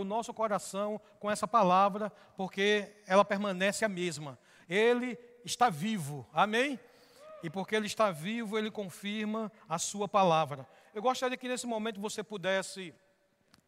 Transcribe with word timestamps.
o 0.00 0.04
nosso 0.04 0.32
coração 0.32 0.98
com 1.20 1.30
essa 1.30 1.46
palavra, 1.46 2.10
porque 2.34 2.90
ela 3.06 3.26
permanece 3.26 3.84
a 3.84 3.88
mesma. 3.90 4.38
Ele 4.66 5.18
está 5.44 5.68
vivo, 5.68 6.26
amém? 6.32 6.80
E 7.42 7.50
porque 7.50 7.76
ele 7.76 7.86
está 7.86 8.10
vivo, 8.10 8.56
ele 8.56 8.70
confirma 8.70 9.52
a 9.68 9.78
sua 9.78 10.08
palavra. 10.08 10.66
Eu 10.94 11.02
gostaria 11.02 11.36
que 11.36 11.46
nesse 11.46 11.66
momento 11.66 12.00
você 12.00 12.22
pudesse 12.22 12.94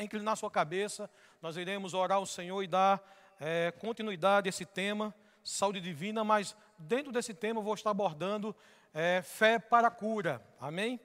inclinar 0.00 0.34
sua 0.38 0.50
cabeça, 0.50 1.10
nós 1.42 1.58
iremos 1.58 1.92
orar 1.92 2.16
ao 2.16 2.24
Senhor 2.24 2.62
e 2.62 2.66
dar 2.66 3.06
é, 3.38 3.70
continuidade 3.72 4.48
a 4.48 4.50
esse 4.50 4.64
tema, 4.64 5.14
saúde 5.42 5.78
divina, 5.78 6.24
mas 6.24 6.56
dentro 6.78 7.12
desse 7.12 7.34
tema 7.34 7.60
eu 7.60 7.64
vou 7.64 7.74
estar 7.74 7.90
abordando 7.90 8.56
é, 8.94 9.20
fé 9.20 9.58
para 9.58 9.90
cura, 9.90 10.42
amém? 10.58 10.98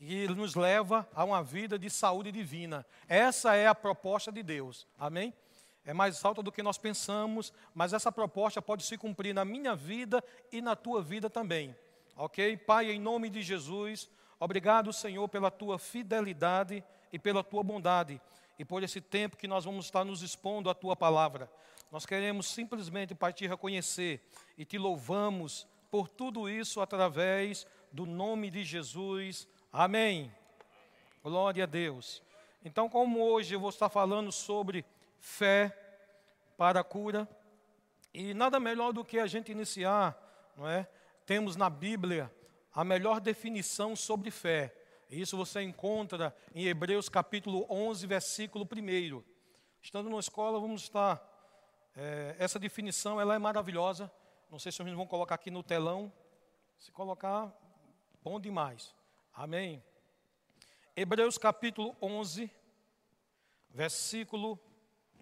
E 0.00 0.26
nos 0.28 0.54
leva 0.54 1.06
a 1.14 1.22
uma 1.24 1.42
vida 1.42 1.78
de 1.78 1.90
saúde 1.90 2.32
divina. 2.32 2.86
Essa 3.06 3.54
é 3.54 3.66
a 3.66 3.74
proposta 3.74 4.32
de 4.32 4.42
Deus. 4.42 4.86
Amém? 4.98 5.34
É 5.84 5.92
mais 5.92 6.24
alta 6.24 6.42
do 6.42 6.50
que 6.50 6.62
nós 6.62 6.78
pensamos, 6.78 7.52
mas 7.74 7.92
essa 7.92 8.10
proposta 8.10 8.62
pode 8.62 8.82
se 8.84 8.96
cumprir 8.96 9.34
na 9.34 9.44
minha 9.44 9.76
vida 9.76 10.24
e 10.50 10.62
na 10.62 10.74
tua 10.74 11.02
vida 11.02 11.28
também. 11.28 11.76
Ok? 12.16 12.56
Pai, 12.58 12.90
em 12.90 12.98
nome 12.98 13.28
de 13.28 13.42
Jesus, 13.42 14.10
obrigado, 14.38 14.92
Senhor, 14.92 15.28
pela 15.28 15.50
tua 15.50 15.78
fidelidade 15.78 16.82
e 17.12 17.18
pela 17.18 17.44
tua 17.44 17.62
bondade 17.62 18.20
e 18.58 18.64
por 18.64 18.82
esse 18.82 19.00
tempo 19.00 19.36
que 19.36 19.48
nós 19.48 19.64
vamos 19.64 19.86
estar 19.86 20.04
nos 20.04 20.22
expondo 20.22 20.68
à 20.68 20.74
tua 20.74 20.94
palavra. 20.94 21.50
Nós 21.90 22.06
queremos 22.06 22.46
simplesmente, 22.46 23.14
Pai, 23.14 23.32
te 23.32 23.46
reconhecer 23.46 24.22
e 24.56 24.64
te 24.64 24.78
louvamos 24.78 25.66
por 25.90 26.08
tudo 26.08 26.48
isso 26.48 26.80
através 26.80 27.66
do 27.90 28.06
nome 28.06 28.50
de 28.50 28.62
Jesus. 28.62 29.48
Amém. 29.72 30.34
Glória 31.22 31.62
a 31.62 31.66
Deus. 31.66 32.20
Então, 32.64 32.88
como 32.88 33.22
hoje 33.22 33.54
eu 33.54 33.60
vou 33.60 33.70
estar 33.70 33.88
falando 33.88 34.32
sobre 34.32 34.84
fé 35.20 35.76
para 36.56 36.80
a 36.80 36.84
cura, 36.84 37.28
e 38.12 38.34
nada 38.34 38.58
melhor 38.58 38.92
do 38.92 39.04
que 39.04 39.20
a 39.20 39.28
gente 39.28 39.52
iniciar, 39.52 40.18
não 40.56 40.68
é? 40.68 40.88
Temos 41.24 41.54
na 41.54 41.70
Bíblia 41.70 42.34
a 42.74 42.82
melhor 42.82 43.20
definição 43.20 43.94
sobre 43.94 44.32
fé. 44.32 44.74
Isso 45.08 45.36
você 45.36 45.62
encontra 45.62 46.34
em 46.52 46.66
Hebreus 46.66 47.08
capítulo 47.08 47.64
11, 47.70 48.06
versículo 48.08 48.64
1. 48.64 49.22
Estando 49.80 50.10
na 50.10 50.18
escola, 50.18 50.58
vamos 50.58 50.82
estar. 50.82 51.24
É, 51.94 52.34
essa 52.40 52.58
definição 52.58 53.20
ela 53.20 53.36
é 53.36 53.38
maravilhosa. 53.38 54.10
Não 54.50 54.58
sei 54.58 54.72
se 54.72 54.78
vocês 54.78 54.96
vão 54.96 55.06
colocar 55.06 55.36
aqui 55.36 55.50
no 55.50 55.62
telão. 55.62 56.12
Se 56.76 56.90
colocar, 56.90 57.52
bom 58.20 58.40
demais. 58.40 58.98
Amém. 59.32 59.82
Hebreus 60.96 61.38
capítulo 61.38 61.96
11, 62.02 62.50
versículo 63.70 64.58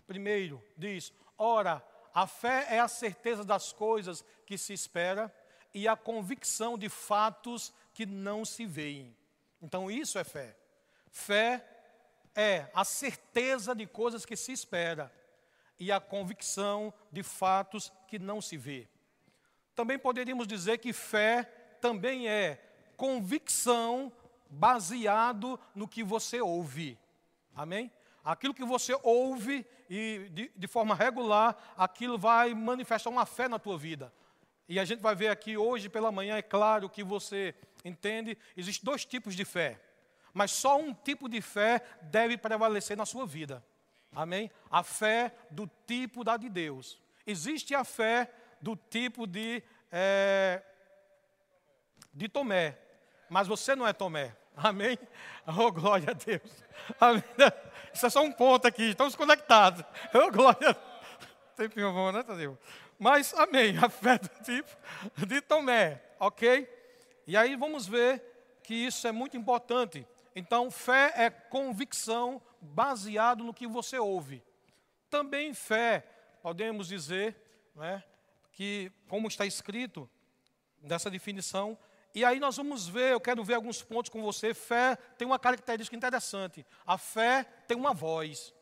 1 0.08 0.60
diz: 0.76 1.12
Ora, 1.36 1.84
a 2.12 2.26
fé 2.26 2.66
é 2.70 2.80
a 2.80 2.88
certeza 2.88 3.44
das 3.44 3.72
coisas 3.72 4.24
que 4.46 4.56
se 4.56 4.72
espera 4.72 5.32
e 5.72 5.86
a 5.86 5.96
convicção 5.96 6.78
de 6.78 6.88
fatos 6.88 7.72
que 7.92 8.06
não 8.06 8.44
se 8.44 8.64
veem. 8.64 9.16
Então, 9.60 9.90
isso 9.90 10.18
é 10.18 10.24
fé. 10.24 10.56
Fé 11.10 11.64
é 12.34 12.70
a 12.74 12.84
certeza 12.84 13.74
de 13.74 13.86
coisas 13.86 14.24
que 14.24 14.36
se 14.36 14.52
espera 14.52 15.12
e 15.78 15.92
a 15.92 16.00
convicção 16.00 16.92
de 17.12 17.22
fatos 17.22 17.92
que 18.06 18.18
não 18.18 18.40
se 18.40 18.56
vê. 18.56 18.88
Também 19.74 19.98
poderíamos 19.98 20.46
dizer 20.46 20.78
que 20.78 20.92
fé 20.92 21.44
também 21.80 22.28
é 22.28 22.67
convicção 22.98 24.12
baseado 24.50 25.58
no 25.74 25.86
que 25.86 26.02
você 26.02 26.40
ouve. 26.40 26.98
Amém? 27.54 27.90
Aquilo 28.24 28.52
que 28.52 28.64
você 28.64 28.98
ouve 29.04 29.64
e 29.88 30.28
de, 30.32 30.50
de, 30.54 30.66
forma 30.66 30.94
regular, 30.94 31.56
aquilo 31.76 32.18
vai 32.18 32.52
manifestar 32.52 33.08
uma 33.08 33.24
fé 33.24 33.48
na 33.48 33.58
tua 33.58 33.78
vida. 33.78 34.12
E 34.68 34.78
a 34.78 34.84
gente 34.84 35.00
vai 35.00 35.14
ver 35.14 35.28
aqui 35.28 35.56
hoje 35.56 35.88
pela 35.88 36.12
manhã, 36.12 36.36
é 36.36 36.42
claro 36.42 36.90
que 36.90 37.02
você 37.02 37.54
entende, 37.84 38.36
existem 38.56 38.84
dois 38.84 39.04
tipos 39.04 39.34
de 39.34 39.44
fé. 39.44 39.80
Mas 40.34 40.50
só 40.50 40.78
um 40.78 40.92
tipo 40.92 41.28
de 41.28 41.40
fé 41.40 41.80
deve 42.02 42.36
prevalecer 42.36 42.96
na 42.96 43.06
sua 43.06 43.24
vida. 43.24 43.64
Amém? 44.12 44.50
A 44.68 44.82
fé 44.82 45.32
do 45.50 45.70
tipo 45.86 46.24
da 46.24 46.36
de 46.36 46.48
Deus. 46.48 47.00
Existe 47.24 47.74
a 47.74 47.84
fé 47.84 48.30
do 48.60 48.74
tipo 48.74 49.26
de, 49.26 49.62
é, 49.90 50.62
de 52.12 52.28
Tomé 52.28 52.87
mas 53.28 53.46
você 53.46 53.74
não 53.74 53.86
é 53.86 53.92
Tomé. 53.92 54.36
Amém? 54.56 54.98
Oh, 55.46 55.70
glória 55.70 56.10
a 56.10 56.12
Deus. 56.12 56.64
Amém. 57.00 57.22
Isso 57.92 58.06
é 58.06 58.10
só 58.10 58.22
um 58.22 58.32
ponto 58.32 58.66
aqui, 58.66 58.90
estamos 58.90 59.14
conectados. 59.14 59.84
Oh, 60.14 60.30
glória 60.30 60.70
a 60.70 60.72
Deus. 60.72 60.84
Tempinho 61.56 61.92
bom, 61.92 62.12
né, 62.12 62.22
Tadeu? 62.22 62.58
Mas, 62.98 63.34
amém, 63.34 63.76
a 63.78 63.88
fé 63.88 64.18
do 64.18 64.28
tipo 64.42 64.68
de 65.26 65.40
Tomé, 65.40 66.02
ok? 66.18 66.68
E 67.26 67.36
aí 67.36 67.56
vamos 67.56 67.86
ver 67.86 68.22
que 68.62 68.74
isso 68.74 69.06
é 69.06 69.12
muito 69.12 69.36
importante. 69.36 70.06
Então, 70.34 70.70
fé 70.70 71.12
é 71.16 71.30
convicção 71.30 72.40
baseado 72.60 73.44
no 73.44 73.54
que 73.54 73.66
você 73.66 73.98
ouve. 73.98 74.42
Também 75.10 75.54
fé, 75.54 76.04
podemos 76.42 76.88
dizer, 76.88 77.36
né, 77.74 78.02
que, 78.52 78.92
como 79.08 79.28
está 79.28 79.46
escrito 79.46 80.08
nessa 80.82 81.10
definição, 81.10 81.78
e 82.14 82.24
aí 82.24 82.40
nós 82.40 82.56
vamos 82.56 82.88
ver, 82.88 83.12
eu 83.12 83.20
quero 83.20 83.44
ver 83.44 83.54
alguns 83.54 83.82
pontos 83.82 84.10
com 84.10 84.22
você. 84.22 84.54
Fé 84.54 84.96
tem 85.16 85.26
uma 85.26 85.38
característica 85.38 85.96
interessante. 85.96 86.66
A 86.86 86.96
fé 86.96 87.44
tem 87.66 87.76
uma 87.76 87.92
voz. 87.92 88.54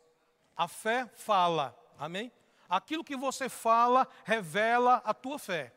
A 0.56 0.66
fé 0.66 1.08
fala. 1.14 1.76
Amém? 1.98 2.32
Aquilo 2.68 3.04
que 3.04 3.16
você 3.16 3.48
fala 3.48 4.06
revela 4.24 5.00
a 5.04 5.14
tua 5.14 5.38
fé. 5.38 5.72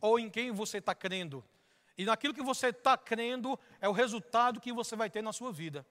Ou 0.00 0.18
em 0.18 0.30
quem 0.30 0.52
você 0.52 0.78
está 0.78 0.94
crendo. 0.94 1.44
E 1.98 2.04
naquilo 2.04 2.34
que 2.34 2.42
você 2.42 2.68
está 2.68 2.96
crendo 2.96 3.58
é 3.80 3.88
o 3.88 3.92
resultado 3.92 4.60
que 4.60 4.72
você 4.72 4.94
vai 4.94 5.10
ter 5.10 5.22
na 5.22 5.32
sua 5.32 5.50
vida. 5.50 5.84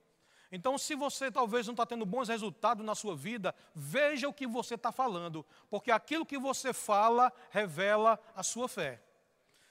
Então, 0.51 0.77
se 0.77 0.95
você 0.95 1.31
talvez 1.31 1.65
não 1.65 1.73
está 1.73 1.85
tendo 1.85 2.05
bons 2.05 2.29
resultados 2.29 2.85
na 2.85 2.95
sua 2.95 3.15
vida, 3.15 3.53
veja 3.73 4.29
o 4.29 4.33
que 4.33 4.47
você 4.47 4.75
está 4.75 4.91
falando, 4.91 5.45
porque 5.69 5.91
aquilo 5.91 6.25
que 6.25 6.37
você 6.37 6.71
fala 6.71 7.33
revela 7.49 8.19
a 8.35 8.43
sua 8.43 8.69
fé. 8.69 9.01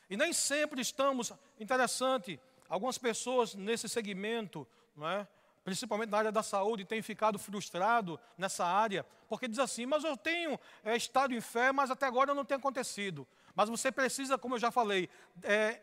E 0.09 0.16
nem 0.16 0.32
sempre 0.32 0.81
estamos, 0.81 1.32
interessante, 1.59 2.41
algumas 2.69 2.98
pessoas 2.98 3.54
nesse 3.54 3.88
segmento, 3.88 4.66
não 4.97 5.09
é? 5.09 5.26
principalmente 5.65 6.10
na 6.10 6.19
área 6.19 6.32
da 6.32 6.42
saúde, 6.42 6.84
têm 6.84 7.00
ficado 7.00 7.38
frustrado 7.38 8.20
nessa 8.37 8.66
área, 8.66 9.04
porque 9.26 9.48
diz 9.48 9.59
assim, 9.59 9.87
mas 9.87 10.04
eu 10.04 10.16
tenho 10.16 10.60
é, 10.84 10.94
estado 10.94 11.34
em 11.34 11.41
fé, 11.41 11.72
mas 11.72 11.91
até 11.91 12.04
agora 12.04 12.34
não 12.34 12.44
tem 12.44 12.56
acontecido. 12.56 13.26
Mas 13.54 13.70
você 13.70 13.91
precisa, 13.91 14.37
como 14.37 14.56
eu 14.56 14.59
já 14.59 14.70
falei, 14.70 15.09
é, 15.43 15.81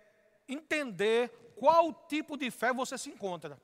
entender 0.48 1.30
qual 1.56 1.92
tipo 2.08 2.38
de 2.38 2.52
fé 2.52 2.72
você 2.72 2.98
se 2.98 3.10
encontra. 3.10 3.60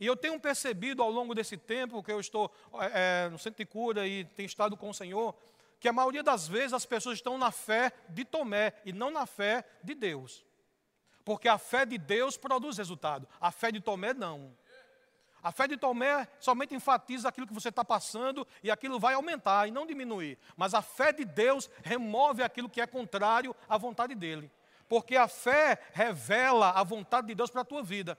E 0.00 0.06
eu 0.06 0.16
tenho 0.16 0.40
percebido 0.40 1.02
ao 1.02 1.10
longo 1.10 1.34
desse 1.34 1.56
tempo 1.56 2.02
que 2.02 2.10
eu 2.10 2.18
estou 2.18 2.50
é, 2.92 3.28
no 3.28 3.38
centro 3.38 3.58
de 3.58 3.66
cura 3.66 4.08
e 4.08 4.24
tenho 4.24 4.46
estado 4.46 4.76
com 4.76 4.88
o 4.88 4.94
Senhor, 4.94 5.36
que 5.80 5.88
a 5.88 5.92
maioria 5.92 6.22
das 6.22 6.46
vezes 6.46 6.74
as 6.74 6.84
pessoas 6.84 7.16
estão 7.16 7.38
na 7.38 7.50
fé 7.50 7.90
de 8.10 8.22
Tomé 8.22 8.74
e 8.84 8.92
não 8.92 9.10
na 9.10 9.24
fé 9.24 9.64
de 9.82 9.94
Deus. 9.94 10.44
Porque 11.24 11.48
a 11.48 11.56
fé 11.56 11.86
de 11.86 11.96
Deus 11.96 12.36
produz 12.36 12.76
resultado, 12.76 13.26
a 13.40 13.50
fé 13.50 13.72
de 13.72 13.80
Tomé 13.80 14.12
não. 14.12 14.54
A 15.42 15.50
fé 15.50 15.66
de 15.66 15.78
Tomé 15.78 16.28
somente 16.38 16.74
enfatiza 16.74 17.30
aquilo 17.30 17.46
que 17.46 17.54
você 17.54 17.70
está 17.70 17.82
passando 17.82 18.46
e 18.62 18.70
aquilo 18.70 19.00
vai 19.00 19.14
aumentar 19.14 19.66
e 19.66 19.70
não 19.70 19.86
diminuir. 19.86 20.38
Mas 20.54 20.74
a 20.74 20.82
fé 20.82 21.14
de 21.14 21.24
Deus 21.24 21.70
remove 21.82 22.42
aquilo 22.42 22.68
que 22.68 22.82
é 22.82 22.86
contrário 22.86 23.56
à 23.66 23.78
vontade 23.78 24.14
dele. 24.14 24.50
Porque 24.86 25.16
a 25.16 25.28
fé 25.28 25.80
revela 25.94 26.70
a 26.70 26.84
vontade 26.84 27.28
de 27.28 27.34
Deus 27.34 27.48
para 27.48 27.62
a 27.62 27.64
tua 27.64 27.82
vida. 27.82 28.18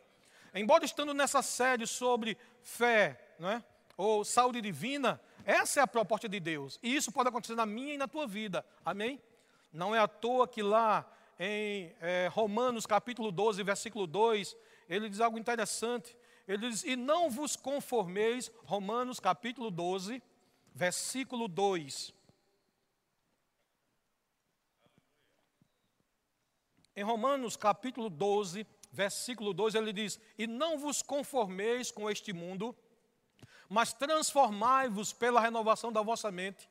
Embora 0.52 0.84
estando 0.84 1.14
nessa 1.14 1.44
série 1.44 1.86
sobre 1.86 2.36
fé, 2.64 3.36
não 3.38 3.52
é? 3.52 3.64
ou 4.02 4.26
saúde 4.26 4.62
divina, 4.62 5.22
essa 5.46 5.80
é 5.80 5.84
a 5.84 5.88
proposta 5.88 6.28
de 6.28 6.40
Deus. 6.40 6.80
E 6.82 6.96
isso 6.96 7.12
pode 7.12 7.30
acontecer 7.30 7.56
na 7.56 7.66
minha 7.66 7.94
e 7.94 7.98
na 7.98 8.08
tua 8.08 8.28
vida. 8.28 8.66
Amém? 8.86 9.22
Não 9.72 9.96
é 9.96 10.00
à 10.00 10.08
toa 10.08 10.48
que 10.48 10.62
lá 10.62 11.10
em 11.40 11.96
é, 12.02 12.30
Romanos 12.32 12.86
capítulo 12.86 13.32
12, 13.32 13.64
versículo 13.64 14.06
2, 14.06 14.56
ele 14.88 15.10
diz 15.10 15.20
algo 15.20 15.40
interessante. 15.40 16.16
Ele 16.48 16.70
diz: 16.70 16.84
E 16.84 16.96
não 16.96 17.30
vos 17.30 17.56
conformeis, 17.56 18.52
Romanos 18.66 19.20
capítulo 19.20 19.72
12, 19.72 20.22
versículo 20.74 21.48
2. 21.48 22.14
Em 26.96 27.04
Romanos 27.04 27.56
capítulo 27.56 28.10
12, 28.10 28.68
versículo 28.92 29.54
2, 29.54 29.76
ele 29.76 29.94
diz: 29.94 30.20
E 30.38 30.46
não 30.46 30.78
vos 30.78 31.02
conformeis 31.02 31.90
com 31.90 32.10
este 32.10 32.34
mundo, 32.34 32.76
mas 33.72 33.94
transformai-vos 33.94 35.14
pela 35.14 35.40
renovação 35.40 35.94
da 35.94 36.02
vossa 36.02 36.30
mente, 36.30 36.70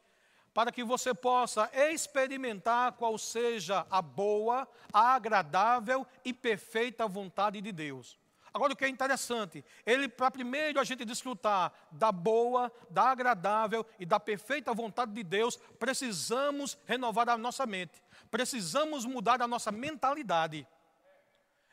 para 0.53 0.71
que 0.71 0.85
você 0.85 1.15
possa 1.15 1.71
experimentar 1.73 2.93
qual 2.93 3.17
seja 3.17 3.87
a 3.91 4.03
boa, 4.03 4.69
a 4.93 5.15
agradável 5.15 6.07
e 6.23 6.35
perfeita 6.35 7.09
vontade 7.09 7.59
de 7.63 7.73
Deus. 7.73 8.19
Agora, 8.53 8.75
o 8.75 8.77
que 8.77 8.85
é 8.85 8.89
interessante, 8.89 9.65
ele, 9.87 10.11
para 10.11 10.31
primeiro 10.31 10.79
a 10.79 10.85
gente 10.85 11.07
desfrutar 11.07 11.73
da 11.91 12.13
boa, 12.13 12.71
da 12.91 13.05
agradável 13.05 13.87
e 13.99 14.05
da 14.05 14.21
perfeita 14.21 14.75
vontade 14.75 15.13
de 15.13 15.23
Deus, 15.23 15.57
precisamos 15.79 16.77
renovar 16.85 17.31
a 17.31 17.39
nossa 17.39 17.65
mente, 17.65 18.03
precisamos 18.31 19.07
mudar 19.07 19.41
a 19.41 19.49
nossa 19.49 19.73
mentalidade. 19.73 20.67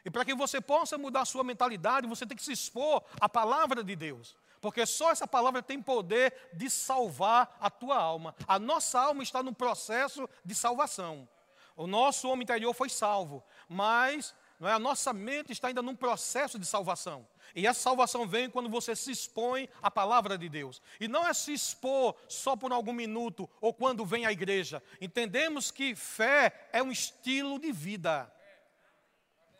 E 0.05 0.09
para 0.09 0.23
que 0.23 0.33
você 0.33 0.61
possa 0.61 0.97
mudar 0.97 1.23
a 1.23 1.25
sua 1.25 1.43
mentalidade, 1.43 2.07
você 2.07 2.25
tem 2.25 2.37
que 2.37 2.43
se 2.43 2.53
expor 2.53 3.03
à 3.19 3.27
palavra 3.27 3.83
de 3.83 3.93
Deus. 3.93 4.37
Porque 4.61 4.85
só 4.85 5.11
essa 5.11 5.27
palavra 5.27 5.61
tem 5.61 5.81
poder 5.81 6.51
de 6.53 6.69
salvar 6.69 7.57
a 7.59 7.69
tua 7.69 7.97
alma. 7.97 8.35
A 8.47 8.57
nossa 8.59 8.99
alma 8.99 9.23
está 9.23 9.43
no 9.43 9.53
processo 9.53 10.29
de 10.43 10.55
salvação. 10.55 11.27
O 11.75 11.85
nosso 11.85 12.27
homem 12.27 12.43
interior 12.43 12.73
foi 12.73 12.89
salvo, 12.89 13.43
mas 13.69 14.33
não 14.59 14.67
é, 14.67 14.73
a 14.73 14.79
nossa 14.79 15.13
mente 15.13 15.51
está 15.51 15.67
ainda 15.67 15.83
num 15.83 15.95
processo 15.95 16.57
de 16.57 16.65
salvação. 16.65 17.27
E 17.55 17.67
essa 17.67 17.79
salvação 17.79 18.27
vem 18.27 18.49
quando 18.49 18.69
você 18.69 18.95
se 18.95 19.11
expõe 19.11 19.69
à 19.81 19.89
palavra 19.89 20.37
de 20.37 20.49
Deus. 20.49 20.81
E 20.99 21.07
não 21.07 21.25
é 21.25 21.33
se 21.33 21.53
expor 21.53 22.15
só 22.27 22.55
por 22.55 22.71
algum 22.71 22.93
minuto 22.93 23.49
ou 23.61 23.73
quando 23.73 24.05
vem 24.05 24.25
à 24.25 24.31
igreja. 24.31 24.81
Entendemos 24.99 25.69
que 25.69 25.95
fé 25.95 26.69
é 26.73 26.81
um 26.81 26.91
estilo 26.91 27.59
de 27.59 27.71
vida. 27.71 28.31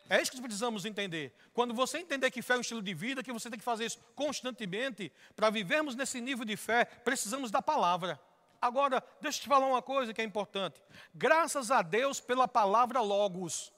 É 0.08 0.20
isso 0.20 0.30
que 0.30 0.40
precisamos 0.40 0.84
entender. 0.84 1.34
Quando 1.52 1.74
você 1.74 1.98
entender 1.98 2.30
que 2.30 2.40
fé 2.40 2.54
é 2.54 2.56
um 2.56 2.60
estilo 2.62 2.82
de 2.82 2.94
vida, 2.94 3.22
que 3.22 3.32
você 3.32 3.50
tem 3.50 3.58
que 3.58 3.64
fazer 3.64 3.84
isso 3.84 3.98
constantemente, 4.14 5.12
para 5.36 5.50
vivermos 5.50 5.94
nesse 5.94 6.20
nível 6.20 6.44
de 6.44 6.56
fé, 6.56 6.84
precisamos 6.84 7.50
da 7.50 7.60
palavra. 7.60 8.18
Agora, 8.60 9.04
deixa 9.20 9.38
eu 9.38 9.42
te 9.42 9.48
falar 9.48 9.66
uma 9.66 9.82
coisa 9.82 10.12
que 10.14 10.20
é 10.20 10.24
importante. 10.24 10.82
Graças 11.14 11.70
a 11.70 11.82
Deus 11.82 12.20
pela 12.20 12.48
palavra 12.48 13.00
Logos, 13.00 13.72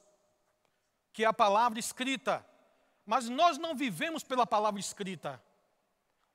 que 1.12 1.25
é 1.25 1.27
a 1.27 1.32
palavra 1.32 1.79
escrita. 1.79 2.47
Mas 3.05 3.29
nós 3.29 3.59
não 3.59 3.75
vivemos 3.75 4.23
pela 4.23 4.47
palavra 4.47 4.81
escrita. 4.81 5.43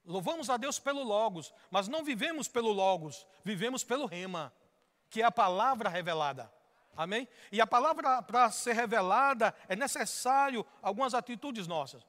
Louvamos 0.06 0.50
a 0.50 0.58
Deus 0.58 0.78
pelo 0.78 1.04
Logos, 1.04 1.54
mas 1.72 1.88
não 1.88 2.04
vivemos 2.04 2.48
pelo 2.48 2.72
Logos, 2.72 3.26
vivemos 3.44 3.84
pelo 3.84 4.06
Rema, 4.06 4.54
que 5.10 5.22
é 5.22 5.26
a 5.26 5.32
palavra 5.32 5.90
revelada. 5.90 6.52
Amém? 6.96 7.28
E 7.52 7.60
a 7.60 7.68
palavra 7.68 8.22
para 8.22 8.50
ser 8.52 8.74
revelada 8.74 9.54
é 9.68 9.76
necessário 9.76 10.66
algumas 10.82 11.14
atitudes 11.14 11.68
nossas. 11.68 12.04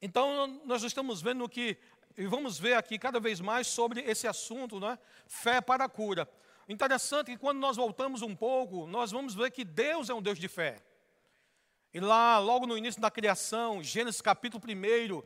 Então 0.00 0.60
nós 0.64 0.82
estamos 0.82 1.20
vendo 1.20 1.48
que 1.48 1.78
e 2.16 2.26
vamos 2.26 2.58
ver 2.58 2.74
aqui 2.74 2.98
cada 2.98 3.18
vez 3.18 3.40
mais 3.40 3.66
sobre 3.66 4.00
esse 4.02 4.26
assunto, 4.26 4.78
né? 4.78 4.98
Fé 5.26 5.60
para 5.60 5.84
a 5.84 5.88
cura. 5.88 6.28
Interessante 6.68 7.32
que 7.32 7.38
quando 7.38 7.58
nós 7.58 7.76
voltamos 7.76 8.22
um 8.22 8.36
pouco, 8.36 8.86
nós 8.86 9.10
vamos 9.10 9.34
ver 9.34 9.50
que 9.50 9.64
Deus 9.64 10.10
é 10.10 10.14
um 10.14 10.22
Deus 10.22 10.38
de 10.38 10.48
fé. 10.48 10.82
E 11.92 12.00
lá, 12.00 12.38
logo 12.38 12.66
no 12.66 12.76
início 12.76 13.00
da 13.00 13.10
criação, 13.10 13.82
Gênesis 13.82 14.20
capítulo 14.20 14.62
1, 14.64 15.22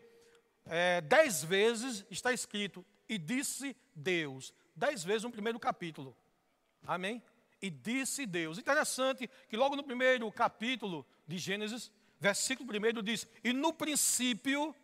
é, 0.67 1.01
dez 1.01 1.45
vezes 1.45 2.05
está 2.11 2.33
escrito, 2.33 2.85
e 3.09 3.19
disse 3.19 3.77
Deus. 3.95 4.53
Dez 4.75 5.05
vezes 5.05 5.23
no 5.23 5.31
primeiro 5.31 5.59
capítulo. 5.59 6.17
Amém? 6.87 7.23
E 7.61 7.71
disse 7.71 8.27
Deus. 8.27 8.59
Interessante 8.59 9.29
que 9.49 9.57
logo 9.57 9.77
no 9.77 9.83
primeiro 9.83 10.31
capítulo 10.31 11.07
de 11.27 11.39
Gênesis, 11.39 11.91
versículo 12.21 12.69
1 12.71 13.03
diz: 13.03 13.27
E 13.43 13.53
no 13.53 13.73
princípio 13.73 14.75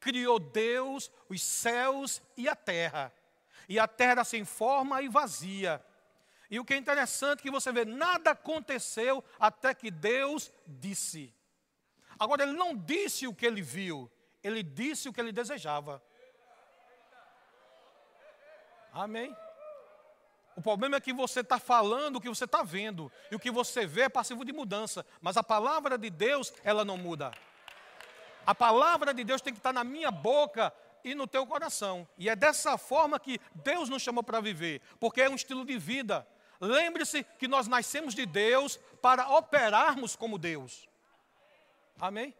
criou 0.00 0.38
Deus 0.38 1.10
os 1.28 1.42
céus 1.42 2.22
e 2.36 2.48
a 2.48 2.56
terra. 2.56 3.12
E 3.68 3.78
a 3.78 3.86
terra 3.86 4.24
sem 4.24 4.44
forma 4.44 5.02
e 5.02 5.08
vazia. 5.08 5.84
E 6.50 6.58
o 6.58 6.64
que 6.64 6.74
é 6.74 6.76
interessante 6.76 7.40
é 7.40 7.42
que 7.42 7.50
você 7.50 7.70
vê, 7.70 7.84
nada 7.84 8.30
aconteceu 8.30 9.22
até 9.38 9.74
que 9.74 9.90
Deus 9.90 10.50
disse. 10.66 11.34
Agora, 12.18 12.42
ele 12.42 12.52
não 12.52 12.74
disse 12.74 13.26
o 13.26 13.34
que 13.34 13.46
ele 13.46 13.60
viu, 13.60 14.10
ele 14.42 14.62
disse 14.62 15.08
o 15.08 15.12
que 15.12 15.20
ele 15.20 15.30
desejava. 15.30 16.02
Amém? 18.92 19.36
O 20.58 20.60
problema 20.60 20.96
é 20.96 21.00
que 21.00 21.12
você 21.12 21.38
está 21.38 21.56
falando 21.60 22.16
o 22.16 22.20
que 22.20 22.28
você 22.28 22.42
está 22.42 22.64
vendo, 22.64 23.12
e 23.30 23.36
o 23.36 23.38
que 23.38 23.48
você 23.48 23.86
vê 23.86 24.00
é 24.00 24.08
passivo 24.08 24.44
de 24.44 24.52
mudança, 24.52 25.06
mas 25.20 25.36
a 25.36 25.42
palavra 25.44 25.96
de 25.96 26.10
Deus, 26.10 26.52
ela 26.64 26.84
não 26.84 26.96
muda. 26.96 27.30
A 28.44 28.52
palavra 28.52 29.14
de 29.14 29.22
Deus 29.22 29.40
tem 29.40 29.52
que 29.52 29.60
estar 29.60 29.72
na 29.72 29.84
minha 29.84 30.10
boca 30.10 30.74
e 31.04 31.14
no 31.14 31.28
teu 31.28 31.46
coração. 31.46 32.08
E 32.18 32.28
é 32.28 32.34
dessa 32.34 32.76
forma 32.76 33.20
que 33.20 33.40
Deus 33.54 33.88
nos 33.88 34.02
chamou 34.02 34.24
para 34.24 34.40
viver, 34.40 34.82
porque 34.98 35.22
é 35.22 35.30
um 35.30 35.36
estilo 35.36 35.64
de 35.64 35.78
vida. 35.78 36.26
Lembre-se 36.60 37.22
que 37.38 37.46
nós 37.46 37.68
nascemos 37.68 38.12
de 38.12 38.26
Deus 38.26 38.80
para 39.00 39.28
operarmos 39.28 40.16
como 40.16 40.36
Deus. 40.38 40.88
Amém? 42.00 42.34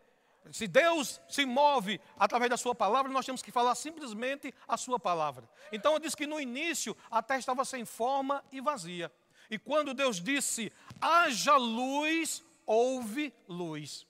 Se 0.52 0.66
Deus 0.66 1.20
se 1.28 1.44
move 1.44 2.00
através 2.18 2.50
da 2.50 2.56
sua 2.56 2.74
palavra, 2.74 3.12
nós 3.12 3.26
temos 3.26 3.42
que 3.42 3.52
falar 3.52 3.74
simplesmente 3.74 4.54
a 4.66 4.76
sua 4.76 4.98
palavra. 4.98 5.48
Então 5.70 5.92
eu 5.92 5.98
disse 5.98 6.16
que 6.16 6.26
no 6.26 6.40
início 6.40 6.96
a 7.10 7.22
terra 7.22 7.40
estava 7.40 7.64
sem 7.64 7.84
forma 7.84 8.44
e 8.50 8.60
vazia. 8.60 9.12
E 9.50 9.58
quando 9.58 9.94
Deus 9.94 10.20
disse: 10.20 10.72
haja 11.00 11.56
luz, 11.56 12.42
houve 12.64 13.34
luz. 13.46 14.06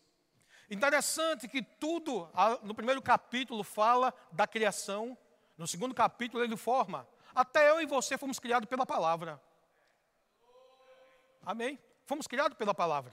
Interessante 0.71 1.49
que 1.49 1.63
tudo, 1.63 2.29
no 2.63 2.75
primeiro 2.75 3.01
capítulo 3.01 3.65
fala 3.65 4.13
da 4.31 4.47
criação, 4.47 5.17
no 5.57 5.67
segundo 5.67 5.95
capítulo 5.95 6.45
ele 6.45 6.57
forma. 6.57 7.09
Até 7.35 7.71
eu 7.71 7.81
e 7.81 7.87
você 7.87 8.19
fomos 8.19 8.39
criados 8.39 8.69
pela 8.69 8.85
palavra. 8.85 9.41
Amém? 11.43 11.79
Fomos 12.05 12.27
criados 12.27 12.57
pela 12.57 12.75
palavra. 12.75 13.13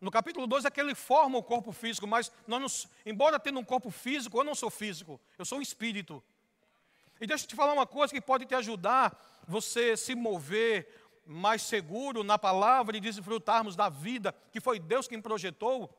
No 0.00 0.10
capítulo 0.10 0.46
2 0.46 0.66
é 0.66 0.70
que 0.70 0.80
ele 0.80 0.94
forma 0.94 1.38
o 1.38 1.42
corpo 1.42 1.72
físico, 1.72 2.06
mas 2.06 2.30
nós, 2.46 2.86
embora 3.04 3.38
tendo 3.38 3.58
um 3.58 3.64
corpo 3.64 3.90
físico, 3.90 4.38
eu 4.38 4.44
não 4.44 4.54
sou 4.54 4.70
físico, 4.70 5.20
eu 5.38 5.44
sou 5.44 5.58
um 5.58 5.62
espírito. 5.62 6.22
E 7.20 7.26
deixa 7.26 7.44
eu 7.44 7.48
te 7.48 7.56
falar 7.56 7.72
uma 7.72 7.86
coisa 7.86 8.12
que 8.12 8.20
pode 8.20 8.44
te 8.44 8.54
ajudar 8.54 9.18
você 9.48 9.96
se 9.96 10.14
mover 10.14 10.86
mais 11.24 11.62
seguro 11.62 12.22
na 12.22 12.38
palavra 12.38 12.96
e 12.96 13.00
desfrutarmos 13.00 13.74
da 13.74 13.88
vida 13.88 14.34
que 14.52 14.60
foi 14.60 14.78
Deus 14.78 15.08
quem 15.08 15.20
projetou. 15.20 15.90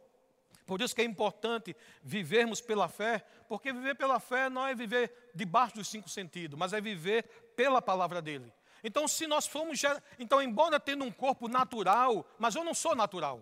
Por 0.66 0.82
isso 0.82 0.94
que 0.94 1.02
é 1.02 1.06
importante 1.06 1.76
vivermos 2.04 2.62
pela 2.62 2.88
fé, 2.88 3.26
porque 3.48 3.74
viver 3.74 3.96
pela 3.96 4.20
fé 4.20 4.50
não 4.50 4.68
é 4.68 4.76
viver 4.76 5.32
debaixo 5.34 5.76
dos 5.76 5.88
cinco 5.88 6.10
sentidos, 6.10 6.60
mas 6.60 6.74
é 6.74 6.82
viver 6.82 7.24
pela 7.56 7.82
palavra 7.82 8.22
dele. 8.22 8.54
Então, 8.84 9.08
se 9.08 9.26
nós 9.26 9.48
formos, 9.48 9.82
então, 10.20 10.42
embora 10.42 10.80
tendo 10.80 11.04
um 11.04 11.12
corpo 11.12 11.48
natural, 11.48 12.30
mas 12.38 12.54
eu 12.54 12.64
não 12.64 12.74
sou 12.74 12.96
natural. 12.96 13.42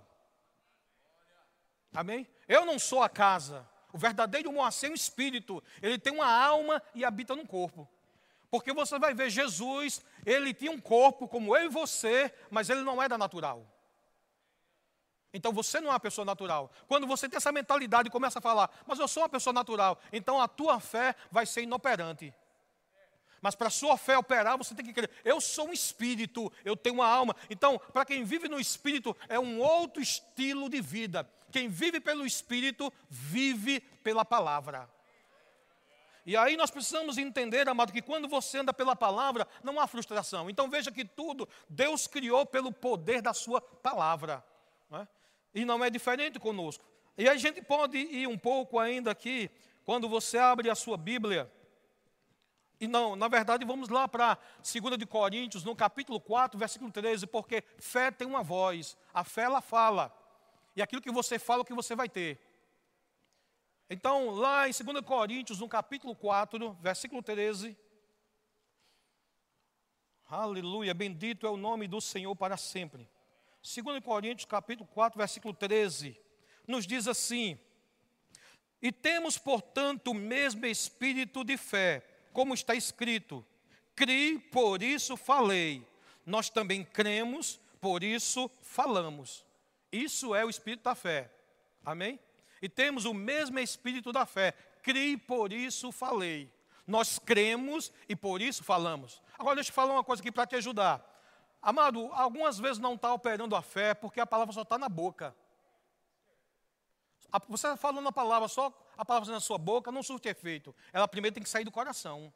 Amém? 1.96 2.28
Eu 2.48 2.66
não 2.66 2.78
sou 2.78 3.02
a 3.02 3.10
casa. 3.10 3.68
O 3.94 3.98
verdadeiro 3.98 4.52
Moacir 4.52 4.90
é 4.90 4.92
um 4.92 4.96
espírito. 4.96 5.64
Ele 5.82 5.98
tem 5.98 6.14
uma 6.14 6.28
alma 6.28 6.82
e 6.94 7.06
habita 7.06 7.36
no 7.36 7.48
corpo. 7.48 7.88
Porque 8.50 8.74
você 8.74 9.00
vai 9.00 9.14
ver 9.14 9.30
Jesus, 9.30 10.04
ele 10.26 10.54
tinha 10.54 10.72
um 10.72 10.80
corpo 10.80 11.28
como 11.28 11.56
eu 11.56 11.66
e 11.66 11.70
você, 11.70 12.34
mas 12.50 12.70
ele 12.70 12.82
não 12.82 13.02
era 13.02 13.18
natural. 13.18 13.66
Então 15.34 15.52
você 15.52 15.82
não 15.82 15.90
é 15.90 15.92
uma 15.92 16.00
pessoa 16.00 16.24
natural. 16.24 16.72
Quando 16.88 17.06
você 17.06 17.28
tem 17.28 17.36
essa 17.36 17.52
mentalidade 17.52 18.08
e 18.08 18.12
começa 18.12 18.40
a 18.40 18.42
falar, 18.42 18.70
mas 18.88 19.00
eu 19.00 19.08
sou 19.08 19.24
uma 19.24 19.30
pessoa 19.30 19.54
natural, 19.54 20.00
então 20.12 20.40
a 20.42 20.48
tua 20.48 20.80
fé 20.80 21.14
vai 21.30 21.46
ser 21.46 21.64
inoperante. 21.64 22.34
Mas 23.42 23.56
para 23.56 23.68
a 23.68 23.72
sua 23.72 23.98
fé 23.98 24.18
operar, 24.18 24.58
você 24.58 24.74
tem 24.74 24.86
que 24.86 24.94
crer. 24.94 25.10
Eu 25.24 25.40
sou 25.40 25.70
um 25.70 25.74
espírito, 25.74 26.52
eu 26.64 26.76
tenho 26.76 26.96
uma 26.96 27.08
alma. 27.08 27.36
Então, 27.50 27.80
para 27.94 28.06
quem 28.06 28.24
vive 28.24 28.48
no 28.48 28.60
espírito, 28.60 29.16
é 29.30 29.40
um 29.40 29.60
outro 29.60 30.02
estilo 30.02 30.70
de 30.70 30.82
vida. 30.82 31.30
Quem 31.52 31.68
vive 31.68 32.00
pelo 32.00 32.26
espírito, 32.26 32.92
vive 33.10 33.80
pela 33.80 34.26
palavra. 34.26 34.90
E 36.26 36.36
aí 36.36 36.58
nós 36.58 36.72
precisamos 36.72 37.20
entender, 37.20 37.70
amado, 37.70 37.94
que 37.94 38.02
quando 38.02 38.28
você 38.28 38.58
anda 38.58 38.74
pela 38.74 38.96
palavra, 38.96 39.48
não 39.64 39.80
há 39.80 39.86
frustração. 39.86 40.50
Então 40.50 40.70
veja 40.70 40.92
que 40.92 41.06
tudo 41.06 41.48
Deus 41.70 42.08
criou 42.08 42.46
pelo 42.46 42.72
poder 42.72 43.22
da 43.22 43.34
sua 43.34 43.62
palavra. 43.62 44.44
Não 44.90 45.02
é? 45.02 45.08
E 45.54 45.64
não 45.64 45.84
é 45.86 45.90
diferente 45.90 46.40
conosco. 46.40 46.84
E 47.16 47.30
a 47.30 47.36
gente 47.38 47.62
pode 47.62 47.98
ir 47.98 48.28
um 48.28 48.38
pouco 48.38 48.80
ainda 48.80 49.12
aqui, 49.12 49.50
quando 49.86 50.10
você 50.10 50.38
abre 50.38 50.70
a 50.70 50.76
sua 50.76 50.98
Bíblia, 50.98 51.50
e 52.86 52.88
não, 52.88 53.16
na 53.16 53.28
verdade, 53.28 53.66
vamos 53.66 53.90
lá 53.90 54.08
para 54.08 54.38
2 54.58 54.98
de 54.98 55.08
Coríntios, 55.08 55.64
no 55.64 55.76
capítulo 55.76 56.22
4, 56.22 56.58
versículo 56.58 56.92
13, 56.92 57.26
porque 57.26 57.64
fé 57.80 58.12
tem 58.12 58.28
uma 58.28 58.44
voz, 58.44 58.96
a 59.12 59.24
fé 59.24 59.42
ela 59.42 59.60
fala. 59.60 60.16
E 60.76 60.84
aquilo 60.84 61.02
que 61.02 61.12
você 61.12 61.40
fala 61.40 61.64
o 61.64 61.66
que 61.66 61.74
você 61.74 61.96
vai 61.96 62.08
ter. 62.08 62.40
Então, 63.90 64.30
lá 64.30 64.70
em 64.70 64.72
2 64.72 65.02
Coríntios, 65.04 65.60
no 65.60 65.68
capítulo 65.68 66.16
4, 66.16 66.78
versículo 66.80 67.24
13. 67.24 67.76
Aleluia, 70.28 70.94
bendito 70.94 71.48
é 71.48 71.50
o 71.50 71.58
nome 71.58 71.88
do 71.88 72.00
Senhor 72.00 72.36
para 72.36 72.56
sempre. 72.56 73.10
2 73.64 74.00
Coríntios, 74.04 74.46
capítulo 74.46 74.88
4, 74.94 75.18
versículo 75.18 75.56
13, 75.56 76.16
nos 76.68 76.86
diz 76.86 77.08
assim: 77.08 77.60
E 78.80 78.92
temos, 78.92 79.40
portanto, 79.40 80.12
o 80.12 80.14
mesmo 80.14 80.68
espírito 80.68 81.44
de 81.44 81.58
fé 81.58 82.12
como 82.36 82.54
está 82.54 82.76
escrito: 82.76 83.44
Cri, 83.96 84.38
por 84.38 84.84
isso 84.84 85.18
falei. 85.18 85.84
Nós 86.24 86.52
também 86.52 86.84
cremos, 86.84 87.60
por 87.82 88.04
isso 88.04 88.52
falamos. 88.62 89.44
Isso 89.92 90.36
é 90.36 90.46
o 90.46 90.50
espírito 90.50 90.84
da 90.84 90.94
fé. 90.94 91.32
Amém? 91.84 92.20
e 92.66 92.70
temos 92.70 93.06
o 93.06 93.14
mesmo 93.14 93.60
espírito 93.60 94.12
da 94.12 94.26
fé. 94.26 94.54
Criei, 94.82 95.16
por 95.16 95.54
isso 95.54 95.92
falei. 95.92 96.52
Nós 96.88 97.20
cremos 97.20 97.92
e 98.10 98.16
por 98.16 98.42
isso 98.42 98.64
falamos. 98.64 99.22
Agora 99.38 99.56
deixa 99.56 99.70
eu 99.70 99.74
falar 99.76 99.94
uma 99.94 100.04
coisa 100.04 100.20
aqui 100.20 100.32
para 100.32 100.48
te 100.48 100.56
ajudar. 100.56 101.00
Amado, 101.62 102.10
algumas 102.14 102.58
vezes 102.58 102.80
não 102.80 102.96
está 102.96 103.14
operando 103.14 103.56
a 103.56 103.62
fé 103.62 103.94
porque 103.94 104.20
a 104.20 104.26
palavra 104.26 104.52
só 104.52 104.64
está 104.64 104.80
na 104.80 104.90
boca. 104.90 105.36
Você 107.50 107.78
falando 107.78 108.08
a 108.08 108.12
palavra, 108.12 108.48
só 108.48 108.74
a 108.98 109.06
palavra 109.06 109.32
na 109.32 109.40
sua 109.40 109.58
boca 109.58 109.92
não 109.92 110.04
surte 110.04 110.28
efeito. 110.28 110.76
Ela 110.92 111.08
primeiro 111.08 111.34
tem 111.34 111.44
que 111.44 111.50
sair 111.50 111.64
do 111.64 111.72
coração. 111.72 112.34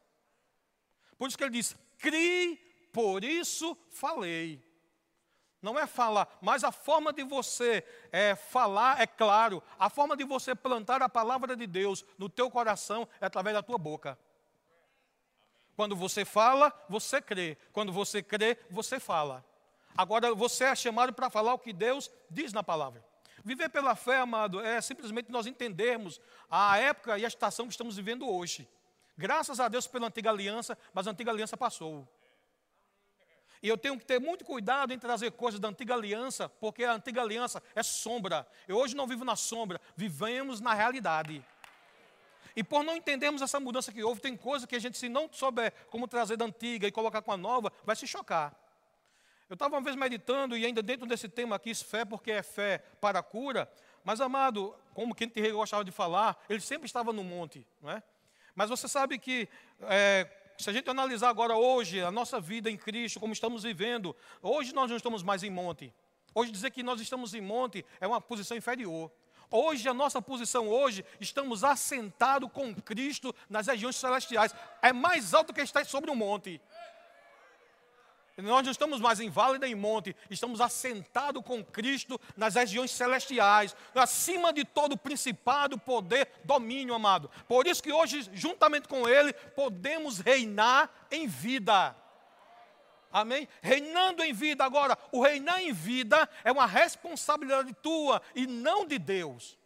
Por 1.18 1.28
isso 1.28 1.38
que 1.38 1.44
ele 1.44 1.52
diz: 1.52 1.76
crie, 1.98 2.58
por 2.92 3.24
isso 3.24 3.78
falei. 3.90 4.68
Não 5.62 5.78
é 5.78 5.86
falar, 5.86 6.38
mas 6.42 6.64
a 6.64 6.72
forma 6.72 7.12
de 7.12 7.22
você 7.22 7.84
é, 8.14 8.34
falar 8.34 9.02
é 9.02 9.06
claro. 9.06 9.62
A 9.78 9.90
forma 9.90 10.16
de 10.16 10.24
você 10.24 10.56
plantar 10.56 11.02
a 11.02 11.10
palavra 11.10 11.56
de 11.56 11.68
Deus 11.68 12.06
no 12.18 12.30
teu 12.30 12.50
coração 12.50 13.08
é 13.20 13.26
através 13.26 13.54
da 13.56 13.62
tua 13.62 13.78
boca. 13.78 14.18
Quando 15.76 15.96
você 15.96 16.24
fala, 16.24 16.74
você 16.88 17.22
crê. 17.22 17.58
Quando 17.74 17.92
você 17.92 18.24
crê, 18.24 18.58
você 18.70 19.00
fala. 19.00 19.46
Agora 19.98 20.34
você 20.34 20.64
é 20.64 20.76
chamado 20.76 21.12
para 21.12 21.30
falar 21.30 21.54
o 21.54 21.60
que 21.60 21.74
Deus 21.74 22.10
diz 22.30 22.54
na 22.54 22.64
palavra. 22.64 23.04
Viver 23.50 23.68
pela 23.70 23.96
fé, 23.96 24.18
amado, 24.18 24.62
é 24.62 24.80
simplesmente 24.80 25.32
nós 25.32 25.48
entendermos 25.48 26.22
a 26.52 26.78
época 26.78 27.18
e 27.18 27.26
a 27.26 27.28
estação 27.28 27.66
que 27.66 27.72
estamos 27.72 27.96
vivendo 27.96 28.30
hoje. 28.30 28.70
Graças 29.18 29.60
a 29.60 29.68
Deus 29.68 29.88
pela 29.88 30.06
antiga 30.06 30.30
aliança, 30.30 30.78
mas 30.94 31.08
a 31.08 31.12
antiga 31.12 31.32
aliança 31.32 31.58
passou. 31.58 32.08
E 33.64 33.68
eu 33.68 33.76
tenho 33.76 33.98
que 33.98 34.06
ter 34.06 34.20
muito 34.20 34.46
cuidado 34.46 34.94
em 34.94 35.00
trazer 35.00 35.32
coisas 35.32 35.60
da 35.60 35.68
antiga 35.68 35.96
aliança, 35.96 36.48
porque 36.48 36.84
a 36.84 36.94
antiga 36.94 37.24
aliança 37.24 37.60
é 37.74 37.82
sombra. 37.82 38.48
Eu 38.68 38.78
hoje 38.78 38.96
não 38.96 39.08
vivo 39.08 39.26
na 39.26 39.36
sombra, 39.36 39.82
vivemos 39.96 40.62
na 40.62 40.76
realidade. 40.76 41.44
E 42.56 42.64
por 42.64 42.84
não 42.84 42.96
entendermos 42.96 43.42
essa 43.42 43.60
mudança 43.60 43.92
que 43.92 44.04
houve, 44.04 44.22
tem 44.22 44.38
coisa 44.38 44.68
que 44.68 44.76
a 44.76 44.80
gente, 44.80 44.96
se 44.96 45.10
não 45.10 45.28
souber 45.34 45.74
como 45.90 46.08
trazer 46.08 46.38
da 46.38 46.46
antiga 46.46 46.88
e 46.88 46.92
colocar 46.92 47.24
com 47.24 47.32
a 47.32 47.38
nova, 47.38 47.74
vai 47.84 47.96
se 47.96 48.06
chocar. 48.06 48.56
Eu 49.50 49.56
estava 49.56 49.76
uma 49.76 49.82
vez 49.82 49.96
meditando, 49.96 50.56
e 50.56 50.64
ainda 50.64 50.82
dentro 50.84 51.08
desse 51.08 51.28
tema 51.28 51.56
aqui, 51.56 51.74
fé, 51.74 52.06
porque 52.06 52.32
é 52.32 52.44
fé 52.44 52.78
para 53.02 53.18
a 53.18 53.24
cura. 53.24 53.68
Mas, 54.04 54.22
amado, 54.22 54.76
como 54.94 55.16
quem 55.16 55.32
gostava 55.52 55.84
de 55.84 55.92
falar, 55.92 56.38
ele 56.48 56.62
sempre 56.62 56.86
estava 56.86 57.12
no 57.12 57.24
monte, 57.24 57.66
não 57.82 57.90
é? 57.90 58.04
Mas 58.54 58.70
você 58.70 58.88
sabe 58.88 59.18
que 59.18 59.50
é, 59.82 60.30
se 60.56 60.70
a 60.70 60.74
gente 60.74 60.88
analisar 60.88 61.30
agora 61.30 61.56
hoje 61.56 62.00
a 62.00 62.12
nossa 62.12 62.40
vida 62.40 62.70
em 62.70 62.78
Cristo, 62.78 63.20
como 63.20 63.34
estamos 63.34 63.64
vivendo, 63.64 64.16
hoje 64.42 64.72
nós 64.72 64.88
não 64.88 64.98
estamos 64.98 65.24
mais 65.24 65.42
em 65.42 65.50
monte. 65.50 65.92
Hoje 66.36 66.52
dizer 66.52 66.70
que 66.70 66.84
nós 66.84 67.02
estamos 67.02 67.34
em 67.34 67.42
monte 67.42 67.84
é 68.00 68.06
uma 68.06 68.22
posição 68.22 68.56
inferior. 68.56 69.12
Hoje, 69.52 69.90
a 69.90 69.94
nossa 69.96 70.22
posição 70.22 70.68
hoje, 70.68 71.04
estamos 71.20 71.64
assentados 71.64 72.52
com 72.52 72.76
Cristo 72.76 73.34
nas 73.50 73.66
regiões 73.66 73.96
celestiais. 73.96 74.54
É 74.80 74.94
mais 74.94 75.34
alto 75.34 75.52
que 75.52 75.62
estar 75.62 75.84
sobre 75.86 76.12
um 76.12 76.16
monte. 76.16 76.62
Nós 78.42 78.64
não 78.64 78.72
estamos 78.72 79.02
mais 79.02 79.20
em 79.20 79.30
vale 79.30 79.60
nem 79.60 79.74
em 79.74 79.76
monte, 79.76 80.16
estamos 80.30 80.62
assentados 80.62 81.44
com 81.44 81.64
Cristo 81.64 82.20
nas 82.36 82.56
regiões 82.56 82.92
celestiais, 82.92 83.76
acima 83.94 84.54
de 84.54 84.64
todo 84.64 84.98
principado, 84.98 85.78
poder, 85.78 86.30
domínio, 86.44 86.94
amado. 86.94 87.30
Por 87.48 87.68
isso 87.68 87.84
que 87.84 87.92
hoje, 87.92 88.30
juntamente 88.34 88.88
com 88.88 89.08
Ele, 89.08 89.34
podemos 89.34 90.20
reinar 90.20 90.90
em 91.12 91.28
vida. 91.28 91.96
Amém? 93.12 93.48
Reinando 93.62 94.24
em 94.24 94.34
vida. 94.34 94.64
Agora, 94.64 94.98
o 95.12 95.22
reinar 95.22 95.62
em 95.62 95.74
vida 95.74 96.30
é 96.44 96.52
uma 96.52 96.66
responsabilidade 96.66 97.74
tua 97.82 98.22
e 98.36 98.46
não 98.48 98.86
de 98.86 99.00
Deus. 99.00 99.59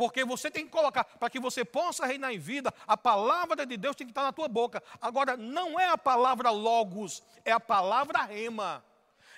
Porque 0.00 0.24
você 0.24 0.50
tem 0.50 0.64
que 0.64 0.70
colocar, 0.70 1.04
para 1.04 1.28
que 1.28 1.38
você 1.38 1.62
possa 1.62 2.06
reinar 2.06 2.32
em 2.32 2.38
vida, 2.38 2.72
a 2.86 2.96
palavra 2.96 3.66
de 3.66 3.76
Deus 3.76 3.94
tem 3.94 4.06
que 4.06 4.12
estar 4.12 4.22
na 4.22 4.32
tua 4.32 4.48
boca. 4.48 4.82
Agora, 4.98 5.36
não 5.36 5.78
é 5.78 5.88
a 5.88 5.98
palavra 5.98 6.48
logos, 6.48 7.22
é 7.44 7.52
a 7.52 7.60
palavra 7.60 8.22
rema. 8.22 8.82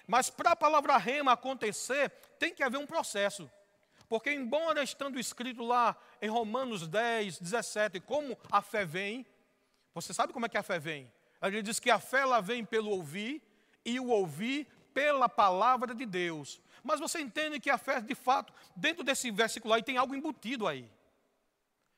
Mas 0.07 0.31
para 0.31 0.53
a 0.53 0.57
palavra 0.57 0.97
rema 0.99 1.33
acontecer, 1.33 2.11
tem 2.39 2.55
que 2.55 2.63
haver 2.63 2.79
um 2.79 2.87
processo. 2.87 3.51
Porque, 4.09 4.33
embora 4.33 4.85
estando 4.85 5.19
escrito 5.19 5.65
lá 5.65 5.97
em 6.21 6.29
Romanos 6.29 6.87
10, 6.87 7.41
17, 7.41 7.99
como 7.99 8.39
a 8.49 8.63
fé 8.63 8.85
vem, 8.85 9.27
você 9.93 10.15
sabe 10.15 10.33
como 10.33 10.47
é 10.47 10.49
que 10.49 10.59
a 10.59 10.63
fé 10.63 10.79
vem? 10.79 11.13
Ele 11.43 11.61
diz 11.61 11.81
que 11.81 11.91
a 11.91 11.99
fé 11.99 12.21
ela 12.21 12.41
vem 12.41 12.65
pelo 12.65 12.91
ouvir, 12.91 13.43
e 13.85 13.99
o 13.99 14.11
ouvir 14.11 14.69
pela 14.95 15.29
palavra 15.29 15.93
de 15.93 16.07
Deus. 16.07 16.61
Mas 16.83 16.99
você 16.99 17.21
entende 17.21 17.61
que 17.61 17.71
a 17.71 17.79
fé, 17.79 18.01
de 18.01 18.15
fato, 18.15 18.53
dentro 18.75 19.05
desse 19.05 19.31
versículo 19.31 19.73
aí, 19.73 19.83
tem 19.83 19.97
algo 19.97 20.15
embutido 20.15 20.67
aí. 20.67 20.91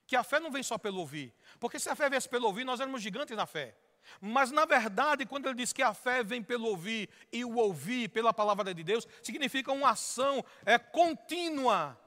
Que 0.06 0.14
a 0.14 0.22
fé 0.22 0.38
não 0.38 0.50
vem 0.50 0.62
só 0.62 0.76
pelo 0.76 1.00
ouvir. 1.00 1.32
Porque 1.58 1.78
se 1.78 1.88
a 1.88 1.96
fé 1.96 2.10
viesse 2.10 2.28
pelo 2.28 2.46
ouvir, 2.46 2.64
nós 2.64 2.80
éramos 2.80 3.00
gigantes 3.00 3.36
na 3.36 3.46
fé. 3.46 3.74
Mas, 4.20 4.50
na 4.50 4.66
verdade, 4.66 5.24
quando 5.24 5.46
ele 5.46 5.54
diz 5.54 5.72
que 5.72 5.82
a 5.82 5.94
fé 5.94 6.22
vem 6.22 6.42
pelo 6.42 6.66
ouvir 6.66 7.08
e 7.32 7.42
o 7.42 7.56
ouvir 7.56 8.10
pela 8.10 8.34
palavra 8.34 8.74
de 8.74 8.84
Deus, 8.84 9.08
significa 9.22 9.72
uma 9.72 9.90
ação 9.90 10.44
é, 10.66 10.78
contínua. 10.78 11.98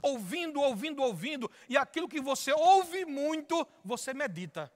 Ouvindo, 0.00 0.60
ouvindo, 0.60 1.02
ouvindo. 1.02 1.50
E 1.68 1.76
aquilo 1.76 2.08
que 2.08 2.20
você 2.20 2.52
ouve 2.52 3.04
muito, 3.04 3.66
você 3.84 4.14
medita. 4.14 4.72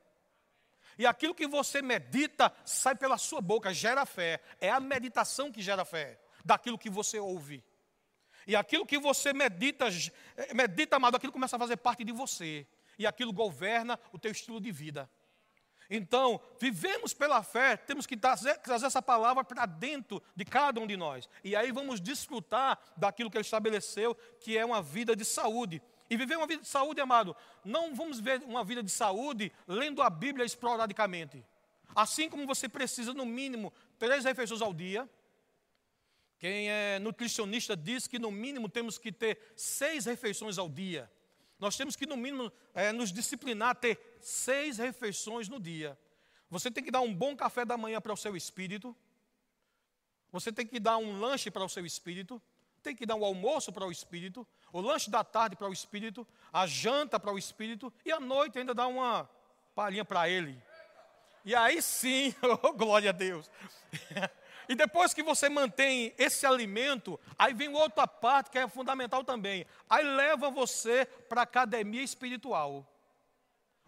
E 0.99 1.06
aquilo 1.06 1.34
que 1.34 1.46
você 1.46 1.80
medita 1.80 2.52
sai 2.64 2.96
pela 2.96 3.16
sua 3.16 3.40
boca, 3.40 3.73
gera 3.73 4.04
fé. 4.04 4.40
É 4.61 4.70
a 4.70 4.80
meditação 4.80 5.52
que 5.52 5.62
gera 5.62 5.84
fé 5.84 6.18
daquilo 6.45 6.79
que 6.79 6.91
você 6.91 7.19
ouve. 7.19 7.65
E 8.47 8.55
aquilo 8.55 8.85
que 8.85 8.99
você 8.99 9.33
medita, 9.33 9.87
eh, 10.37 10.55
medita, 10.55 10.97
amado, 10.97 11.17
aquilo 11.17 11.33
começa 11.33 11.57
a 11.57 11.59
fazer 11.59 11.77
parte 11.77 12.05
de 12.05 12.13
você. 12.13 12.67
E 12.99 13.07
aquilo 13.07 13.33
governa 13.33 13.99
o 14.13 14.19
teu 14.19 14.31
estilo 14.31 14.61
de 14.61 14.71
vida. 14.71 15.11
Então, 15.89 16.41
vivemos 16.59 17.13
pela 17.13 17.43
fé, 17.43 17.77
temos 17.77 18.07
que 18.07 18.17
trazer, 18.17 18.57
trazer 18.59 18.87
essa 18.87 19.03
palavra 19.03 19.45
para 19.45 19.67
dentro 19.67 20.23
de 20.35 20.45
cada 20.45 20.81
um 20.81 20.87
de 20.87 20.97
nós. 20.97 21.29
E 21.43 21.55
aí 21.55 21.71
vamos 21.71 22.01
desfrutar 22.01 22.79
daquilo 22.97 23.31
que 23.31 23.37
ele 23.37 23.45
estabeleceu, 23.45 24.15
que 24.41 24.57
é 24.57 24.65
uma 24.65 24.83
vida 24.83 25.15
de 25.15 25.25
saúde. 25.25 25.83
E 26.09 26.17
viver 26.17 26.37
uma 26.37 26.47
vida 26.47 26.63
de 26.63 26.69
saúde, 26.69 27.01
amado, 27.01 27.37
não 27.65 27.95
vamos 27.95 28.21
ver 28.21 28.43
uma 28.45 28.65
vida 28.65 28.83
de 28.83 28.91
saúde 28.91 29.53
lendo 29.67 30.03
a 30.03 30.11
Bíblia 30.11 30.45
esporadicamente. 30.45 31.45
Assim 31.95 32.29
como 32.29 32.47
você 32.47 32.69
precisa, 32.69 33.15
no 33.15 33.25
mínimo, 33.25 33.73
três 33.99 34.25
refeições 34.25 34.61
ao 34.61 34.73
dia, 34.73 35.09
quem 36.45 36.71
é 36.71 36.99
nutricionista 36.99 37.75
diz 37.75 38.07
que 38.07 38.19
no 38.19 38.31
mínimo 38.31 38.69
temos 38.69 38.99
que 38.99 39.11
ter 39.11 39.55
seis 39.57 40.05
refeições 40.05 40.59
ao 40.59 40.69
dia. 40.69 41.11
Nós 41.59 41.75
temos 41.75 41.97
que, 41.97 42.05
no 42.05 42.19
mínimo, 42.19 42.53
é, 42.75 42.93
nos 42.93 43.11
disciplinar 43.11 43.71
a 43.71 43.75
ter 43.75 44.19
seis 44.21 44.77
refeições 44.77 45.49
no 45.49 45.59
dia. 45.59 45.99
Você 46.51 46.71
tem 46.71 46.85
que 46.85 46.91
dar 46.91 47.01
um 47.01 47.15
bom 47.15 47.35
café 47.35 47.65
da 47.65 47.79
manhã 47.79 47.99
para 47.99 48.13
o 48.13 48.17
seu 48.19 48.37
espírito. 48.37 48.95
Você 50.33 50.53
tem 50.53 50.67
que 50.67 50.79
dar 50.79 50.99
um 50.99 51.19
lanche 51.19 51.51
para 51.51 51.65
o 51.65 51.69
seu 51.69 51.87
espírito. 51.87 52.43
Tem 52.83 52.95
que 52.95 53.07
dar 53.07 53.15
um 53.15 53.25
almoço 53.25 53.73
para 53.73 53.87
o 53.87 53.91
espírito. 53.91 54.47
O 54.71 54.83
lanche 54.83 55.09
da 55.09 55.25
tarde 55.25 55.57
para 55.57 55.71
o 55.71 55.73
espírito. 55.73 56.29
A 56.53 56.67
janta 56.67 57.19
para 57.19 57.33
o 57.33 57.39
espírito. 57.39 57.91
E 58.05 58.13
à 58.13 58.21
noite 58.21 58.59
ainda 58.59 58.75
dá 58.75 58.87
uma 58.87 59.27
palhinha 59.75 60.05
para 60.05 60.29
ele. 60.29 60.63
E 61.43 61.55
aí 61.55 61.81
sim, 61.81 62.35
oh, 62.63 62.75
glória 62.75 63.09
a 63.09 63.15
Deus. 63.15 63.51
E 64.68 64.75
depois 64.75 65.12
que 65.12 65.23
você 65.23 65.49
mantém 65.49 66.14
esse 66.18 66.47
alimento, 66.47 67.18
aí 67.38 67.52
vem 67.52 67.75
outra 67.75 68.06
parte 68.06 68.50
que 68.50 68.59
é 68.59 68.68
fundamental 68.68 69.23
também. 69.25 69.66
Aí 69.88 70.04
leva 70.04 70.50
você 70.50 71.04
para 71.28 71.42
a 71.42 71.44
academia 71.44 72.02
espiritual. 72.02 72.87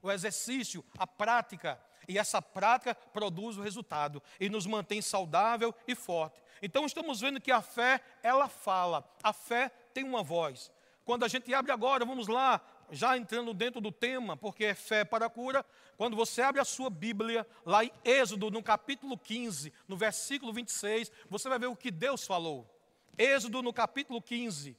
O 0.02 0.10
exercício, 0.10 0.84
a 0.98 1.06
prática. 1.06 1.80
E 2.08 2.18
essa 2.18 2.40
prática 2.40 2.94
produz 2.94 3.56
o 3.56 3.62
resultado 3.62 4.22
e 4.38 4.48
nos 4.48 4.66
mantém 4.66 5.02
saudável 5.02 5.74
e 5.86 5.94
forte. 5.94 6.40
Então 6.62 6.86
estamos 6.86 7.20
vendo 7.20 7.40
que 7.40 7.50
a 7.50 7.60
fé, 7.60 8.00
ela 8.22 8.48
fala. 8.48 9.04
A 9.22 9.32
fé 9.32 9.70
tem 9.92 10.04
uma 10.04 10.22
voz. 10.22 10.70
Quando 11.04 11.24
a 11.24 11.28
gente 11.28 11.52
abre 11.54 11.70
agora, 11.70 12.04
vamos 12.04 12.26
lá, 12.26 12.60
já 12.90 13.16
entrando 13.16 13.52
dentro 13.52 13.80
do 13.80 13.90
tema, 13.90 14.36
porque 14.36 14.64
é 14.64 14.74
fé 14.74 15.04
para 15.04 15.26
a 15.26 15.30
cura, 15.30 15.64
quando 15.96 16.16
você 16.16 16.42
abre 16.42 16.60
a 16.60 16.64
sua 16.64 16.90
Bíblia, 16.90 17.46
lá 17.64 17.84
em 17.84 17.90
Êxodo, 18.04 18.50
no 18.50 18.62
capítulo 18.62 19.16
15, 19.16 19.72
no 19.88 19.96
versículo 19.96 20.52
26, 20.52 21.10
você 21.28 21.48
vai 21.48 21.58
ver 21.58 21.66
o 21.66 21.76
que 21.76 21.90
Deus 21.90 22.26
falou. 22.26 22.68
Êxodo, 23.16 23.62
no 23.62 23.72
capítulo 23.72 24.20
15, 24.20 24.76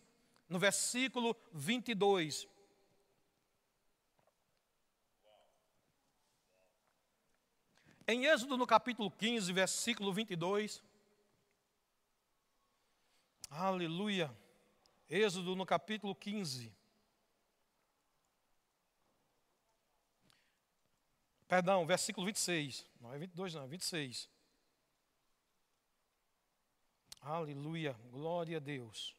no 0.47 0.59
versículo 0.59 1.35
22. 1.53 2.47
Em 8.07 8.25
Êxodo, 8.25 8.55
no 8.55 8.67
capítulo 8.67 9.11
15, 9.11 9.51
versículo 9.51 10.13
22. 10.13 10.81
Aleluia. 13.49 14.31
Êxodo, 15.09 15.55
no 15.55 15.65
capítulo 15.65 16.13
15. 16.13 16.76
Perdão, 21.47 21.85
versículo 21.85 22.25
26. 22.25 22.85
Não 22.99 23.13
é 23.13 23.17
22, 23.17 23.53
não, 23.53 23.63
é 23.63 23.67
26. 23.67 24.29
Aleluia, 27.21 27.93
glória 28.11 28.57
a 28.57 28.59
Deus. 28.59 29.15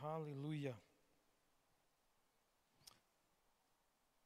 Aleluia. 0.00 0.80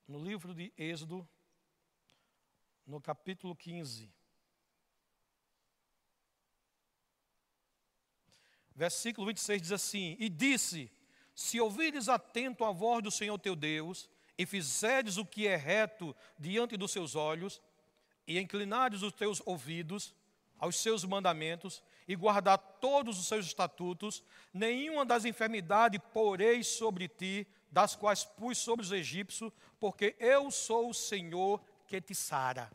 No 0.06 0.22
livro 0.22 0.54
de 0.54 0.72
Êxodo, 0.76 1.28
no 2.86 3.00
capítulo 3.00 3.56
15, 3.56 4.08
versículo 8.74 9.26
26 9.26 9.62
diz 9.62 9.72
assim: 9.72 10.16
E 10.20 10.28
disse: 10.28 10.90
Se 11.34 11.60
ouvires 11.60 12.08
atento 12.08 12.64
a 12.64 12.70
voz 12.70 13.02
do 13.02 13.10
Senhor 13.10 13.38
teu 13.38 13.56
Deus, 13.56 14.08
e 14.38 14.44
fizerdes 14.44 15.16
o 15.16 15.24
que 15.24 15.46
é 15.46 15.56
reto 15.56 16.14
diante 16.38 16.76
dos 16.76 16.92
seus 16.92 17.14
olhos, 17.14 17.60
e 18.26 18.38
inclinares 18.38 19.02
os 19.02 19.12
teus 19.12 19.40
ouvidos 19.46 20.14
aos 20.58 20.76
seus 20.76 21.04
mandamentos, 21.04 21.82
e 22.08 22.14
guardar 22.14 22.58
todos 22.58 23.18
os 23.18 23.26
seus 23.26 23.46
estatutos, 23.46 24.22
nenhuma 24.52 25.04
das 25.04 25.24
enfermidades 25.24 26.00
porei 26.12 26.62
sobre 26.62 27.08
ti, 27.08 27.46
das 27.70 27.94
quais 27.96 28.24
pus 28.24 28.58
sobre 28.58 28.84
os 28.84 28.92
egípcios, 28.92 29.52
porque 29.78 30.16
eu 30.18 30.50
sou 30.50 30.90
o 30.90 30.94
Senhor 30.94 31.60
que 31.86 32.00
te 32.00 32.14
sara. 32.14 32.70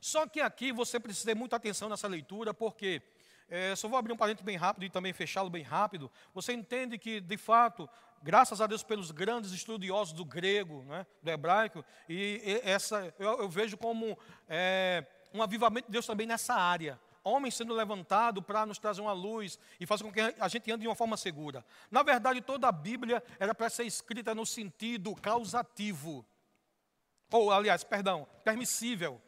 Só 0.00 0.26
que 0.26 0.40
aqui 0.40 0.72
você 0.72 0.98
precisa 0.98 1.26
ter 1.26 1.34
muita 1.34 1.56
atenção 1.56 1.88
nessa 1.88 2.08
leitura, 2.08 2.54
porque 2.54 3.02
é, 3.48 3.74
só 3.74 3.88
vou 3.88 3.98
abrir 3.98 4.12
um 4.12 4.16
parênteses 4.16 4.44
bem 4.44 4.56
rápido 4.56 4.84
e 4.84 4.90
também 4.90 5.12
fechá-lo 5.12 5.50
bem 5.50 5.62
rápido. 5.62 6.10
Você 6.32 6.52
entende 6.52 6.96
que, 6.96 7.20
de 7.20 7.36
fato, 7.36 7.88
graças 8.22 8.60
a 8.60 8.66
Deus 8.66 8.82
pelos 8.82 9.10
grandes 9.10 9.52
estudiosos 9.52 10.12
do 10.12 10.24
grego, 10.24 10.82
né, 10.84 11.06
do 11.22 11.30
hebraico, 11.30 11.84
e, 12.08 12.60
essa 12.62 13.14
eu, 13.18 13.40
eu, 13.42 13.48
vejo 13.48 13.76
como 13.76 14.18
é, 14.48 15.06
um 15.32 15.42
avivamento 15.42 15.86
de 15.86 15.92
Deus 15.92 16.06
também 16.06 16.26
nessa 16.26 16.54
área. 16.54 17.00
Homens 17.22 17.54
sendo 17.54 17.74
levantados 17.74 18.42
para 18.44 18.64
nos 18.64 18.78
trazer 18.78 19.00
uma 19.02 19.12
luz 19.12 19.58
e 19.78 19.86
fazer 19.86 20.04
com 20.04 20.12
que 20.12 20.20
a 20.20 20.48
gente 20.48 20.70
ande 20.72 20.82
de 20.82 20.88
uma 20.88 20.94
forma 20.94 21.16
segura. 21.16 21.64
Na 21.90 22.02
verdade, 22.02 22.40
toda 22.40 22.66
a 22.68 22.72
Bíblia 22.72 23.22
era 23.38 23.54
para 23.54 23.68
ser 23.68 23.84
escrita 23.84 24.34
no 24.34 24.46
sentido 24.46 25.14
causativo. 25.14 26.24
Ou, 27.30 27.52
aliás, 27.52 27.84
perdão, 27.84 28.26
permissível. 28.42 29.20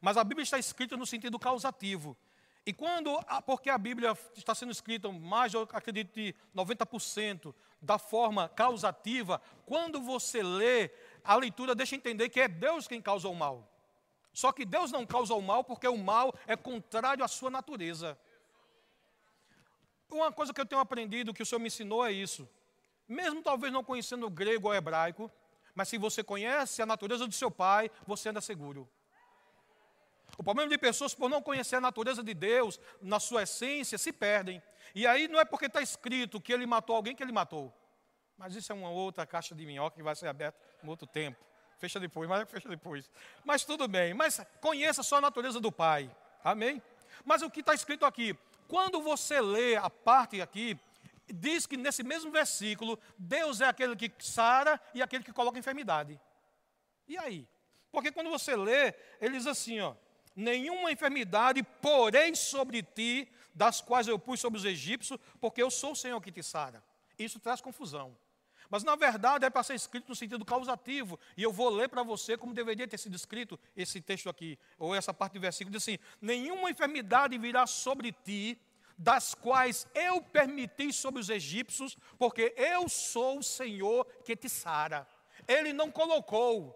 Mas 0.00 0.16
a 0.16 0.22
Bíblia 0.22 0.44
está 0.44 0.58
escrita 0.58 0.96
no 0.96 1.04
sentido 1.04 1.36
causativo. 1.38 2.16
E 2.64 2.72
quando, 2.72 3.10
porque 3.44 3.68
a 3.68 3.76
Bíblia 3.76 4.16
está 4.36 4.54
sendo 4.54 4.70
escrita 4.70 5.10
mais, 5.10 5.52
eu 5.52 5.62
acredito, 5.72 6.14
de 6.14 6.34
90% 6.54 7.52
da 7.82 7.98
forma 7.98 8.48
causativa, 8.48 9.42
quando 9.66 10.00
você 10.00 10.42
lê, 10.42 10.90
a 11.24 11.34
leitura 11.34 11.74
deixa 11.74 11.96
entender 11.96 12.28
que 12.28 12.40
é 12.40 12.46
Deus 12.46 12.86
quem 12.86 13.02
causa 13.02 13.28
o 13.28 13.34
mal. 13.34 13.68
Só 14.32 14.52
que 14.52 14.64
Deus 14.64 14.90
não 14.92 15.04
causa 15.04 15.34
o 15.34 15.42
mal 15.42 15.64
porque 15.64 15.86
o 15.86 15.98
mal 15.98 16.34
é 16.46 16.56
contrário 16.56 17.24
à 17.24 17.28
sua 17.28 17.50
natureza. 17.50 18.16
Uma 20.08 20.30
coisa 20.30 20.52
que 20.52 20.60
eu 20.60 20.66
tenho 20.66 20.80
aprendido, 20.80 21.34
que 21.34 21.42
o 21.42 21.46
Senhor 21.46 21.58
me 21.58 21.66
ensinou, 21.66 22.06
é 22.06 22.12
isso. 22.12 22.48
Mesmo 23.08 23.42
talvez 23.42 23.72
não 23.72 23.82
conhecendo 23.82 24.26
o 24.26 24.30
grego 24.30 24.68
ou 24.68 24.74
hebraico, 24.74 25.30
mas 25.74 25.88
se 25.88 25.98
você 25.98 26.22
conhece 26.22 26.80
a 26.80 26.86
natureza 26.86 27.26
do 27.26 27.34
seu 27.34 27.50
pai, 27.50 27.90
você 28.06 28.28
anda 28.28 28.40
seguro. 28.40 28.88
O 30.38 30.42
problema 30.42 30.70
de 30.70 30.78
pessoas, 30.78 31.14
por 31.14 31.28
não 31.28 31.42
conhecer 31.42 31.76
a 31.76 31.80
natureza 31.80 32.22
de 32.22 32.32
Deus, 32.32 32.80
na 33.00 33.20
sua 33.20 33.42
essência, 33.42 33.98
se 33.98 34.12
perdem. 34.12 34.62
E 34.94 35.06
aí 35.06 35.28
não 35.28 35.40
é 35.40 35.44
porque 35.44 35.66
está 35.66 35.80
escrito 35.80 36.40
que 36.40 36.52
ele 36.52 36.66
matou 36.66 36.96
alguém 36.96 37.14
que 37.14 37.22
ele 37.22 37.32
matou. 37.32 37.72
Mas 38.36 38.54
isso 38.54 38.72
é 38.72 38.74
uma 38.74 38.90
outra 38.90 39.26
caixa 39.26 39.54
de 39.54 39.64
minhoca 39.64 39.96
que 39.96 40.02
vai 40.02 40.14
ser 40.14 40.28
aberta 40.28 40.58
em 40.82 40.88
outro 40.88 41.06
tempo. 41.06 41.38
Fecha 41.78 41.98
depois, 41.98 42.28
mas 42.28 42.48
fecha 42.50 42.68
depois. 42.68 43.10
Mas 43.44 43.64
tudo 43.64 43.88
bem. 43.88 44.14
Mas 44.14 44.40
conheça 44.60 45.02
só 45.02 45.16
a 45.16 45.20
natureza 45.20 45.60
do 45.60 45.72
Pai. 45.72 46.10
Amém? 46.44 46.82
Mas 47.24 47.42
o 47.42 47.50
que 47.50 47.60
está 47.60 47.74
escrito 47.74 48.04
aqui? 48.04 48.36
Quando 48.68 49.00
você 49.00 49.40
lê 49.40 49.76
a 49.76 49.90
parte 49.90 50.40
aqui, 50.40 50.78
diz 51.26 51.66
que 51.66 51.76
nesse 51.76 52.02
mesmo 52.02 52.30
versículo, 52.30 52.98
Deus 53.18 53.60
é 53.60 53.66
aquele 53.66 53.96
que 53.96 54.10
sara 54.18 54.80
e 54.94 55.02
aquele 55.02 55.24
que 55.24 55.32
coloca 55.32 55.58
enfermidade. 55.58 56.20
E 57.08 57.18
aí? 57.18 57.46
Porque 57.90 58.10
quando 58.10 58.30
você 58.30 58.56
lê, 58.56 58.94
ele 59.20 59.36
diz 59.36 59.46
assim, 59.46 59.80
ó 59.80 59.94
nenhuma 60.34 60.90
enfermidade 60.90 61.62
porém 61.62 62.34
sobre 62.34 62.82
ti, 62.82 63.28
das 63.54 63.80
quais 63.80 64.08
eu 64.08 64.18
pus 64.18 64.40
sobre 64.40 64.58
os 64.58 64.64
egípcios, 64.64 65.18
porque 65.40 65.62
eu 65.62 65.70
sou 65.70 65.92
o 65.92 65.96
Senhor 65.96 66.20
que 66.20 66.32
te 66.32 66.42
sara. 66.42 66.82
Isso 67.18 67.38
traz 67.38 67.60
confusão. 67.60 68.16
Mas 68.70 68.84
na 68.84 68.96
verdade 68.96 69.44
é 69.44 69.50
para 69.50 69.62
ser 69.62 69.74
escrito 69.74 70.08
no 70.08 70.16
sentido 70.16 70.44
causativo. 70.44 71.20
E 71.36 71.42
eu 71.42 71.52
vou 71.52 71.68
ler 71.68 71.88
para 71.90 72.02
você 72.02 72.38
como 72.38 72.54
deveria 72.54 72.88
ter 72.88 72.98
sido 72.98 73.14
escrito 73.14 73.60
esse 73.76 74.00
texto 74.00 74.30
aqui, 74.30 74.58
ou 74.78 74.94
essa 74.94 75.12
parte 75.12 75.34
do 75.34 75.40
versículo, 75.40 75.72
diz 75.72 75.82
assim: 75.82 75.98
Nenhuma 76.20 76.70
enfermidade 76.70 77.36
virá 77.36 77.66
sobre 77.66 78.12
ti, 78.12 78.58
das 78.96 79.34
quais 79.34 79.86
eu 79.94 80.22
permiti 80.22 80.92
sobre 80.92 81.20
os 81.20 81.28
egípcios, 81.28 81.98
porque 82.18 82.54
eu 82.56 82.88
sou 82.88 83.40
o 83.40 83.42
Senhor 83.42 84.06
que 84.24 84.34
te 84.34 84.48
sara. 84.48 85.06
Ele 85.46 85.72
não 85.72 85.90
colocou, 85.90 86.74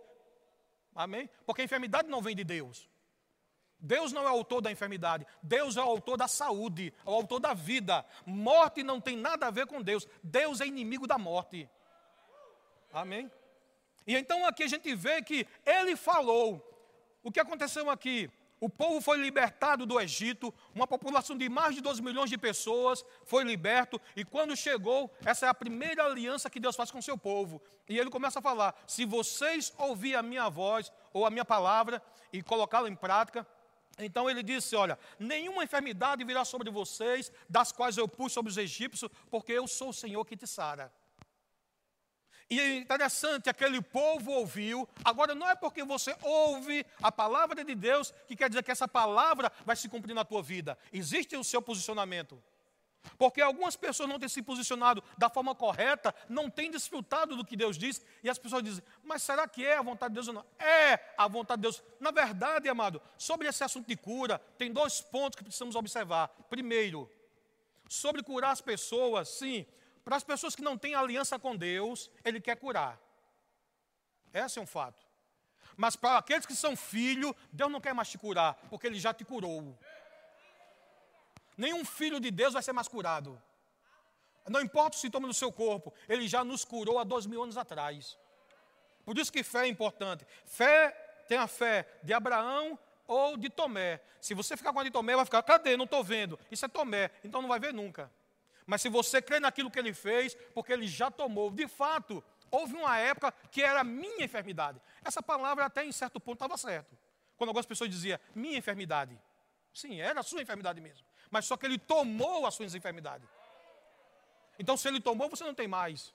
amém? 0.95 1.31
Porque 1.47 1.63
a 1.63 1.65
enfermidade 1.65 2.09
não 2.09 2.21
vem 2.21 2.37
de 2.37 2.45
Deus. 2.45 2.91
Deus 3.79 4.13
não 4.13 4.23
é 4.23 4.27
o 4.27 4.35
autor 4.35 4.61
da 4.61 4.71
enfermidade, 4.71 5.27
Deus 5.43 5.77
é 5.77 5.81
o 5.81 5.85
autor 5.85 6.17
da 6.17 6.27
saúde, 6.27 6.93
é 7.05 7.11
o 7.11 7.15
autor 7.15 7.39
da 7.39 7.55
vida. 7.55 8.05
Morte 8.25 8.83
não 8.83 9.01
tem 9.01 9.17
nada 9.17 9.47
a 9.47 9.51
ver 9.51 9.67
com 9.67 9.83
Deus, 9.83 10.07
Deus 10.23 10.61
é 10.61 10.67
inimigo 10.67 11.07
da 11.07 11.19
morte. 11.19 11.69
Amém? 12.93 13.31
E 14.07 14.17
então 14.17 14.47
aqui 14.47 14.63
a 14.63 14.69
gente 14.69 14.95
vê 14.95 15.23
que 15.23 15.47
ele 15.65 15.97
falou. 15.97 16.63
O 17.23 17.31
que 17.31 17.41
aconteceu 17.41 17.91
aqui? 17.91 18.31
O 18.59 18.71
povo 18.71 19.03
foi 19.03 19.19
libertado 19.19 19.85
do 19.85 20.01
Egito, 20.01 20.53
uma 20.75 20.87
população 20.87 21.37
de 21.37 21.47
mais 21.47 21.75
de 21.75 21.83
12 21.83 22.01
milhões 22.01 22.31
de 22.31 22.39
pessoas 22.39 23.05
foi 23.27 23.45
liberto, 23.45 24.01
e 24.15 24.25
quando 24.25 24.57
chegou, 24.57 25.13
essa 25.23 25.45
é 25.45 25.49
a 25.49 25.55
primeira 25.55 26.05
aliança 26.05 26.49
que 26.49 26.59
Deus 26.59 26.75
faz 26.75 26.91
com 26.91 26.99
o 26.99 27.03
seu 27.03 27.19
povo. 27.19 27.61
E 27.87 27.99
ele 27.99 28.09
começa 28.09 28.39
a 28.39 28.43
falar: 28.43 28.75
se 28.87 29.05
vocês 29.05 29.75
ouvirem 29.77 30.17
a 30.17 30.23
minha 30.23 30.49
voz 30.49 30.91
ou 31.13 31.27
a 31.27 31.31
minha 31.31 31.45
palavra 31.45 32.03
e 32.33 32.43
colocá-la 32.43 32.89
em 32.89 32.97
prática, 32.97 33.47
então 33.99 34.29
ele 34.29 34.43
disse: 34.43 34.77
Olha, 34.77 34.99
nenhuma 35.19 35.65
enfermidade 35.65 36.25
virá 36.25 36.45
sobre 36.45 36.71
vocês, 36.71 37.33
das 37.49 37.73
quais 37.73 37.97
eu 37.97 38.07
pus 38.07 38.33
sobre 38.33 38.51
os 38.51 38.59
egípcios, 38.59 39.11
porque 39.31 39.53
eu 39.53 39.67
sou 39.67 39.91
o 39.91 39.95
Senhor 39.95 40.25
que 40.25 40.37
te 40.37 40.47
sara. 40.47 40.93
E 42.49 42.61
é 42.61 42.77
interessante, 42.77 43.51
aquele 43.51 43.83
povo 43.83 44.31
ouviu. 44.31 44.89
Agora, 45.05 45.35
não 45.35 45.49
é 45.49 45.57
porque 45.57 45.83
você 45.83 46.17
ouve 46.23 46.87
a 47.03 47.11
palavra 47.11 47.65
de 47.65 47.75
Deus 47.75 48.15
que 48.29 48.37
quer 48.37 48.49
dizer 48.49 48.63
que 48.63 48.71
essa 48.71 48.87
palavra 48.87 49.51
vai 49.65 49.75
se 49.75 49.89
cumprir 49.89 50.15
na 50.15 50.25
tua 50.25 50.43
vida. 50.43 50.79
Existe 50.93 51.37
o 51.37 51.43
seu 51.43 51.61
posicionamento. 51.61 52.41
Porque 53.19 53.41
algumas 53.41 53.77
pessoas 53.77 54.09
não 54.09 54.19
têm 54.19 54.29
se 54.29 54.43
posicionado 54.43 55.03
da 55.17 55.29
forma 55.29 55.55
correta, 55.55 56.15
não 56.29 56.51
têm 56.51 56.71
desfrutado 56.71 57.37
do 57.37 57.45
que 57.45 57.57
Deus 57.57 57.77
diz, 57.79 58.05
e 58.23 58.29
as 58.29 58.39
pessoas 58.39 58.63
dizem, 58.63 58.85
mas 59.03 59.23
será 59.23 59.47
que 59.49 59.65
é 59.65 59.77
a 59.77 59.83
vontade 59.83 60.13
de 60.13 60.15
Deus 60.15 60.29
ou 60.29 60.35
não? 60.35 60.47
É 60.59 61.15
a 61.17 61.29
vontade 61.29 61.61
de 61.61 61.63
Deus. 61.63 61.83
Na 62.01 62.11
verdade, 62.11 62.69
amado, 62.69 63.01
sobre 63.17 63.49
esse 63.49 63.63
assunto 63.63 63.87
de 63.87 63.97
cura, 63.97 64.39
tem 64.59 64.73
dois 64.73 65.01
pontos 65.01 65.37
que 65.37 65.45
precisamos 65.45 65.77
observar. 65.77 66.29
Primeiro, 66.51 67.11
sobre 67.89 68.23
curar 68.23 68.51
as 68.53 68.61
pessoas, 68.61 69.29
sim, 69.29 69.67
para 70.05 70.17
as 70.17 70.25
pessoas 70.25 70.55
que 70.55 70.63
não 70.63 70.79
têm 70.79 70.95
aliança 70.95 71.39
com 71.39 71.57
Deus, 71.57 72.11
Ele 72.25 72.41
quer 72.41 72.57
curar. 72.57 73.01
Esse 74.33 74.59
é 74.59 74.63
um 74.63 74.67
fato. 74.67 75.05
Mas 75.77 75.97
para 75.97 76.19
aqueles 76.19 76.47
que 76.47 76.55
são 76.55 76.77
filhos, 76.77 77.35
Deus 77.53 77.71
não 77.71 77.81
quer 77.81 77.93
mais 77.93 78.09
te 78.09 78.17
curar, 78.17 78.55
porque 78.71 78.87
Ele 78.87 78.99
já 78.99 79.13
te 79.13 79.25
curou. 79.25 79.79
Nenhum 81.57 81.85
filho 81.85 82.21
de 82.21 82.31
Deus 82.31 82.53
vai 82.53 82.63
ser 82.63 82.73
mais 82.73 82.89
curado. 82.89 83.41
Não 84.49 84.61
importa 84.61 84.97
o 84.97 85.01
sintoma 85.01 85.27
do 85.27 85.35
seu 85.35 85.51
corpo, 85.51 85.93
ele 86.09 86.29
já 86.29 86.45
nos 86.45 86.65
curou 86.65 86.99
há 86.99 87.05
dois 87.05 87.27
mil 87.27 87.43
anos 87.43 87.57
atrás. 87.57 88.17
Por 89.05 89.17
isso 89.19 89.33
que 89.33 89.43
fé 89.43 89.65
é 89.65 89.69
importante. 89.69 90.27
Fé 90.45 90.91
tem 91.29 91.39
a 91.39 91.47
fé 91.47 91.89
de 92.03 92.13
Abraão 92.13 92.79
ou 93.07 93.37
de 93.37 93.49
Tomé. 93.49 94.01
Se 94.21 94.35
você 94.35 94.57
ficar 94.57 94.73
com 94.73 94.81
a 94.81 94.85
de 94.85 94.91
Tomé, 94.91 95.17
vai 95.17 95.25
ficar, 95.25 95.43
cadê? 95.43 95.77
Não 95.77 95.85
estou 95.85 96.03
vendo. 96.05 96.39
Isso 96.51 96.65
é 96.65 96.69
Tomé, 96.69 97.11
então 97.25 97.41
não 97.41 97.49
vai 97.49 97.59
ver 97.59 97.73
nunca. 97.73 98.11
Mas 98.67 98.83
se 98.83 98.89
você 98.89 99.23
crê 99.23 99.39
naquilo 99.41 99.71
que 99.71 99.79
ele 99.79 99.95
fez, 99.95 100.37
porque 100.53 100.73
ele 100.73 100.89
já 100.89 101.11
tomou, 101.11 101.51
de 101.51 101.69
fato, 101.69 102.23
houve 102.51 102.75
uma 102.75 102.99
época 102.99 103.33
que 103.51 103.63
era 103.63 103.83
minha 103.85 104.25
enfermidade. 104.25 104.81
Essa 105.05 105.23
palavra 105.23 105.65
até 105.65 105.85
em 105.85 105.93
certo 105.93 106.21
ponto 106.21 106.37
estava 106.37 106.57
certo. 106.57 106.97
Quando 107.37 107.49
algumas 107.49 107.67
pessoas 107.67 107.91
diziam 107.91 108.19
minha 108.35 108.59
enfermidade. 108.59 109.19
Sim, 109.73 110.01
era 110.01 110.21
a 110.21 110.23
sua 110.23 110.43
enfermidade 110.43 110.81
mesmo 110.81 111.07
mas 111.31 111.45
só 111.47 111.57
que 111.57 111.67
ele 111.67 111.79
tomou 111.79 112.47
as 112.47 112.55
suas 112.55 112.75
enfermidades. 112.75 113.29
Então, 114.59 114.77
se 114.77 114.89
ele 114.89 115.01
tomou, 115.01 115.29
você 115.29 115.45
não 115.45 115.55
tem 115.55 115.69
mais. 115.69 116.15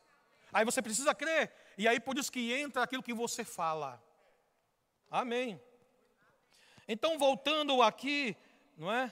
Aí 0.52 0.66
você 0.66 0.82
precisa 0.82 1.14
crer. 1.14 1.54
E 1.78 1.88
aí 1.88 2.00
por 2.00 2.18
isso 2.18 2.32
que 2.32 2.52
entra 2.54 2.84
aquilo 2.84 3.04
que 3.04 3.14
você 3.14 3.44
fala. 3.44 4.02
Amém. 5.10 5.62
Então, 6.88 7.18
voltando 7.18 7.82
aqui, 7.82 8.36
não 8.78 8.92
é? 8.92 9.12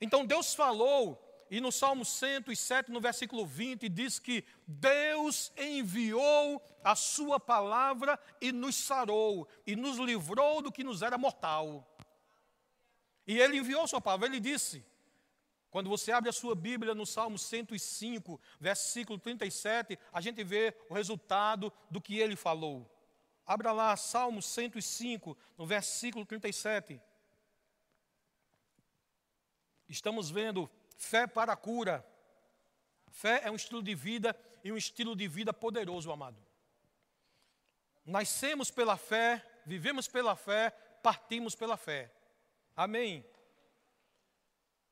Então 0.00 0.26
Deus 0.26 0.54
falou, 0.54 1.22
e 1.48 1.60
no 1.60 1.70
Salmo 1.70 2.04
107, 2.04 2.90
no 2.90 3.00
versículo 3.00 3.46
20, 3.46 3.88
diz 3.88 4.18
que 4.18 4.44
Deus 4.66 5.52
enviou 5.56 6.60
a 6.82 6.96
sua 6.96 7.38
palavra 7.38 8.18
e 8.40 8.50
nos 8.50 8.74
sarou, 8.74 9.46
e 9.66 9.76
nos 9.76 9.98
livrou 9.98 10.60
do 10.62 10.72
que 10.72 10.82
nos 10.82 11.02
era 11.02 11.16
mortal. 11.16 11.86
E 13.26 13.38
ele 13.38 13.58
enviou 13.58 13.86
sua 13.86 14.00
palavra, 14.00 14.26
ele 14.26 14.40
disse, 14.40 14.84
quando 15.70 15.88
você 15.88 16.12
abre 16.12 16.28
a 16.28 16.32
sua 16.32 16.54
Bíblia 16.54 16.94
no 16.94 17.06
Salmo 17.06 17.38
105, 17.38 18.40
versículo 18.60 19.18
37, 19.18 19.98
a 20.12 20.20
gente 20.20 20.44
vê 20.44 20.76
o 20.90 20.94
resultado 20.94 21.72
do 21.90 22.00
que 22.00 22.18
ele 22.18 22.36
falou. 22.36 22.86
Abra 23.46 23.72
lá 23.72 23.96
Salmo 23.96 24.42
105, 24.42 25.36
no 25.56 25.66
versículo 25.66 26.26
37. 26.26 27.00
Estamos 29.88 30.30
vendo 30.30 30.70
fé 30.96 31.26
para 31.26 31.54
a 31.54 31.56
cura. 31.56 32.06
Fé 33.10 33.42
é 33.44 33.50
um 33.50 33.56
estilo 33.56 33.82
de 33.82 33.94
vida 33.94 34.36
e 34.62 34.70
um 34.70 34.76
estilo 34.76 35.16
de 35.16 35.26
vida 35.26 35.52
poderoso, 35.52 36.12
amado. 36.12 36.36
Nascemos 38.04 38.70
pela 38.70 38.96
fé, 38.96 39.42
vivemos 39.64 40.08
pela 40.08 40.36
fé, 40.36 40.70
partimos 41.02 41.54
pela 41.54 41.76
fé. 41.76 42.12
Amém. 42.76 43.24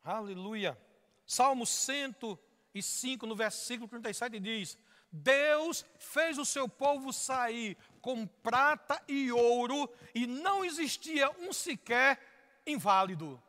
Aleluia. 0.03 0.79
Salmo 1.27 1.67
105, 1.67 3.27
no 3.27 3.37
versículo 3.37 3.89
37, 3.89 4.41
diz: 4.41 4.79
Deus 5.13 5.85
fez 5.99 6.39
o 6.39 6.45
seu 6.45 6.69
povo 6.69 7.13
sair 7.13 7.77
com 8.01 8.27
prata 8.27 9.03
e 9.09 9.31
ouro, 9.33 9.89
e 10.15 10.27
não 10.27 10.65
existia 10.65 11.31
um 11.39 11.53
sequer 11.53 12.21
inválido. 12.67 13.43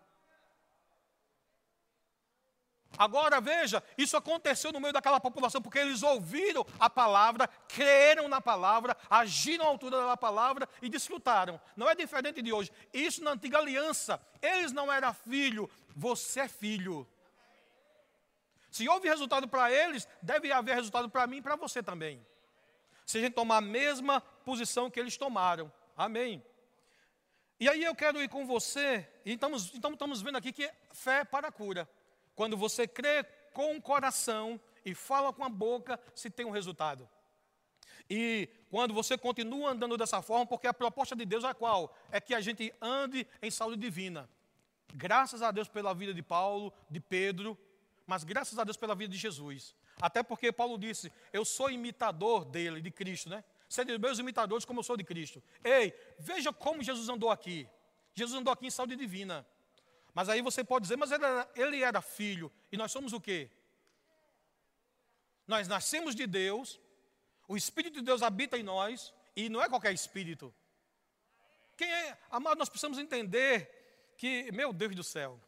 Agora 2.97 3.39
veja, 3.39 3.83
isso 3.97 4.17
aconteceu 4.17 4.71
no 4.71 4.79
meio 4.79 4.93
daquela 4.93 5.19
população 5.19 5.61
porque 5.61 5.79
eles 5.79 6.03
ouviram 6.03 6.65
a 6.79 6.89
palavra, 6.89 7.47
creram 7.67 8.27
na 8.27 8.41
palavra, 8.41 8.95
agiram 9.09 9.65
à 9.65 9.67
altura 9.69 10.05
da 10.05 10.17
palavra 10.17 10.67
e 10.81 10.89
desfrutaram. 10.89 11.59
Não 11.75 11.89
é 11.89 11.95
diferente 11.95 12.41
de 12.41 12.51
hoje. 12.51 12.71
Isso 12.93 13.23
na 13.23 13.31
antiga 13.31 13.57
aliança, 13.57 14.21
eles 14.41 14.71
não 14.71 14.91
eram 14.91 15.13
filho, 15.13 15.69
você 15.95 16.41
é 16.41 16.47
filho. 16.47 17.07
Se 18.69 18.87
houve 18.87 19.09
resultado 19.09 19.47
para 19.47 19.71
eles, 19.71 20.07
deve 20.21 20.51
haver 20.51 20.75
resultado 20.75 21.09
para 21.09 21.27
mim 21.27 21.37
e 21.37 21.41
para 21.41 21.55
você 21.55 21.83
também. 21.83 22.25
Se 23.05 23.17
a 23.17 23.21
gente 23.21 23.33
tomar 23.33 23.57
a 23.57 23.61
mesma 23.61 24.21
posição 24.21 24.89
que 24.89 24.99
eles 24.99 25.17
tomaram. 25.17 25.71
Amém. 25.97 26.43
E 27.59 27.67
aí 27.69 27.83
eu 27.83 27.93
quero 27.93 28.21
ir 28.23 28.29
com 28.29 28.45
você, 28.45 29.07
e 29.23 29.33
estamos, 29.33 29.73
então 29.75 29.91
estamos 29.91 30.21
vendo 30.21 30.37
aqui 30.37 30.51
que 30.51 30.71
fé 30.93 31.23
para 31.23 31.49
a 31.49 31.51
cura. 31.51 31.87
Quando 32.41 32.57
você 32.57 32.87
crê 32.87 33.23
com 33.53 33.77
o 33.77 33.79
coração 33.79 34.59
e 34.83 34.95
fala 34.95 35.31
com 35.31 35.43
a 35.43 35.47
boca, 35.47 35.99
se 36.15 36.27
tem 36.27 36.43
um 36.43 36.49
resultado. 36.49 37.07
E 38.09 38.49
quando 38.71 38.95
você 38.95 39.15
continua 39.15 39.69
andando 39.69 39.95
dessa 39.95 40.23
forma, 40.23 40.47
porque 40.47 40.65
a 40.65 40.73
proposta 40.73 41.15
de 41.15 41.23
Deus 41.23 41.43
é 41.43 41.53
qual? 41.53 41.95
É 42.09 42.19
que 42.19 42.33
a 42.33 42.41
gente 42.41 42.73
ande 42.81 43.27
em 43.43 43.51
saúde 43.51 43.77
divina. 43.77 44.27
Graças 44.91 45.43
a 45.43 45.51
Deus 45.51 45.67
pela 45.67 45.93
vida 45.93 46.15
de 46.15 46.23
Paulo, 46.23 46.73
de 46.89 46.99
Pedro, 46.99 47.55
mas 48.07 48.23
graças 48.23 48.57
a 48.57 48.63
Deus 48.63 48.75
pela 48.75 48.95
vida 48.95 49.13
de 49.13 49.19
Jesus. 49.19 49.75
Até 50.01 50.23
porque 50.23 50.51
Paulo 50.51 50.79
disse: 50.79 51.13
Eu 51.31 51.45
sou 51.45 51.69
imitador 51.69 52.43
dele, 52.43 52.81
de 52.81 52.89
Cristo, 52.89 53.29
né? 53.29 53.43
Sede 53.69 53.95
meus 53.99 54.17
imitadores 54.17 54.65
como 54.65 54.79
eu 54.79 54.83
sou 54.83 54.97
de 54.97 55.03
Cristo. 55.03 55.43
Ei, 55.63 55.93
veja 56.17 56.51
como 56.51 56.81
Jesus 56.81 57.07
andou 57.07 57.29
aqui. 57.29 57.69
Jesus 58.15 58.35
andou 58.35 58.51
aqui 58.51 58.65
em 58.65 58.71
saúde 58.71 58.95
divina. 58.95 59.45
Mas 60.13 60.29
aí 60.29 60.41
você 60.41 60.63
pode 60.63 60.83
dizer, 60.83 60.97
mas 60.97 61.11
ele 61.11 61.25
era, 61.25 61.51
ele 61.55 61.83
era 61.83 62.01
filho, 62.01 62.51
e 62.71 62.77
nós 62.77 62.91
somos 62.91 63.13
o 63.13 63.21
quê? 63.21 63.49
Nós 65.47 65.67
nascemos 65.67 66.15
de 66.15 66.27
Deus, 66.27 66.79
o 67.47 67.55
Espírito 67.55 67.99
de 67.99 68.05
Deus 68.05 68.21
habita 68.21 68.57
em 68.57 68.63
nós, 68.63 69.13
e 69.35 69.49
não 69.49 69.61
é 69.61 69.69
qualquer 69.69 69.93
espírito. 69.93 70.53
Quem 71.77 71.91
é, 71.91 72.17
amado, 72.29 72.57
nós 72.57 72.69
precisamos 72.69 72.97
entender 72.97 74.13
que, 74.17 74.51
meu 74.51 74.71
Deus 74.71 74.95
do 74.95 75.03
céu, 75.03 75.39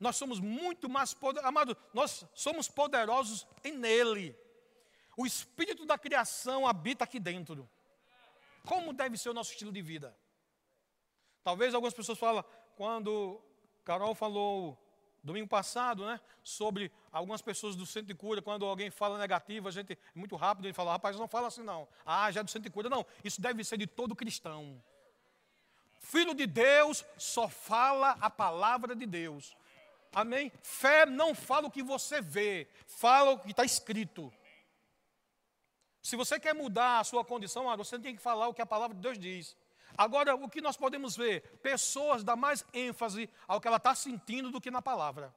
nós 0.00 0.16
somos 0.16 0.40
muito 0.40 0.88
mais 0.88 1.14
poderosos, 1.14 1.48
amado, 1.48 1.76
nós 1.92 2.26
somos 2.34 2.68
poderosos 2.68 3.46
em 3.62 3.72
nele. 3.72 4.36
O 5.16 5.24
espírito 5.24 5.86
da 5.86 5.96
criação 5.96 6.66
habita 6.66 7.04
aqui 7.04 7.20
dentro. 7.20 7.70
Como 8.66 8.92
deve 8.92 9.16
ser 9.16 9.28
o 9.28 9.34
nosso 9.34 9.52
estilo 9.52 9.70
de 9.70 9.80
vida? 9.80 10.16
Talvez 11.44 11.74
algumas 11.74 11.94
pessoas 11.94 12.18
falam, 12.18 12.44
quando 12.74 13.40
Carol 13.84 14.14
falou 14.14 14.78
domingo 15.22 15.48
passado, 15.48 16.04
né, 16.04 16.20
sobre 16.42 16.92
algumas 17.10 17.40
pessoas 17.40 17.74
do 17.74 17.86
centro 17.86 18.08
de 18.08 18.14
cura, 18.14 18.42
quando 18.42 18.66
alguém 18.66 18.90
fala 18.90 19.18
negativo, 19.18 19.68
a 19.68 19.70
gente 19.70 19.94
é 19.94 19.98
muito 20.14 20.36
rápido, 20.36 20.66
ele 20.66 20.74
fala, 20.74 20.92
rapaz, 20.92 21.16
não 21.16 21.26
fala 21.26 21.48
assim 21.48 21.62
não. 21.62 21.88
Ah, 22.04 22.30
já 22.30 22.40
é 22.40 22.42
do 22.44 22.50
centro 22.50 22.68
de 22.68 22.72
cura. 22.72 22.90
Não, 22.90 23.06
isso 23.24 23.40
deve 23.40 23.64
ser 23.64 23.78
de 23.78 23.86
todo 23.86 24.14
cristão. 24.14 24.82
Filho 25.98 26.34
de 26.34 26.46
Deus 26.46 27.04
só 27.16 27.48
fala 27.48 28.10
a 28.20 28.28
palavra 28.28 28.94
de 28.94 29.06
Deus. 29.06 29.56
Amém? 30.12 30.52
Fé 30.62 31.06
não 31.06 31.34
fala 31.34 31.66
o 31.66 31.70
que 31.70 31.82
você 31.82 32.20
vê, 32.20 32.68
fala 32.86 33.30
o 33.30 33.38
que 33.38 33.50
está 33.50 33.64
escrito. 33.64 34.32
Se 36.02 36.16
você 36.16 36.38
quer 36.38 36.54
mudar 36.54 37.00
a 37.00 37.04
sua 37.04 37.24
condição, 37.24 37.74
você 37.78 37.98
tem 37.98 38.14
que 38.14 38.20
falar 38.20 38.48
o 38.48 38.54
que 38.54 38.60
a 38.60 38.66
palavra 38.66 38.94
de 38.94 39.00
Deus 39.00 39.18
diz. 39.18 39.56
Agora, 39.96 40.34
o 40.34 40.48
que 40.48 40.60
nós 40.60 40.76
podemos 40.76 41.16
ver? 41.16 41.42
Pessoas 41.62 42.24
dão 42.24 42.36
mais 42.36 42.64
ênfase 42.72 43.30
ao 43.46 43.60
que 43.60 43.68
ela 43.68 43.76
está 43.76 43.94
sentindo 43.94 44.50
do 44.50 44.60
que 44.60 44.70
na 44.70 44.82
palavra. 44.82 45.34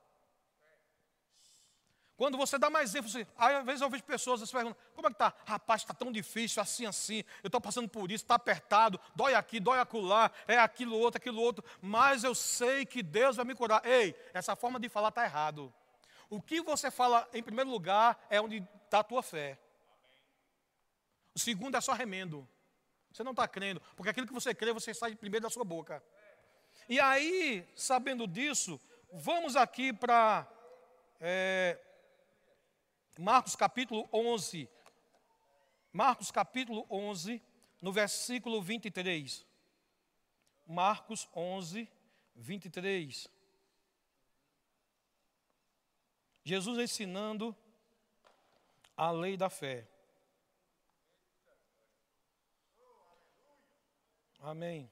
Quando 2.18 2.36
você 2.36 2.58
dá 2.58 2.68
mais 2.68 2.96
ênfase, 2.96 3.28
às 3.38 3.64
vezes 3.64 3.82
eu 3.82 3.90
vejo 3.92 4.04
pessoas 4.04 4.42
se 4.42 4.52
perguntam, 4.52 4.76
como 4.96 5.08
é 5.08 5.12
que 5.12 5.16
está? 5.16 5.32
Rapaz, 5.46 5.84
está 5.84 5.94
tão 5.94 6.12
difícil, 6.12 6.60
assim, 6.60 6.88
assim, 6.88 7.24
eu 7.44 7.48
estou 7.48 7.62
passando 7.62 7.88
por 7.88 8.12
isso, 8.12 8.24
está 8.24 8.34
apertado, 8.34 9.00
dói 9.16 9.36
aqui, 9.36 9.60
dói 9.60 9.80
acolá, 9.80 10.32
é 10.48 10.58
aquilo 10.58 10.98
outro, 10.98 11.20
aquilo 11.20 11.40
outro, 11.40 11.64
mas 11.80 12.24
eu 12.24 12.34
sei 12.34 12.88
que 12.88 13.04
Deus 13.04 13.36
vai 13.36 13.46
me 13.46 13.54
curar. 13.54 13.86
Ei, 13.86 14.16
essa 14.34 14.56
forma 14.56 14.80
de 14.80 14.90
falar 14.90 15.10
está 15.10 15.24
errado. 15.24 15.72
O 16.28 16.42
que 16.42 16.60
você 16.60 16.90
fala 16.90 17.30
em 17.32 17.44
primeiro 17.44 17.70
lugar 17.70 18.20
é 18.32 18.42
onde 18.42 18.68
está 18.86 19.00
a 19.00 19.04
tua 19.04 19.22
fé. 19.22 19.60
O 21.36 21.40
segundo 21.40 21.78
é 21.78 21.82
só 21.82 21.94
remendo. 21.94 22.50
Você 23.18 23.24
não 23.24 23.32
está 23.32 23.48
crendo, 23.48 23.82
porque 23.96 24.12
aquilo 24.12 24.28
que 24.28 24.34
você 24.34 24.54
crê, 24.54 24.72
você 24.72 24.94
sai 24.94 25.16
primeiro 25.16 25.42
da 25.42 25.50
sua 25.50 25.64
boca. 25.64 26.04
E 26.88 27.00
aí, 27.00 27.68
sabendo 27.76 28.28
disso, 28.28 28.80
vamos 29.12 29.56
aqui 29.56 29.92
para 29.92 30.48
é, 31.20 31.80
Marcos 33.18 33.56
capítulo 33.56 34.08
11. 34.14 34.70
Marcos 35.92 36.30
capítulo 36.30 36.86
11, 36.92 37.42
no 37.82 37.92
versículo 37.92 38.62
23. 38.62 39.44
Marcos 40.68 41.28
11, 41.36 41.90
23. 42.36 43.28
Jesus 46.44 46.78
ensinando 46.78 47.58
a 48.96 49.10
lei 49.10 49.36
da 49.36 49.50
fé. 49.50 49.88
Amém. 54.48 54.90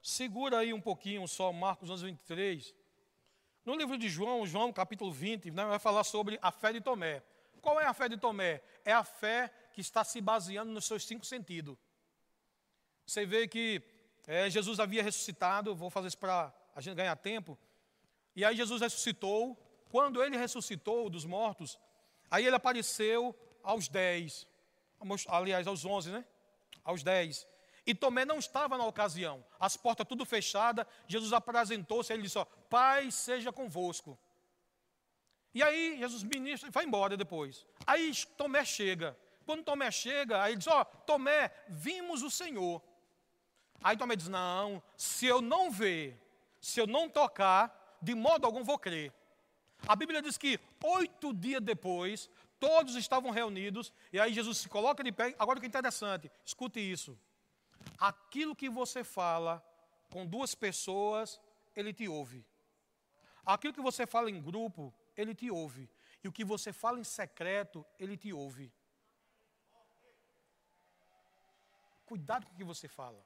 Segura 0.00 0.60
aí 0.60 0.72
um 0.72 0.80
pouquinho 0.80 1.28
só 1.28 1.52
Marcos 1.52 1.90
11, 1.90 2.06
23. 2.06 2.74
No 3.66 3.76
livro 3.76 3.98
de 3.98 4.08
João, 4.08 4.46
João 4.46 4.72
capítulo 4.72 5.12
20, 5.12 5.50
né, 5.50 5.66
vai 5.66 5.78
falar 5.78 6.04
sobre 6.04 6.38
a 6.40 6.50
fé 6.50 6.72
de 6.72 6.80
Tomé. 6.80 7.22
Qual 7.60 7.78
é 7.78 7.84
a 7.84 7.92
fé 7.92 8.08
de 8.08 8.16
Tomé? 8.16 8.62
É 8.82 8.94
a 8.94 9.04
fé 9.04 9.52
que 9.74 9.82
está 9.82 10.02
se 10.04 10.22
baseando 10.22 10.72
nos 10.72 10.86
seus 10.86 11.06
cinco 11.06 11.26
sentidos. 11.26 11.76
Você 13.04 13.26
vê 13.26 13.46
que 13.46 13.82
é, 14.26 14.48
Jesus 14.48 14.80
havia 14.80 15.02
ressuscitado, 15.02 15.74
vou 15.74 15.90
fazer 15.90 16.08
isso 16.08 16.18
para 16.18 16.50
a 16.74 16.80
gente 16.80 16.96
ganhar 16.96 17.14
tempo. 17.16 17.58
E 18.34 18.42
aí 18.42 18.56
Jesus 18.56 18.80
ressuscitou. 18.80 19.54
Quando 19.90 20.24
ele 20.24 20.38
ressuscitou 20.38 21.10
dos 21.10 21.26
mortos, 21.26 21.78
aí 22.30 22.46
ele 22.46 22.56
apareceu 22.56 23.36
aos 23.62 23.86
dez 23.86 24.50
aliás, 25.28 25.66
aos 25.66 25.84
11, 25.84 26.10
né? 26.10 26.24
Aos 26.84 27.02
10. 27.02 27.46
E 27.86 27.94
Tomé 27.94 28.24
não 28.24 28.38
estava 28.38 28.78
na 28.78 28.86
ocasião, 28.86 29.44
as 29.58 29.76
portas 29.76 30.06
tudo 30.06 30.24
fechadas. 30.24 30.86
Jesus 31.08 31.32
apresentou-se, 31.32 32.12
ele 32.12 32.22
disse: 32.22 32.38
ó, 32.38 32.44
Pai 32.44 33.10
seja 33.10 33.52
convosco. 33.52 34.18
E 35.54 35.62
aí 35.62 35.98
Jesus 35.98 36.22
ministra 36.22 36.68
e 36.68 36.72
vai 36.72 36.84
embora 36.84 37.16
depois. 37.16 37.66
Aí 37.86 38.12
Tomé 38.36 38.64
chega. 38.64 39.16
Quando 39.44 39.64
Tomé 39.64 39.90
chega, 39.90 40.42
aí 40.42 40.52
ele 40.52 40.58
diz: 40.58 40.68
Ó, 40.68 40.84
Tomé, 40.84 41.50
vimos 41.68 42.22
o 42.22 42.30
Senhor. 42.30 42.82
Aí 43.82 43.96
Tomé 43.96 44.16
diz: 44.16 44.28
Não, 44.28 44.82
se 44.96 45.26
eu 45.26 45.42
não 45.42 45.70
ver, 45.70 46.18
se 46.60 46.80
eu 46.80 46.86
não 46.86 47.08
tocar, 47.08 47.98
de 48.00 48.14
modo 48.14 48.46
algum 48.46 48.62
vou 48.62 48.78
crer. 48.78 49.12
A 49.86 49.96
Bíblia 49.96 50.22
diz 50.22 50.38
que 50.38 50.60
oito 50.84 51.34
dias 51.34 51.60
depois, 51.60 52.30
todos 52.62 52.94
estavam 52.94 53.32
reunidos, 53.32 53.92
e 54.12 54.20
aí 54.20 54.32
Jesus 54.32 54.58
se 54.58 54.68
coloca 54.68 55.02
de 55.02 55.10
pé. 55.10 55.34
Agora 55.36 55.58
o 55.58 55.60
que 55.60 55.66
é 55.66 55.68
interessante, 55.68 56.30
escute 56.44 56.78
isso. 56.78 57.18
Aquilo 57.98 58.54
que 58.54 58.70
você 58.70 59.02
fala 59.02 59.60
com 60.12 60.24
duas 60.24 60.54
pessoas, 60.54 61.40
ele 61.74 61.92
te 61.92 62.06
ouve. 62.06 62.46
Aquilo 63.44 63.74
que 63.74 63.80
você 63.80 64.06
fala 64.06 64.30
em 64.30 64.40
grupo, 64.40 64.94
ele 65.16 65.34
te 65.34 65.50
ouve. 65.50 65.90
E 66.22 66.28
o 66.28 66.32
que 66.32 66.44
você 66.44 66.72
fala 66.72 67.00
em 67.00 67.04
secreto, 67.04 67.84
ele 67.98 68.16
te 68.16 68.32
ouve. 68.32 68.72
Cuidado 72.06 72.46
com 72.46 72.52
o 72.54 72.56
que 72.56 72.62
você 72.62 72.86
fala. 72.86 73.20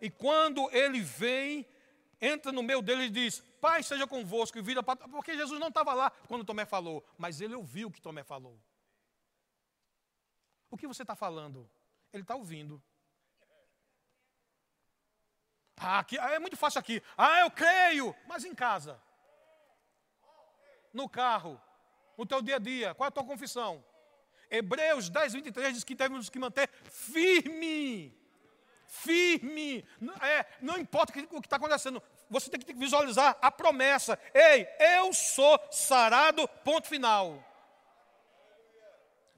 E 0.00 0.10
quando 0.10 0.68
ele 0.72 1.02
vem, 1.02 1.64
entra 2.20 2.52
no 2.52 2.62
meio 2.62 2.82
dele 2.82 3.04
e 3.04 3.10
diz: 3.10 3.40
Pai 3.60 3.82
seja 3.82 4.06
convosco, 4.06 4.58
e 4.58 4.62
vira 4.62 4.82
para. 4.82 5.08
Porque 5.08 5.34
Jesus 5.34 5.58
não 5.60 5.68
estava 5.68 5.94
lá 5.94 6.10
quando 6.28 6.44
Tomé 6.44 6.64
falou, 6.64 7.04
mas 7.18 7.40
ele 7.40 7.54
ouviu 7.54 7.88
o 7.88 7.90
que 7.90 8.00
Tomé 8.00 8.22
falou. 8.22 8.58
O 10.70 10.76
que 10.76 10.86
você 10.86 11.02
está 11.02 11.14
falando? 11.14 11.68
Ele 12.12 12.22
está 12.22 12.34
ouvindo. 12.34 12.82
Ah, 15.78 15.98
aqui, 15.98 16.18
é 16.18 16.38
muito 16.38 16.56
fácil 16.56 16.80
aqui. 16.80 17.02
Ah, 17.16 17.40
eu 17.40 17.50
creio. 17.50 18.14
Mas 18.26 18.44
em 18.44 18.54
casa? 18.54 19.00
No 20.92 21.08
carro? 21.08 21.60
No 22.16 22.24
teu 22.24 22.40
dia 22.40 22.56
a 22.56 22.58
dia? 22.58 22.94
Qual 22.94 23.06
é 23.06 23.08
a 23.08 23.12
tua 23.12 23.24
confissão? 23.24 23.84
Hebreus 24.50 25.10
10, 25.10 25.34
23 25.34 25.74
diz 25.74 25.84
que 25.84 25.94
temos 25.94 26.30
que 26.30 26.38
manter 26.38 26.70
firme. 26.84 28.16
Firme. 28.86 29.84
É, 30.22 30.46
não 30.60 30.78
importa 30.78 31.12
o 31.12 31.40
que 31.40 31.46
está 31.46 31.56
acontecendo. 31.56 32.02
Você 32.30 32.50
tem 32.50 32.60
que 32.60 32.72
visualizar 32.74 33.36
a 33.40 33.50
promessa. 33.50 34.18
Ei, 34.34 34.66
eu 34.96 35.12
sou 35.12 35.58
sarado, 35.70 36.48
ponto 36.64 36.88
final. 36.88 37.42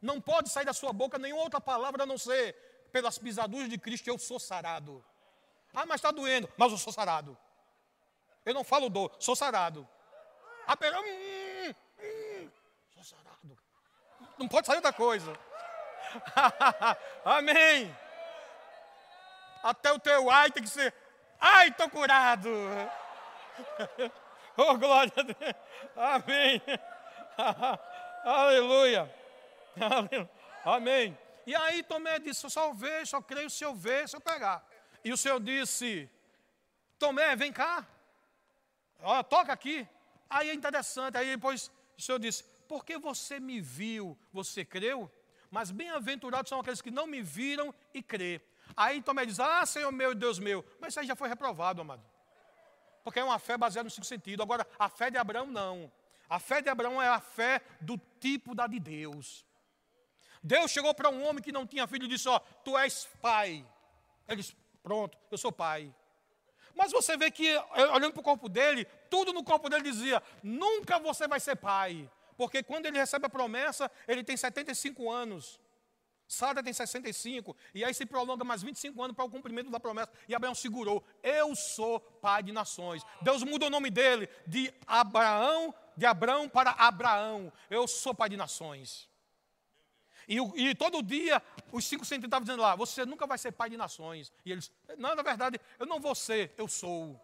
Não 0.01 0.21
pode 0.21 0.49
sair 0.49 0.65
da 0.65 0.73
sua 0.73 0.93
boca 0.93 1.19
nenhuma 1.19 1.43
outra 1.43 1.61
palavra 1.61 2.05
a 2.05 2.07
não 2.07 2.17
ser 2.17 2.55
pelas 2.93 3.19
pisaduras 3.19 3.69
de 3.69 3.79
Cristo, 3.79 4.09
eu 4.09 4.19
sou 4.19 4.39
sarado. 4.39 5.05
Ah, 5.75 5.85
mas 5.85 5.97
está 5.97 6.11
doendo. 6.11 6.51
Mas 6.57 6.73
eu 6.73 6.79
sou 6.79 6.93
sarado. 6.93 7.37
Eu 8.45 8.55
não 8.55 8.65
falo 8.65 8.89
dor, 8.89 9.15
sou 9.19 9.37
sarado. 9.37 9.87
Ah, 10.67 10.77
pera, 10.77 10.99
hum, 11.01 11.75
hum, 12.01 12.51
sou 12.95 13.05
sarado. 13.05 13.59
Não 14.39 14.49
pode 14.49 14.67
sair 14.67 14.77
outra 14.77 14.93
coisa. 14.93 15.39
Amém. 17.25 17.95
Até 19.63 19.93
o 19.93 19.99
teu 19.99 20.31
ai 20.31 20.51
tem 20.51 20.63
que 20.63 20.69
ser, 20.69 20.95
ai, 21.41 21.69
estou 21.69 21.91
curado. 21.91 22.49
oh, 24.57 24.79
glória 24.79 25.13
a 25.17 25.23
Deus. 25.23 25.55
Amém. 25.97 26.63
Aleluia. 28.25 29.13
Amém. 30.65 31.17
E 31.47 31.55
aí 31.55 31.83
Tomé 31.83 32.19
disse: 32.19 32.45
Eu 32.45 32.51
só 32.51 32.73
vejo, 32.73 33.07
só 33.07 33.23
creio 33.23 33.49
se 33.49 33.65
eu 33.65 33.75
ver, 33.75 34.09
se 34.09 34.17
eu 34.17 34.21
pegar. 34.21 34.65
E 35.05 35.13
o 35.13 35.17
Senhor 35.17 35.41
disse: 35.41 36.11
Tomé, 36.99 37.37
vem 37.37 37.53
cá. 37.53 37.87
Ó, 39.01 39.23
toca 39.23 39.53
aqui. 39.53 39.87
Aí 40.29 40.51
é 40.51 40.55
interessante. 40.55 41.17
Aí 41.17 41.27
depois 41.27 41.71
o 41.97 42.03
Senhor 42.03 42.19
disse: 42.19 42.45
Porque 42.69 42.99
você 42.99 43.41
me 43.41 43.61
viu, 43.61 44.19
você 44.33 44.65
creu? 44.65 45.11
Mas 45.51 45.71
bem-aventurados 45.71 46.51
são 46.51 46.61
aqueles 46.61 46.83
que 46.83 46.91
não 46.91 47.07
me 47.07 47.23
viram 47.23 47.75
e 47.95 48.03
crê. 48.03 48.43
Aí 48.79 49.03
Tomé 49.03 49.27
diz: 49.27 49.41
Ah, 49.41 49.67
Senhor 49.67 49.91
meu, 49.91 50.15
Deus 50.15 50.39
meu. 50.39 50.65
Mas 50.81 50.91
isso 50.91 51.01
aí 51.01 51.07
já 51.07 51.17
foi 51.17 51.29
reprovado, 51.29 51.83
amado. 51.83 52.01
Porque 53.03 53.19
é 53.19 53.25
uma 53.25 53.41
fé 53.41 53.59
baseada 53.59 53.85
no 53.85 53.91
cinco 53.91 54.07
sentidos. 54.07 54.41
Agora, 54.41 54.65
a 54.79 54.89
fé 54.89 55.11
de 55.11 55.19
Abraão 55.19 55.47
não. 55.47 55.91
A 56.31 56.39
fé 56.39 56.63
de 56.63 56.69
Abraão 56.69 57.03
é 57.03 57.09
a 57.09 57.19
fé 57.19 57.61
do 57.81 57.99
tipo 58.21 58.55
da 58.55 58.69
de 58.69 58.79
Deus. 58.79 59.45
Deus 60.41 60.71
chegou 60.71 60.95
para 60.95 61.11
um 61.11 61.27
homem 61.27 61.43
que 61.43 61.51
não 61.51 61.67
tinha 61.67 61.89
filho 61.89 62.05
e 62.05 62.09
disse: 62.09 62.29
Ó, 62.29 62.39
tu 62.39 62.79
és 62.79 63.09
pai. 63.21 63.67
Ele 64.29 64.37
disse: 64.37 64.57
Pronto, 64.81 65.19
eu 65.29 65.37
sou 65.37 65.51
pai. 65.51 65.93
Mas 66.73 66.93
você 66.93 67.17
vê 67.17 67.33
que, 67.33 67.57
olhando 67.93 68.13
para 68.13 68.21
o 68.21 68.23
corpo 68.23 68.49
dele, 68.49 68.85
tudo 69.11 69.33
no 69.33 69.43
corpo 69.43 69.69
dele 69.69 69.83
dizia: 69.83 70.23
nunca 70.41 71.01
você 71.01 71.27
vai 71.27 71.41
ser 71.41 71.57
pai. 71.57 72.09
Porque 72.37 72.63
quando 72.63 72.87
ele 72.87 72.97
recebe 72.97 73.27
a 73.27 73.29
promessa, 73.29 73.91
ele 74.07 74.23
tem 74.23 74.37
75 74.37 75.11
anos. 75.11 75.59
Sara 76.29 76.63
tem 76.63 76.75
65, 76.75 77.57
e 77.75 77.83
aí 77.83 77.95
se 77.95 78.05
prolonga 78.05 78.45
mais 78.45 78.63
25 78.63 79.03
anos 79.03 79.17
para 79.17 79.25
o 79.25 79.31
cumprimento 79.31 79.71
da 79.71 79.81
promessa. 79.81 80.13
E 80.29 80.35
Abraão 80.35 80.55
segurou: 80.55 81.03
Eu 81.23 81.57
sou 81.57 81.99
pai 81.99 82.43
de 82.43 82.53
nações. 82.53 83.03
Deus 83.23 83.43
muda 83.43 83.67
o 83.67 83.71
nome 83.71 83.89
dele 83.89 84.29
de 84.47 84.71
Abraão, 84.87 85.75
de 85.97 86.05
Abraão 86.05 86.47
para 86.47 86.73
Abraão. 86.73 87.51
Eu 87.71 87.89
sou 87.89 88.15
pai 88.15 88.29
de 88.29 88.37
nações. 88.37 89.09
E, 90.29 90.37
e, 90.37 90.75
todo 90.75 91.03
dia 91.03 91.43
os 91.73 91.87
cinco 91.87 92.05
centímetros 92.05 92.29
estavam 92.29 92.45
dizendo 92.45 92.61
lá: 92.61 92.77
Você 92.77 93.07
nunca 93.07 93.27
vai 93.27 93.39
ser 93.39 93.53
pai 93.53 93.71
de 93.71 93.79
nações. 93.79 94.31
E 94.45 94.53
eles, 94.53 94.71
não, 94.99 95.15
na 95.15 95.23
verdade, 95.23 95.59
eu 95.79 95.87
não 95.87 95.99
vou 95.99 96.15
ser, 96.15 96.53
eu 96.59 96.69
sou. 96.69 97.19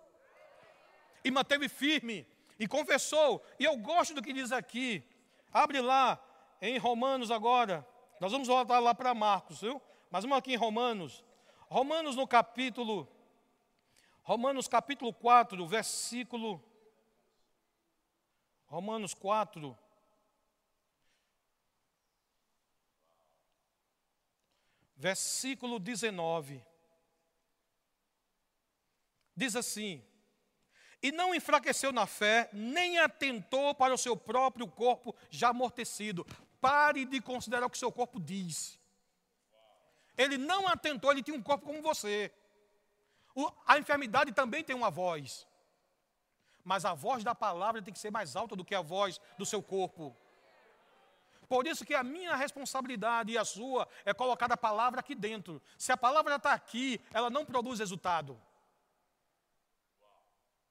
E 1.23 1.31
manteve 1.31 1.69
firme 1.69 2.27
e 2.59 2.67
confessou. 2.67 3.45
E 3.61 3.65
eu 3.65 3.77
gosto 3.77 4.15
do 4.15 4.23
que 4.23 4.33
diz 4.33 4.51
aqui. 4.51 5.05
Abre 5.53 5.83
lá 5.83 6.19
em 6.63 6.79
Romanos 6.79 7.31
agora. 7.31 7.87
Nós 8.25 8.33
vamos 8.33 8.49
voltar 8.49 8.79
lá 8.79 8.95
para 8.95 9.13
Marcos, 9.13 9.61
viu? 9.61 9.83
Mas 10.11 10.25
vamos 10.25 10.39
aqui 10.39 10.55
em 10.55 10.57
Romanos. 10.57 11.23
Romanos 11.69 12.17
no 12.17 12.27
capítulo. 12.27 13.07
Romanos 14.23 14.67
capítulo 14.67 15.13
4, 15.13 15.67
versículo. 15.67 16.65
Romanos 18.65 19.13
4, 19.13 19.77
versículo 24.97 25.79
19. 25.79 26.65
Diz 29.37 29.55
assim: 29.55 30.03
E 31.03 31.13
não 31.13 31.35
enfraqueceu 31.35 31.93
na 31.93 32.07
fé, 32.07 32.49
nem 32.55 32.99
atentou 32.99 33.75
para 33.75 33.93
o 33.93 33.99
seu 33.99 34.17
próprio 34.17 34.67
corpo 34.67 35.15
já 35.29 35.51
amortecido. 35.51 36.27
Pare 36.65 37.05
de 37.05 37.21
considerar 37.21 37.67
o 37.67 37.69
que 37.69 37.77
seu 37.77 37.93
corpo 37.93 38.19
diz. 38.19 38.81
Ele 40.17 40.39
não 40.39 40.67
atentou, 40.67 41.13
ele 41.13 41.23
tinha 41.23 41.37
um 41.37 41.43
corpo 41.43 41.67
como 41.67 41.83
você. 41.83 42.33
O, 43.35 43.53
a 43.67 43.79
enfermidade 43.79 44.33
também 44.33 44.65
tem 44.65 44.75
uma 44.75 44.91
voz. 44.91 45.47
Mas 46.65 46.87
a 46.87 46.95
voz 46.95 47.23
da 47.23 47.35
palavra 47.35 47.83
tem 47.83 47.93
que 47.93 48.01
ser 48.01 48.11
mais 48.11 48.35
alta 48.35 48.57
do 48.57 48.65
que 48.65 48.75
a 48.75 48.81
voz 48.81 49.21
do 49.37 49.45
seu 49.45 49.63
corpo. 49.63 50.17
Por 51.47 51.67
isso 51.67 51.85
que 51.85 51.95
a 51.95 52.03
minha 52.03 52.35
responsabilidade 52.35 53.33
e 53.33 53.37
a 53.37 53.45
sua 53.45 53.87
é 54.03 54.15
colocar 54.15 54.51
a 54.51 54.57
palavra 54.57 55.01
aqui 55.01 55.15
dentro. 55.15 55.61
Se 55.77 55.93
a 55.93 55.99
palavra 55.99 56.37
está 56.37 56.55
aqui, 56.55 56.99
ela 57.13 57.29
não 57.29 57.45
produz 57.45 57.79
resultado. 57.79 58.41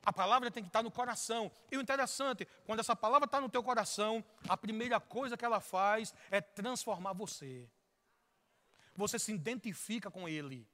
A 0.05 0.11
palavra 0.11 0.51
tem 0.51 0.61
que 0.61 0.69
estar 0.69 0.83
no 0.83 0.91
coração. 0.91 1.51
E 1.71 1.77
o 1.77 1.81
interessante, 1.81 2.47
quando 2.65 2.79
essa 2.79 2.95
palavra 2.95 3.25
está 3.25 3.39
no 3.39 3.49
teu 3.49 3.63
coração, 3.63 4.23
a 4.49 4.57
primeira 4.57 4.99
coisa 4.99 5.37
que 5.37 5.45
ela 5.45 5.61
faz 5.61 6.13
é 6.29 6.41
transformar 6.41 7.13
você. 7.13 7.69
Você 8.95 9.17
se 9.17 9.31
identifica 9.31 10.11
com 10.11 10.27
ele. 10.27 10.67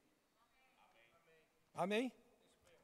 Amém? 1.75 2.11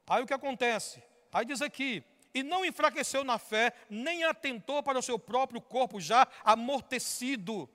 Aí 0.07 0.23
o 0.23 0.27
que 0.27 0.33
acontece? 0.33 1.03
Aí 1.33 1.45
diz 1.45 1.61
aqui, 1.61 2.03
e 2.33 2.43
não 2.43 2.63
enfraqueceu 2.63 3.23
na 3.23 3.39
fé, 3.39 3.73
nem 3.89 4.23
atentou 4.23 4.83
para 4.83 4.99
o 4.99 5.01
seu 5.01 5.17
próprio 5.17 5.59
corpo 5.59 5.99
já 5.99 6.27
amortecido, 6.43 7.69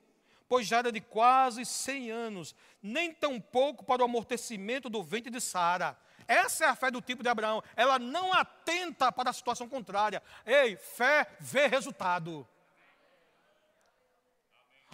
pois 0.47 0.65
já 0.65 0.77
era 0.77 0.91
de 0.91 1.01
quase 1.01 1.65
100 1.65 2.11
anos, 2.11 2.55
nem 2.81 3.13
tampouco 3.13 3.83
para 3.83 4.01
o 4.01 4.05
amortecimento 4.05 4.89
do 4.89 5.03
ventre 5.03 5.29
de 5.29 5.41
Sara. 5.41 5.97
Essa 6.31 6.63
é 6.63 6.67
a 6.69 6.75
fé 6.77 6.89
do 6.89 7.01
tipo 7.01 7.21
de 7.21 7.27
Abraão. 7.27 7.61
Ela 7.75 7.99
não 7.99 8.31
atenta 8.31 9.11
para 9.11 9.31
a 9.31 9.33
situação 9.33 9.67
contrária. 9.67 10.23
Ei, 10.45 10.77
fé 10.77 11.27
vê 11.41 11.67
resultado. 11.67 12.47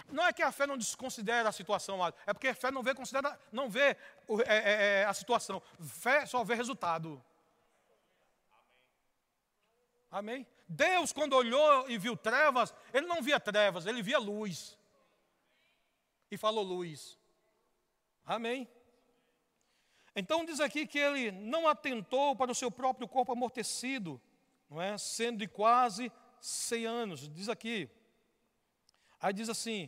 Não 0.08 0.26
é 0.26 0.34
que 0.34 0.41
a 0.41 0.52
fé 0.52 0.65
não 0.65 0.78
desconsidera 0.78 1.47
a 1.47 1.52
situação, 1.52 2.00
é 2.26 2.34
porque 2.34 2.47
a 2.47 2.56
fé 2.56 2.71
não 2.71 2.82
vê, 2.82 2.95
considera, 2.95 3.39
não 3.52 3.69
vê 3.69 3.89
é, 3.89 3.97
é, 4.47 5.02
é, 5.02 5.06
a 5.06 5.13
situação. 5.13 5.62
Fé 5.80 6.26
só 6.26 6.43
vê 6.43 6.56
resultado. 6.56 7.23
Amém? 10.10 10.47
Deus, 10.67 11.13
quando 11.13 11.34
olhou 11.34 11.88
e 11.88 12.00
viu 12.00 12.17
trevas, 12.17 12.73
ele 12.91 13.06
não 13.06 13.21
via 13.21 13.39
trevas, 13.39 13.86
ele 13.86 14.02
via 14.02 14.17
luz. 14.17 14.76
E 16.32 16.38
falou 16.38 16.63
luz. 16.63 17.15
Amém? 18.26 18.67
Então 20.19 20.43
diz 20.43 20.60
aqui 20.60 20.88
que 20.88 20.97
ele 20.97 21.32
não 21.32 21.67
atentou 21.67 22.36
para 22.36 22.51
o 22.51 22.56
seu 22.56 22.71
próprio 22.71 23.08
corpo 23.08 23.34
amortecido, 23.34 24.19
não 24.67 24.82
é? 24.82 24.97
Sendo 24.97 25.38
de 25.38 25.47
quase 25.47 26.12
100 26.41 26.86
anos. 26.88 27.30
Diz 27.30 27.47
aqui. 27.47 27.88
Aí 29.21 29.32
diz 29.32 29.47
assim: 29.47 29.88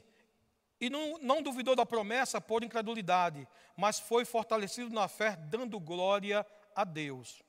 e 0.80 0.88
não, 0.88 1.18
não 1.18 1.42
duvidou 1.42 1.76
da 1.76 1.84
promessa 1.84 2.40
por 2.40 2.64
incredulidade, 2.64 3.48
mas 3.76 4.00
foi 4.00 4.24
fortalecido 4.24 4.92
na 4.92 5.08
fé, 5.08 5.36
dando 5.36 5.80
glória 5.80 6.46
a 6.76 6.84
Deus. 6.84 7.42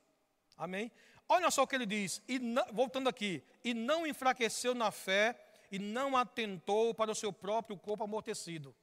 Amém? 0.56 0.90
Olha 1.28 1.50
só 1.50 1.64
o 1.64 1.66
que 1.66 1.76
ele 1.76 1.86
diz, 1.86 2.22
e 2.26 2.38
não, 2.38 2.64
voltando 2.72 3.10
aqui, 3.10 3.44
e 3.62 3.74
não 3.74 4.06
enfraqueceu 4.06 4.74
na 4.74 4.90
fé 4.90 5.38
e 5.70 5.78
não 5.78 6.16
atentou 6.16 6.94
para 6.94 7.12
o 7.12 7.14
seu 7.14 7.30
próprio 7.30 7.76
corpo 7.76 8.04
amortecido. 8.04 8.74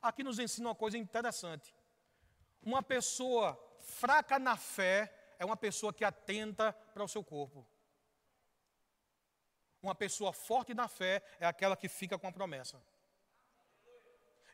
Aqui 0.00 0.22
nos 0.22 0.38
ensina 0.38 0.68
uma 0.68 0.74
coisa 0.74 0.96
interessante. 0.96 1.74
Uma 2.66 2.82
pessoa 2.82 3.56
fraca 3.78 4.40
na 4.40 4.56
fé 4.56 5.14
é 5.38 5.44
uma 5.44 5.56
pessoa 5.56 5.92
que 5.92 6.04
atenta 6.04 6.72
para 6.72 7.04
o 7.04 7.08
seu 7.08 7.22
corpo. 7.22 7.64
Uma 9.80 9.94
pessoa 9.94 10.32
forte 10.32 10.74
na 10.74 10.88
fé 10.88 11.22
é 11.38 11.46
aquela 11.46 11.76
que 11.76 11.88
fica 11.88 12.18
com 12.18 12.26
a 12.26 12.32
promessa. 12.32 12.82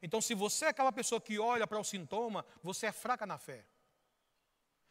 Então, 0.02 0.20
se 0.20 0.34
você 0.34 0.66
é 0.66 0.68
aquela 0.68 0.92
pessoa 0.92 1.22
que 1.22 1.38
olha 1.38 1.66
para 1.66 1.80
o 1.80 1.84
sintoma, 1.84 2.44
você 2.62 2.88
é 2.88 2.92
fraca 2.92 3.24
na 3.24 3.38
fé. 3.38 3.64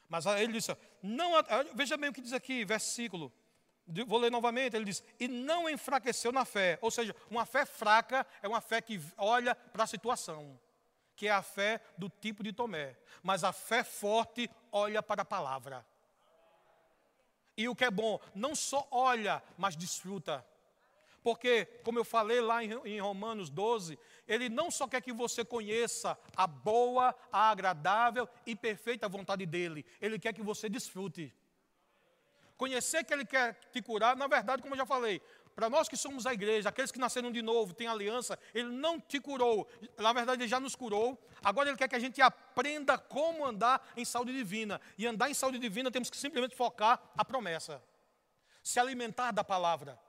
Mas 0.10 0.25
ele 0.25 0.53
disse, 0.53 0.75
não, 1.03 1.31
veja 1.75 1.97
bem 1.97 2.10
o 2.10 2.13
que 2.13 2.21
diz 2.21 2.34
aqui, 2.34 2.65
versículo. 2.65 3.31
Vou 4.07 4.17
ler 4.17 4.31
novamente, 4.31 4.75
ele 4.75 4.86
diz, 4.86 5.03
e 5.19 5.27
não 5.27 5.69
enfraqueceu 5.69 6.31
na 6.31 6.43
fé. 6.43 6.79
Ou 6.81 6.89
seja, 6.89 7.15
uma 7.29 7.45
fé 7.45 7.67
fraca 7.67 8.25
é 8.41 8.47
uma 8.47 8.62
fé 8.62 8.81
que 8.81 8.99
olha 9.15 9.53
para 9.53 9.84
a 9.84 9.88
situação. 9.88 10.60
Que 11.15 11.28
é 11.28 11.32
a 11.32 11.41
fé 11.41 11.82
do 11.97 12.10
tipo 12.10 12.43
de 12.43 12.54
Tomé. 12.54 12.95
Mas 13.21 13.43
a 13.43 13.52
fé 13.52 13.84
forte 13.84 14.50
olha 14.71 15.04
para 15.04 15.21
a 15.21 15.26
palavra. 15.26 15.86
E 17.56 17.67
o 17.67 17.76
que 17.76 17.86
é 17.86 17.91
bom, 17.91 18.19
não 18.34 18.56
só 18.56 18.88
olha, 18.89 19.43
mas 19.58 19.76
desfruta. 19.76 20.45
Porque, 21.24 21.65
como 21.84 22.00
eu 22.00 22.04
falei 22.04 22.41
lá 22.41 22.63
em 22.63 23.00
Romanos 23.00 23.50
12, 23.50 24.00
ele 24.28 24.50
não 24.50 24.71
só 24.71 24.88
quer 24.88 25.02
que 25.02 25.13
você 25.13 25.45
conheça 25.45 26.17
a 26.36 26.47
boa, 26.47 27.15
a 27.32 27.52
agradável 27.52 28.28
e 28.45 28.56
perfeita 28.56 29.08
vontade 29.08 29.45
dele, 29.45 29.86
ele 30.02 30.17
quer 30.17 30.34
que 30.34 30.41
você 30.41 30.67
desfrute. 30.67 31.32
Conhecer 32.58 33.04
que 33.04 33.13
ele 33.13 33.26
quer 33.26 33.54
te 33.71 33.82
curar, 33.82 34.15
na 34.15 34.28
verdade, 34.28 34.62
como 34.62 34.74
eu 34.74 34.78
já 34.78 34.86
falei, 34.86 35.21
para 35.56 35.70
nós 35.70 35.88
que 35.88 35.98
somos 35.98 36.26
a 36.26 36.34
igreja, 36.34 36.70
aqueles 36.70 36.92
que 36.92 37.00
nasceram 37.00 37.32
de 37.32 37.42
novo, 37.42 37.74
têm 37.74 37.88
aliança, 37.88 38.38
ele 38.54 38.70
não 38.70 39.00
te 39.00 39.20
curou, 39.20 39.68
na 39.98 40.14
verdade, 40.14 40.42
ele 40.42 40.50
já 40.50 40.60
nos 40.60 40.76
curou. 40.76 41.18
Agora, 41.44 41.70
ele 41.70 41.78
quer 41.78 41.88
que 41.88 41.96
a 41.96 42.00
gente 42.00 42.22
aprenda 42.22 42.98
como 42.98 43.46
andar 43.46 43.92
em 43.98 44.06
saúde 44.06 44.32
divina. 44.34 44.80
E 44.98 45.08
andar 45.08 45.30
em 45.30 45.34
saúde 45.34 45.60
divina, 45.60 45.92
temos 45.92 46.10
que 46.10 46.18
simplesmente 46.18 46.56
focar 46.56 47.02
a 47.18 47.26
promessa, 47.26 47.84
se 48.64 48.80
alimentar 48.80 49.32
da 49.32 49.44
palavra 49.44 50.00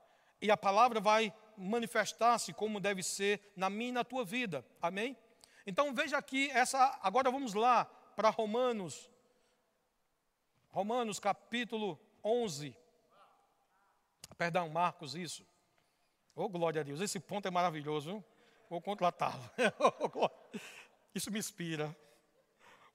e 0.43 0.51
a 0.51 0.57
palavra 0.57 1.01
vai 1.01 1.33
manifestar-se 1.57 2.53
como 2.53 2.81
deve 2.81 3.01
ser 3.01 3.53
na 3.55 3.71
minha 3.71 3.91
e 3.91 3.93
na 3.93 4.05
tua 4.05 4.25
vida. 4.25 4.67
Amém? 4.83 5.17
Então 5.65 5.95
veja 5.95 6.19
aqui 6.19 6.51
essa. 6.51 6.99
Agora 7.01 7.31
vamos 7.31 7.55
lá 7.55 7.85
para 8.17 8.29
Romanos. 8.29 9.09
Romanos 10.71 11.21
capítulo 11.21 11.97
11. 12.25 12.77
Perdão, 14.35 14.68
Marcos, 14.68 15.14
isso. 15.14 15.47
Oh, 16.35 16.49
glória 16.49 16.81
a 16.81 16.85
Deus, 16.85 17.01
esse 17.01 17.21
ponto 17.21 17.47
é 17.47 17.51
maravilhoso. 17.51 18.11
Viu? 18.11 18.25
Vou 18.71 18.81
contratá-lo. 18.81 19.42
isso 21.14 21.31
me 21.31 21.38
inspira. 21.38 21.95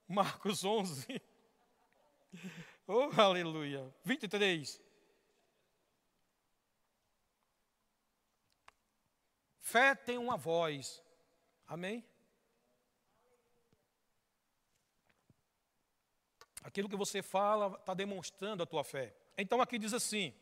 Marcos 0.07 0.63
11. 0.63 1.21
Oh, 2.87 3.21
aleluia. 3.21 3.93
23. 4.03 4.81
Fé 9.59 9.93
tem 9.93 10.17
uma 10.17 10.35
voz. 10.37 11.03
Amém? 11.67 12.03
Aquilo 16.63 16.89
que 16.89 16.95
você 16.95 17.21
fala 17.21 17.77
está 17.77 17.93
demonstrando 17.93 18.63
a 18.63 18.65
tua 18.65 18.83
fé. 18.83 19.13
Então 19.37 19.61
aqui 19.61 19.77
diz 19.77 19.93
assim, 19.93 20.33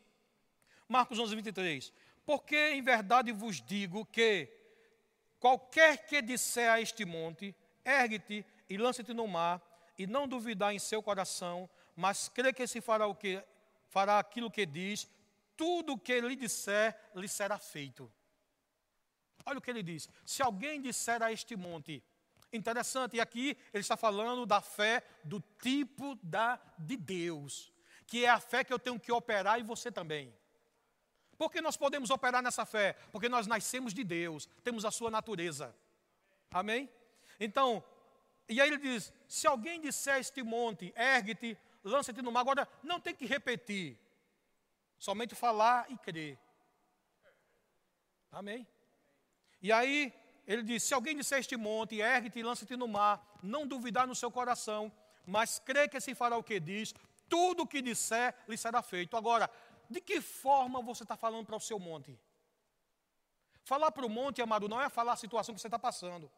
Marcos 0.88 1.18
11, 1.18 1.34
23. 1.34 1.92
Porque 2.24 2.56
em 2.70 2.82
verdade 2.82 3.32
vos 3.32 3.60
digo 3.60 4.04
que 4.04 4.48
qualquer 5.38 6.06
que 6.06 6.20
disser 6.22 6.70
a 6.70 6.80
este 6.80 7.04
monte, 7.04 7.54
ergue-te 7.84 8.44
e 8.68 8.76
lance-te 8.76 9.12
no 9.14 9.28
mar, 9.28 9.62
e 9.98 10.06
não 10.06 10.28
duvidar 10.28 10.74
em 10.74 10.78
seu 10.78 11.02
coração, 11.02 11.68
mas 11.94 12.28
crê 12.28 12.52
que 12.52 12.66
se 12.66 12.80
fará 12.80 13.06
o 13.06 13.14
que 13.14 13.42
fará 13.88 14.18
aquilo 14.18 14.50
que 14.50 14.66
diz, 14.66 15.08
tudo 15.56 15.94
o 15.94 15.98
que 15.98 16.20
lhe 16.20 16.36
disser 16.36 16.98
lhe 17.14 17.28
será 17.28 17.58
feito. 17.58 18.12
Olha 19.44 19.58
o 19.58 19.62
que 19.62 19.70
ele 19.70 19.82
diz: 19.82 20.08
se 20.24 20.42
alguém 20.42 20.82
disser 20.82 21.22
a 21.22 21.32
este 21.32 21.56
monte, 21.56 22.02
interessante, 22.52 23.16
e 23.16 23.20
aqui 23.20 23.56
ele 23.72 23.80
está 23.80 23.96
falando 23.96 24.44
da 24.44 24.60
fé 24.60 25.02
do 25.24 25.40
tipo 25.62 26.16
da 26.22 26.60
de 26.76 26.96
Deus, 26.96 27.72
que 28.06 28.24
é 28.24 28.28
a 28.28 28.40
fé 28.40 28.64
que 28.64 28.72
eu 28.72 28.78
tenho 28.78 29.00
que 29.00 29.12
operar 29.12 29.58
e 29.58 29.62
você 29.62 29.90
também. 29.90 30.34
Por 31.36 31.50
que 31.50 31.60
nós 31.60 31.76
podemos 31.76 32.10
operar 32.10 32.42
nessa 32.42 32.64
fé? 32.64 32.94
Porque 33.12 33.28
nós 33.28 33.46
nascemos 33.46 33.92
de 33.92 34.02
Deus, 34.02 34.48
temos 34.64 34.84
a 34.84 34.90
sua 34.90 35.10
natureza. 35.10 35.74
Amém? 36.50 36.88
Então, 37.38 37.84
e 38.48 38.60
aí 38.60 38.68
ele 38.68 38.78
diz: 38.78 39.12
se 39.28 39.46
alguém 39.46 39.80
disser 39.80 40.18
este 40.18 40.42
monte, 40.42 40.92
ergue-te, 40.96 41.58
lança-te 41.84 42.22
no 42.22 42.32
mar. 42.32 42.40
Agora, 42.40 42.68
não 42.82 43.00
tem 43.00 43.14
que 43.14 43.26
repetir, 43.26 43.98
somente 44.98 45.34
falar 45.34 45.90
e 45.90 45.98
crer. 45.98 46.38
Amém? 48.30 48.66
E 49.60 49.72
aí 49.72 50.12
ele 50.46 50.62
diz: 50.62 50.82
Se 50.82 50.94
alguém 50.94 51.16
disser 51.16 51.40
este 51.40 51.56
monte, 51.56 51.96
ergue-te 51.96 52.38
e 52.38 52.42
lança-te 52.42 52.76
no 52.76 52.86
mar, 52.86 53.38
não 53.42 53.66
duvidar 53.66 54.06
no 54.06 54.14
seu 54.14 54.30
coração, 54.30 54.92
mas 55.26 55.58
crê 55.58 55.88
que 55.88 56.00
se 56.00 56.14
fará 56.14 56.36
o 56.36 56.42
que 56.42 56.60
diz, 56.60 56.94
tudo 57.28 57.64
o 57.64 57.66
que 57.66 57.82
disser 57.82 58.34
lhe 58.46 58.56
será 58.56 58.82
feito. 58.82 59.16
Agora, 59.16 59.50
de 59.88 60.00
que 60.00 60.20
forma 60.20 60.80
você 60.82 61.02
está 61.02 61.16
falando 61.16 61.46
para 61.46 61.56
o 61.56 61.60
seu 61.60 61.78
monte? 61.78 62.18
Falar 63.64 63.90
para 63.90 64.06
o 64.06 64.08
monte, 64.08 64.40
amado, 64.40 64.68
não 64.68 64.80
é 64.80 64.88
falar 64.88 65.14
a 65.14 65.16
situação 65.16 65.54
que 65.54 65.60
você 65.60 65.66
está 65.66 65.78
passando. 65.78 66.30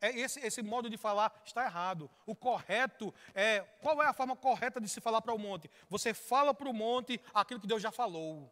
É 0.00 0.16
esse, 0.16 0.38
esse 0.40 0.62
modo 0.62 0.88
de 0.88 0.96
falar 0.96 1.42
está 1.44 1.64
errado. 1.64 2.08
O 2.24 2.34
correto 2.34 3.12
é. 3.34 3.60
Qual 3.80 4.00
é 4.02 4.06
a 4.06 4.12
forma 4.12 4.36
correta 4.36 4.80
de 4.80 4.88
se 4.88 5.00
falar 5.00 5.20
para 5.20 5.34
o 5.34 5.38
monte? 5.38 5.68
Você 5.88 6.14
fala 6.14 6.54
para 6.54 6.68
o 6.68 6.72
monte 6.72 7.20
aquilo 7.34 7.60
que 7.60 7.66
Deus 7.66 7.82
já 7.82 7.90
falou. 7.90 8.50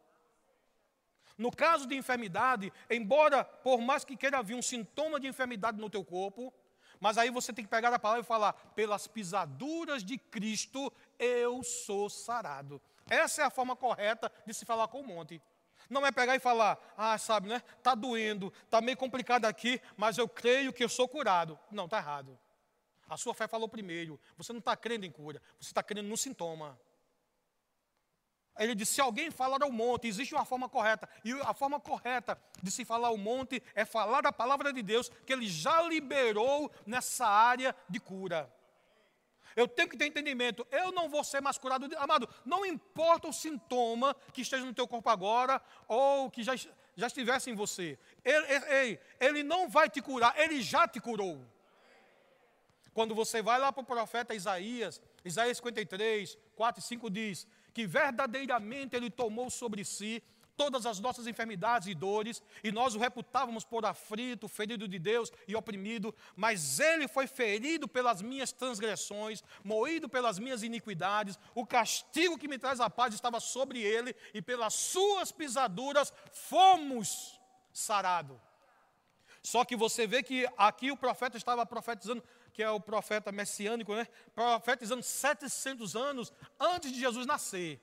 No 1.37 1.51
caso 1.51 1.87
de 1.87 1.95
enfermidade, 1.95 2.73
embora 2.89 3.45
por 3.45 3.79
mais 3.79 4.03
que 4.03 4.17
queira 4.17 4.43
vir 4.43 4.55
um 4.55 4.61
sintoma 4.61 5.19
de 5.19 5.27
enfermidade 5.27 5.79
no 5.79 5.89
teu 5.89 6.03
corpo, 6.03 6.53
mas 6.99 7.17
aí 7.17 7.29
você 7.29 7.53
tem 7.53 7.63
que 7.63 7.69
pegar 7.69 7.93
a 7.93 7.99
palavra 7.99 8.23
e 8.23 8.25
falar: 8.25 8.53
pelas 8.75 9.07
pisaduras 9.07 10.03
de 10.03 10.17
Cristo 10.17 10.91
eu 11.17 11.63
sou 11.63 12.09
sarado. 12.09 12.81
Essa 13.09 13.41
é 13.41 13.45
a 13.45 13.49
forma 13.49 13.75
correta 13.75 14.31
de 14.45 14.53
se 14.53 14.65
falar 14.65 14.87
com 14.87 15.01
o 15.01 15.07
monte. 15.07 15.41
Não 15.89 16.05
é 16.05 16.11
pegar 16.11 16.35
e 16.35 16.39
falar, 16.39 16.77
ah, 16.97 17.17
sabe, 17.17 17.47
né? 17.47 17.61
Está 17.77 17.95
doendo, 17.95 18.51
está 18.63 18.81
meio 18.81 18.97
complicado 18.97 19.45
aqui, 19.45 19.81
mas 19.95 20.17
eu 20.17 20.27
creio 20.27 20.73
que 20.73 20.83
eu 20.83 20.89
sou 20.89 21.07
curado. 21.07 21.57
Não, 21.71 21.85
está 21.85 21.97
errado. 21.97 22.37
A 23.09 23.15
sua 23.15 23.33
fé 23.33 23.47
falou 23.47 23.69
primeiro. 23.69 24.19
Você 24.37 24.51
não 24.51 24.59
está 24.59 24.75
crendo 24.75 25.05
em 25.05 25.11
cura, 25.11 25.41
você 25.59 25.69
está 25.69 25.81
crendo 25.81 26.09
no 26.09 26.17
sintoma. 26.17 26.77
Ele 28.59 28.75
disse: 28.75 28.95
se 28.95 29.01
alguém 29.01 29.31
falar 29.31 29.61
ao 29.61 29.71
monte, 29.71 30.07
existe 30.07 30.33
uma 30.33 30.43
forma 30.43 30.67
correta. 30.67 31.07
E 31.23 31.31
a 31.41 31.53
forma 31.53 31.79
correta 31.79 32.39
de 32.61 32.71
se 32.71 32.83
falar 32.83 33.09
ao 33.09 33.17
monte 33.17 33.61
é 33.75 33.85
falar 33.85 34.21
da 34.21 34.31
palavra 34.31 34.73
de 34.73 34.81
Deus 34.81 35.09
que 35.25 35.31
ele 35.31 35.47
já 35.47 35.81
liberou 35.83 36.71
nessa 36.85 37.27
área 37.27 37.75
de 37.87 37.99
cura. 37.99 38.51
Eu 39.57 39.67
tenho 39.67 39.89
que 39.89 39.97
ter 39.97 40.05
entendimento. 40.05 40.65
Eu 40.69 40.91
não 40.91 41.09
vou 41.09 41.23
ser 41.23 41.41
mais 41.41 41.57
curado. 41.57 41.89
Amado, 41.97 42.29
não 42.45 42.63
importa 42.63 43.27
o 43.27 43.33
sintoma 43.33 44.15
que 44.31 44.41
esteja 44.41 44.63
no 44.63 44.73
teu 44.73 44.87
corpo 44.87 45.09
agora 45.09 45.59
ou 45.87 46.29
que 46.29 46.43
já, 46.43 46.55
já 46.55 47.07
estivesse 47.07 47.49
em 47.49 47.55
você. 47.55 47.97
Ele, 48.23 48.45
ele, 48.45 48.99
ele 49.19 49.43
não 49.43 49.67
vai 49.67 49.89
te 49.89 49.99
curar, 49.99 50.39
ele 50.39 50.61
já 50.61 50.87
te 50.87 50.99
curou. 50.99 51.43
Quando 52.93 53.15
você 53.15 53.41
vai 53.41 53.59
lá 53.59 53.73
para 53.73 53.81
o 53.81 53.85
profeta 53.85 54.35
Isaías, 54.35 55.01
Isaías 55.25 55.57
53, 55.57 56.37
4 56.55 56.79
e 56.79 56.83
5 56.83 57.09
diz: 57.09 57.47
que 57.77 57.85
verdadeiramente 57.85 58.95
Ele 58.95 59.07
tomou 59.07 59.51
sobre 59.51 59.85
si 59.85 60.23
todas 60.57 60.85
as 60.85 60.99
nossas 60.99 61.27
enfermidades 61.27 61.87
e 61.87 61.93
dores, 61.93 62.41
e 62.63 62.71
nós 62.71 62.95
o 62.95 62.99
reputávamos 62.99 63.63
por 63.63 63.85
aflito, 63.85 64.47
ferido 64.47 64.87
de 64.87 64.97
Deus 64.97 65.31
e 65.47 65.55
oprimido, 65.55 66.13
mas 66.35 66.79
ele 66.79 67.07
foi 67.07 67.27
ferido 67.27 67.87
pelas 67.87 68.21
minhas 68.21 68.51
transgressões, 68.51 69.43
moído 69.63 70.09
pelas 70.09 70.39
minhas 70.39 70.63
iniquidades, 70.63 71.39
o 71.53 71.65
castigo 71.65 72.37
que 72.37 72.47
me 72.47 72.57
traz 72.57 72.79
a 72.79 72.89
paz 72.89 73.13
estava 73.13 73.39
sobre 73.39 73.81
ele, 73.81 74.15
e 74.33 74.41
pelas 74.41 74.73
suas 74.73 75.31
pisaduras 75.31 76.11
fomos 76.33 77.39
sarados. 77.71 78.37
Só 79.43 79.63
que 79.63 79.75
você 79.77 80.05
vê 80.07 80.23
que 80.23 80.45
aqui 80.57 80.91
o 80.91 80.97
profeta 80.97 81.37
estava 81.37 81.65
profetizando 81.65 82.23
que 82.51 82.63
é 82.63 82.71
o 82.71 82.79
profeta 82.79 83.31
messiânico, 83.31 83.93
né? 83.93 84.07
profetizando 84.33 85.03
700 85.03 85.95
anos 85.95 86.33
antes 86.59 86.91
de 86.91 86.99
Jesus 86.99 87.27
nascer. 87.27 87.79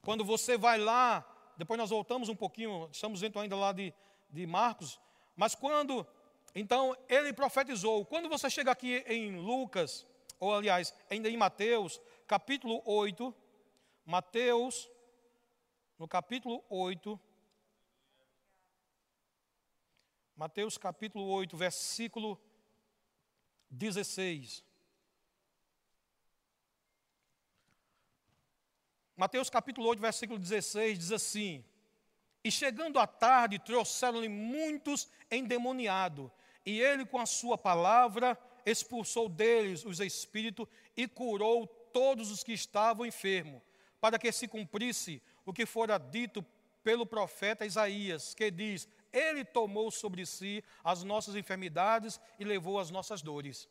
Quando 0.00 0.24
você 0.24 0.56
vai 0.56 0.78
lá, 0.78 1.22
depois 1.60 1.76
nós 1.76 1.90
voltamos 1.90 2.30
um 2.30 2.34
pouquinho, 2.34 2.88
estamos 2.90 3.20
dentro 3.20 3.38
ainda 3.38 3.54
lá 3.54 3.70
de, 3.70 3.92
de 4.30 4.46
Marcos, 4.46 4.98
mas 5.36 5.54
quando, 5.54 6.06
então, 6.54 6.96
ele 7.06 7.34
profetizou, 7.34 8.02
quando 8.06 8.30
você 8.30 8.48
chega 8.48 8.70
aqui 8.70 9.04
em 9.06 9.36
Lucas, 9.36 10.06
ou 10.38 10.54
aliás, 10.54 10.94
ainda 11.10 11.28
em 11.28 11.36
Mateus, 11.36 12.00
capítulo 12.26 12.80
8, 12.86 13.34
Mateus, 14.06 14.88
no 15.98 16.08
capítulo 16.08 16.64
8, 16.70 17.20
Mateus 20.34 20.78
capítulo 20.78 21.26
8, 21.26 21.58
versículo 21.58 22.40
16. 23.68 24.64
Mateus 29.20 29.50
capítulo 29.50 29.86
8, 29.88 30.00
versículo 30.00 30.38
16 30.38 30.98
diz 30.98 31.12
assim: 31.12 31.62
E 32.42 32.50
chegando 32.50 32.98
à 32.98 33.06
tarde, 33.06 33.58
trouxeram-lhe 33.58 34.30
muitos 34.30 35.10
endemoniados, 35.30 36.30
e 36.64 36.80
ele, 36.80 37.04
com 37.04 37.18
a 37.18 37.26
sua 37.26 37.58
palavra, 37.58 38.38
expulsou 38.64 39.28
deles 39.28 39.84
os 39.84 40.00
espíritos 40.00 40.66
e 40.96 41.06
curou 41.06 41.66
todos 41.66 42.30
os 42.30 42.42
que 42.42 42.54
estavam 42.54 43.04
enfermos, 43.04 43.60
para 44.00 44.18
que 44.18 44.32
se 44.32 44.48
cumprisse 44.48 45.22
o 45.44 45.52
que 45.52 45.66
fora 45.66 45.98
dito 45.98 46.42
pelo 46.82 47.04
profeta 47.04 47.66
Isaías, 47.66 48.32
que 48.32 48.50
diz: 48.50 48.88
Ele 49.12 49.44
tomou 49.44 49.90
sobre 49.90 50.24
si 50.24 50.64
as 50.82 51.04
nossas 51.04 51.36
enfermidades 51.36 52.18
e 52.38 52.44
levou 52.46 52.78
as 52.78 52.90
nossas 52.90 53.20
dores. 53.20 53.68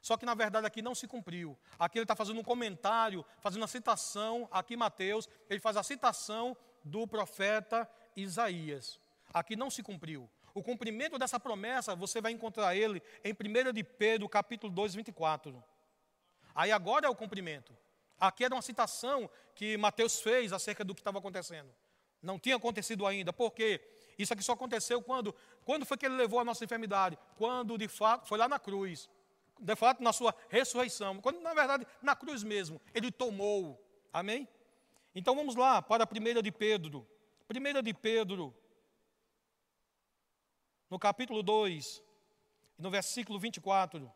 Só 0.00 0.16
que 0.16 0.26
na 0.26 0.34
verdade 0.34 0.66
aqui 0.66 0.82
não 0.82 0.94
se 0.94 1.06
cumpriu. 1.06 1.58
Aqui 1.78 1.98
ele 1.98 2.04
está 2.04 2.14
fazendo 2.14 2.38
um 2.38 2.44
comentário, 2.44 3.24
fazendo 3.40 3.64
a 3.64 3.68
citação, 3.68 4.48
aqui 4.50 4.76
Mateus, 4.76 5.28
ele 5.48 5.60
faz 5.60 5.76
a 5.76 5.82
citação 5.82 6.56
do 6.84 7.06
profeta 7.06 7.88
Isaías. 8.14 9.00
Aqui 9.32 9.56
não 9.56 9.70
se 9.70 9.82
cumpriu. 9.82 10.30
O 10.54 10.62
cumprimento 10.62 11.18
dessa 11.18 11.38
promessa, 11.38 11.94
você 11.94 12.20
vai 12.20 12.32
encontrar 12.32 12.74
ele 12.74 13.02
em 13.22 13.32
1 13.32 13.72
de 13.72 13.84
Pedro, 13.84 14.28
capítulo 14.28 14.72
2, 14.72 14.94
24. 14.94 15.62
Aí 16.54 16.72
agora 16.72 17.06
é 17.06 17.10
o 17.10 17.14
cumprimento. 17.14 17.76
Aqui 18.18 18.44
era 18.44 18.54
uma 18.54 18.62
citação 18.62 19.28
que 19.54 19.76
Mateus 19.76 20.20
fez 20.20 20.52
acerca 20.52 20.82
do 20.82 20.94
que 20.94 21.00
estava 21.00 21.18
acontecendo. 21.18 21.70
Não 22.22 22.38
tinha 22.38 22.56
acontecido 22.56 23.06
ainda. 23.06 23.32
Por 23.32 23.50
quê? 23.50 23.80
Isso 24.18 24.32
aqui 24.32 24.42
só 24.42 24.52
aconteceu 24.52 25.02
quando? 25.02 25.34
Quando 25.64 25.84
foi 25.84 25.98
que 25.98 26.06
ele 26.06 26.16
levou 26.16 26.40
a 26.40 26.44
nossa 26.44 26.64
enfermidade? 26.64 27.18
Quando 27.36 27.76
de 27.76 27.88
fato 27.88 28.26
foi 28.26 28.38
lá 28.38 28.48
na 28.48 28.58
cruz. 28.58 29.10
De 29.58 29.76
fato, 29.76 30.02
na 30.02 30.12
sua 30.12 30.34
ressurreição. 30.48 31.20
Quando, 31.20 31.40
na 31.40 31.54
verdade, 31.54 31.86
na 32.02 32.14
cruz 32.14 32.42
mesmo, 32.42 32.80
ele 32.94 33.10
tomou. 33.10 33.82
Amém? 34.12 34.48
Então 35.14 35.34
vamos 35.34 35.56
lá 35.56 35.80
para 35.80 36.04
a 36.04 36.06
primeira 36.06 36.42
de 36.42 36.52
Pedro. 36.52 37.08
Primeira 37.48 37.82
de 37.82 37.94
Pedro, 37.94 38.54
no 40.90 40.98
capítulo 40.98 41.42
2, 41.42 42.02
no 42.78 42.90
versículo 42.90 43.38
24. 43.38 44.12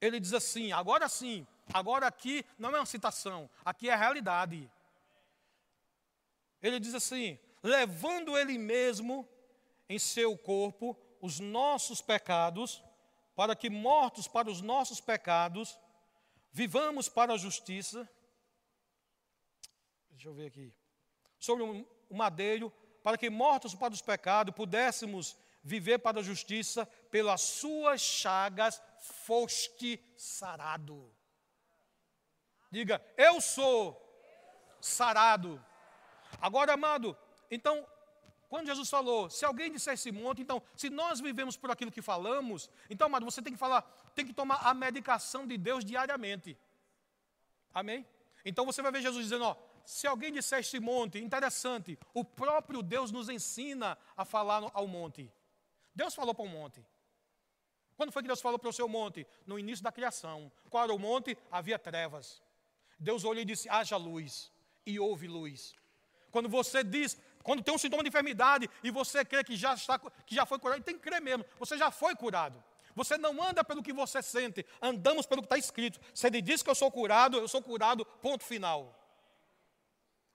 Ele 0.00 0.18
diz 0.18 0.32
assim: 0.32 0.72
agora 0.72 1.08
sim, 1.08 1.46
agora 1.72 2.06
aqui 2.06 2.44
não 2.58 2.74
é 2.74 2.80
uma 2.80 2.86
citação, 2.86 3.48
aqui 3.64 3.88
é 3.88 3.92
a 3.92 3.96
realidade. 3.96 4.70
Ele 6.62 6.80
diz 6.80 6.94
assim: 6.94 7.38
levando 7.62 8.36
ele 8.36 8.58
mesmo 8.58 9.28
em 9.88 9.98
seu 9.98 10.36
corpo 10.36 10.98
os 11.20 11.38
nossos 11.38 12.00
pecados, 12.02 12.82
para 13.34 13.56
que 13.56 13.68
mortos 13.68 14.28
para 14.28 14.50
os 14.50 14.60
nossos 14.60 15.00
pecados, 15.00 15.78
vivamos 16.52 17.08
para 17.08 17.34
a 17.34 17.38
justiça. 17.38 18.08
Deixa 20.10 20.28
eu 20.28 20.34
ver 20.34 20.46
aqui. 20.46 20.72
Sobre 21.38 21.64
o 21.64 22.16
madeiro, 22.16 22.72
para 23.02 23.18
que 23.18 23.28
mortos 23.28 23.74
para 23.74 23.92
os 23.92 24.00
pecados 24.00 24.54
pudéssemos 24.54 25.36
viver 25.62 25.98
para 25.98 26.20
a 26.20 26.22
justiça, 26.22 26.86
pelas 27.10 27.40
suas 27.40 28.00
chagas 28.00 28.80
foste 29.00 29.98
sarado. 30.16 31.14
Diga, 32.70 33.04
eu 33.16 33.40
sou 33.40 34.00
sarado. 34.80 35.64
Agora, 36.40 36.74
amado, 36.74 37.16
então, 37.50 37.86
quando 38.48 38.66
Jesus 38.66 38.88
falou, 38.88 39.28
se 39.30 39.44
alguém 39.44 39.72
disser 39.72 39.94
esse 39.94 40.12
monte, 40.12 40.42
então, 40.42 40.62
se 40.76 40.90
nós 40.90 41.20
vivemos 41.20 41.56
por 41.56 41.70
aquilo 41.70 41.90
que 41.90 42.02
falamos, 42.02 42.70
então, 42.88 43.06
amado, 43.06 43.24
você 43.24 43.42
tem 43.42 43.52
que 43.52 43.58
falar, 43.58 43.82
tem 44.14 44.26
que 44.26 44.32
tomar 44.32 44.56
a 44.56 44.72
medicação 44.74 45.46
de 45.46 45.56
Deus 45.58 45.84
diariamente. 45.84 46.56
Amém? 47.72 48.06
Então 48.44 48.64
você 48.64 48.82
vai 48.82 48.92
ver 48.92 49.02
Jesus 49.02 49.24
dizendo, 49.24 49.44
ó, 49.44 49.56
se 49.84 50.06
alguém 50.06 50.32
disser 50.32 50.60
este 50.60 50.78
monte, 50.78 51.18
interessante, 51.18 51.98
o 52.12 52.24
próprio 52.24 52.82
Deus 52.82 53.10
nos 53.10 53.28
ensina 53.28 53.98
a 54.16 54.24
falar 54.24 54.70
ao 54.72 54.86
monte. 54.86 55.30
Deus 55.94 56.14
falou 56.14 56.34
para 56.34 56.44
o 56.44 56.48
monte. 56.48 56.84
Quando 57.96 58.12
foi 58.12 58.22
que 58.22 58.28
Deus 58.28 58.40
falou 58.40 58.58
para 58.58 58.68
o 58.68 58.72
seu 58.72 58.88
monte? 58.88 59.26
No 59.46 59.58
início 59.58 59.82
da 59.82 59.92
criação. 59.92 60.50
Qual 60.68 60.82
era 60.82 60.92
o 60.92 60.98
monte? 60.98 61.36
Havia 61.50 61.78
trevas. 61.78 62.42
Deus 62.98 63.24
olhou 63.24 63.42
e 63.42 63.44
disse: 63.44 63.68
haja 63.68 63.96
luz. 63.96 64.50
E 64.84 64.98
houve 64.98 65.28
luz. 65.28 65.74
Quando 66.30 66.48
você 66.48 66.82
diz, 66.82 67.16
quando 67.44 67.62
tem 67.62 67.72
um 67.72 67.78
sintoma 67.78 68.02
de 68.02 68.08
enfermidade 68.08 68.68
e 68.82 68.90
você 68.90 69.24
crê 69.24 69.44
que 69.44 69.54
já, 69.54 69.74
está, 69.74 70.00
que 70.26 70.34
já 70.34 70.44
foi 70.44 70.58
curado, 70.58 70.82
tem 70.82 70.96
que 70.96 71.02
crer 71.02 71.22
mesmo, 71.22 71.44
você 71.58 71.78
já 71.78 71.92
foi 71.92 72.16
curado. 72.16 72.62
Você 72.96 73.16
não 73.16 73.40
anda 73.40 73.62
pelo 73.62 73.82
que 73.82 73.92
você 73.92 74.20
sente, 74.22 74.66
andamos 74.82 75.26
pelo 75.26 75.42
que 75.42 75.46
está 75.46 75.58
escrito. 75.58 76.00
Se 76.12 76.26
ele 76.26 76.42
diz 76.42 76.62
que 76.62 76.70
eu 76.70 76.74
sou 76.74 76.90
curado, 76.90 77.36
eu 77.36 77.46
sou 77.46 77.62
curado, 77.62 78.04
ponto 78.20 78.42
final. 78.42 79.00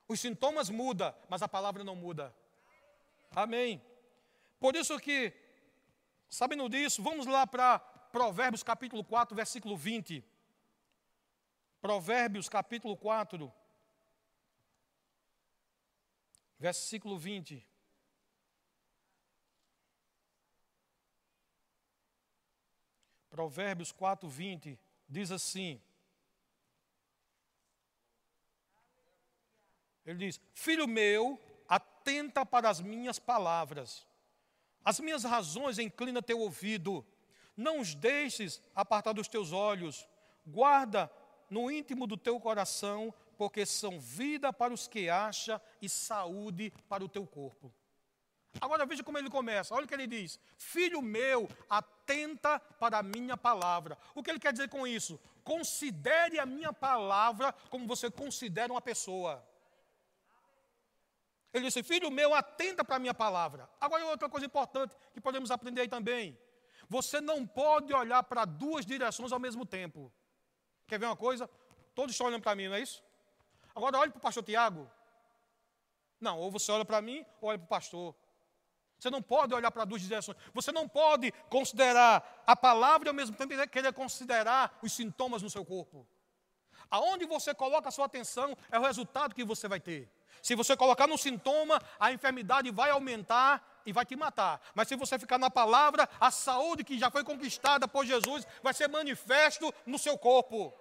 Os 0.08 0.20
sintomas 0.20 0.70
mudam, 0.70 1.14
mas 1.28 1.42
a 1.42 1.48
palavra 1.48 1.84
não 1.84 1.94
muda. 1.94 2.34
Amém. 3.34 3.82
Por 4.58 4.74
isso 4.74 4.98
que 4.98 5.32
Sabendo 6.30 6.68
disso, 6.68 7.02
vamos 7.02 7.26
lá 7.26 7.44
para 7.44 7.80
Provérbios 7.80 8.62
capítulo 8.62 9.02
4, 9.02 9.34
versículo 9.34 9.76
20. 9.76 10.24
Provérbios 11.80 12.48
capítulo 12.48 12.96
4, 12.96 13.52
versículo 16.60 17.18
20. 17.18 17.66
Provérbios 23.28 23.90
4, 23.90 24.28
20 24.28 24.78
diz 25.08 25.32
assim: 25.32 25.82
Ele 30.06 30.18
diz: 30.18 30.40
Filho 30.54 30.86
meu, 30.86 31.36
atenta 31.68 32.46
para 32.46 32.70
as 32.70 32.80
minhas 32.80 33.18
palavras 33.18 34.06
as 34.84 34.98
minhas 34.98 35.24
razões 35.24 35.78
inclina 35.78 36.22
teu 36.22 36.40
ouvido. 36.40 37.06
Não 37.56 37.80
os 37.80 37.94
deixes 37.94 38.62
apartar 38.74 39.12
dos 39.12 39.28
teus 39.28 39.52
olhos. 39.52 40.08
Guarda 40.46 41.10
no 41.50 41.70
íntimo 41.70 42.06
do 42.06 42.16
teu 42.16 42.40
coração, 42.40 43.12
porque 43.40 43.64
são 43.64 43.98
vida 43.98 44.52
para 44.52 44.70
os 44.70 44.86
que 44.86 45.08
acha 45.08 45.62
e 45.80 45.88
saúde 45.88 46.70
para 46.86 47.02
o 47.02 47.08
teu 47.08 47.26
corpo. 47.26 47.72
Agora 48.60 48.84
veja 48.84 49.02
como 49.02 49.16
ele 49.16 49.30
começa. 49.30 49.74
Olha 49.74 49.86
o 49.86 49.88
que 49.88 49.94
ele 49.94 50.06
diz: 50.06 50.38
Filho 50.58 51.00
meu, 51.00 51.48
atenta 51.66 52.60
para 52.60 52.98
a 52.98 53.02
minha 53.02 53.38
palavra. 53.38 53.96
O 54.14 54.22
que 54.22 54.30
ele 54.30 54.38
quer 54.38 54.52
dizer 54.52 54.68
com 54.68 54.86
isso? 54.86 55.18
Considere 55.42 56.38
a 56.38 56.44
minha 56.44 56.70
palavra 56.70 57.50
como 57.70 57.86
você 57.86 58.10
considera 58.10 58.70
uma 58.70 58.82
pessoa. 58.82 59.42
Ele 61.50 61.64
disse: 61.64 61.82
Filho 61.82 62.10
meu, 62.10 62.34
atenta 62.34 62.84
para 62.84 62.96
a 62.96 62.98
minha 62.98 63.14
palavra. 63.14 63.70
Agora, 63.80 64.04
outra 64.04 64.28
coisa 64.28 64.44
importante 64.44 64.94
que 65.14 65.20
podemos 65.20 65.50
aprender 65.50 65.80
aí 65.80 65.88
também. 65.88 66.38
Você 66.90 67.22
não 67.22 67.46
pode 67.46 67.94
olhar 67.94 68.22
para 68.22 68.44
duas 68.44 68.84
direções 68.84 69.32
ao 69.32 69.40
mesmo 69.40 69.64
tempo. 69.64 70.12
Quer 70.86 70.98
ver 70.98 71.06
uma 71.06 71.16
coisa? 71.16 71.48
Todos 71.94 72.12
estão 72.12 72.26
olhando 72.26 72.42
para 72.42 72.54
mim, 72.54 72.68
não 72.68 72.74
é 72.74 72.82
isso? 72.82 73.02
Agora, 73.74 73.98
olhe 73.98 74.10
para 74.10 74.18
o 74.18 74.22
pastor 74.22 74.42
Tiago. 74.42 74.90
Não, 76.20 76.38
ou 76.38 76.50
você 76.50 76.70
olha 76.70 76.84
para 76.84 77.00
mim, 77.00 77.24
ou 77.40 77.48
olha 77.48 77.58
para 77.58 77.64
o 77.64 77.68
pastor. 77.68 78.14
Você 78.98 79.08
não 79.08 79.22
pode 79.22 79.54
olhar 79.54 79.70
para 79.70 79.86
duas 79.86 80.02
direções. 80.02 80.36
Você 80.52 80.70
não 80.70 80.86
pode 80.86 81.32
considerar 81.48 82.42
a 82.46 82.54
palavra 82.54 83.08
e 83.08 83.10
ao 83.10 83.14
mesmo 83.14 83.34
tempo 83.34 83.54
querer 83.68 83.92
considerar 83.94 84.78
os 84.82 84.92
sintomas 84.92 85.42
no 85.42 85.48
seu 85.48 85.64
corpo. 85.64 86.06
Aonde 86.90 87.24
você 87.24 87.54
coloca 87.54 87.88
a 87.88 87.92
sua 87.92 88.04
atenção 88.04 88.54
é 88.70 88.78
o 88.78 88.82
resultado 88.82 89.34
que 89.34 89.44
você 89.44 89.66
vai 89.66 89.80
ter. 89.80 90.10
Se 90.42 90.54
você 90.54 90.76
colocar 90.76 91.06
no 91.06 91.16
sintoma, 91.16 91.80
a 91.98 92.12
enfermidade 92.12 92.70
vai 92.70 92.90
aumentar 92.90 93.80
e 93.86 93.92
vai 93.92 94.04
te 94.04 94.16
matar. 94.16 94.60
Mas 94.74 94.88
se 94.88 94.96
você 94.96 95.18
ficar 95.18 95.38
na 95.38 95.50
palavra, 95.50 96.08
a 96.20 96.30
saúde 96.30 96.84
que 96.84 96.98
já 96.98 97.10
foi 97.10 97.24
conquistada 97.24 97.88
por 97.88 98.04
Jesus 98.04 98.46
vai 98.62 98.74
ser 98.74 98.88
manifesto 98.88 99.72
no 99.86 99.98
seu 99.98 100.18
corpo. 100.18 100.74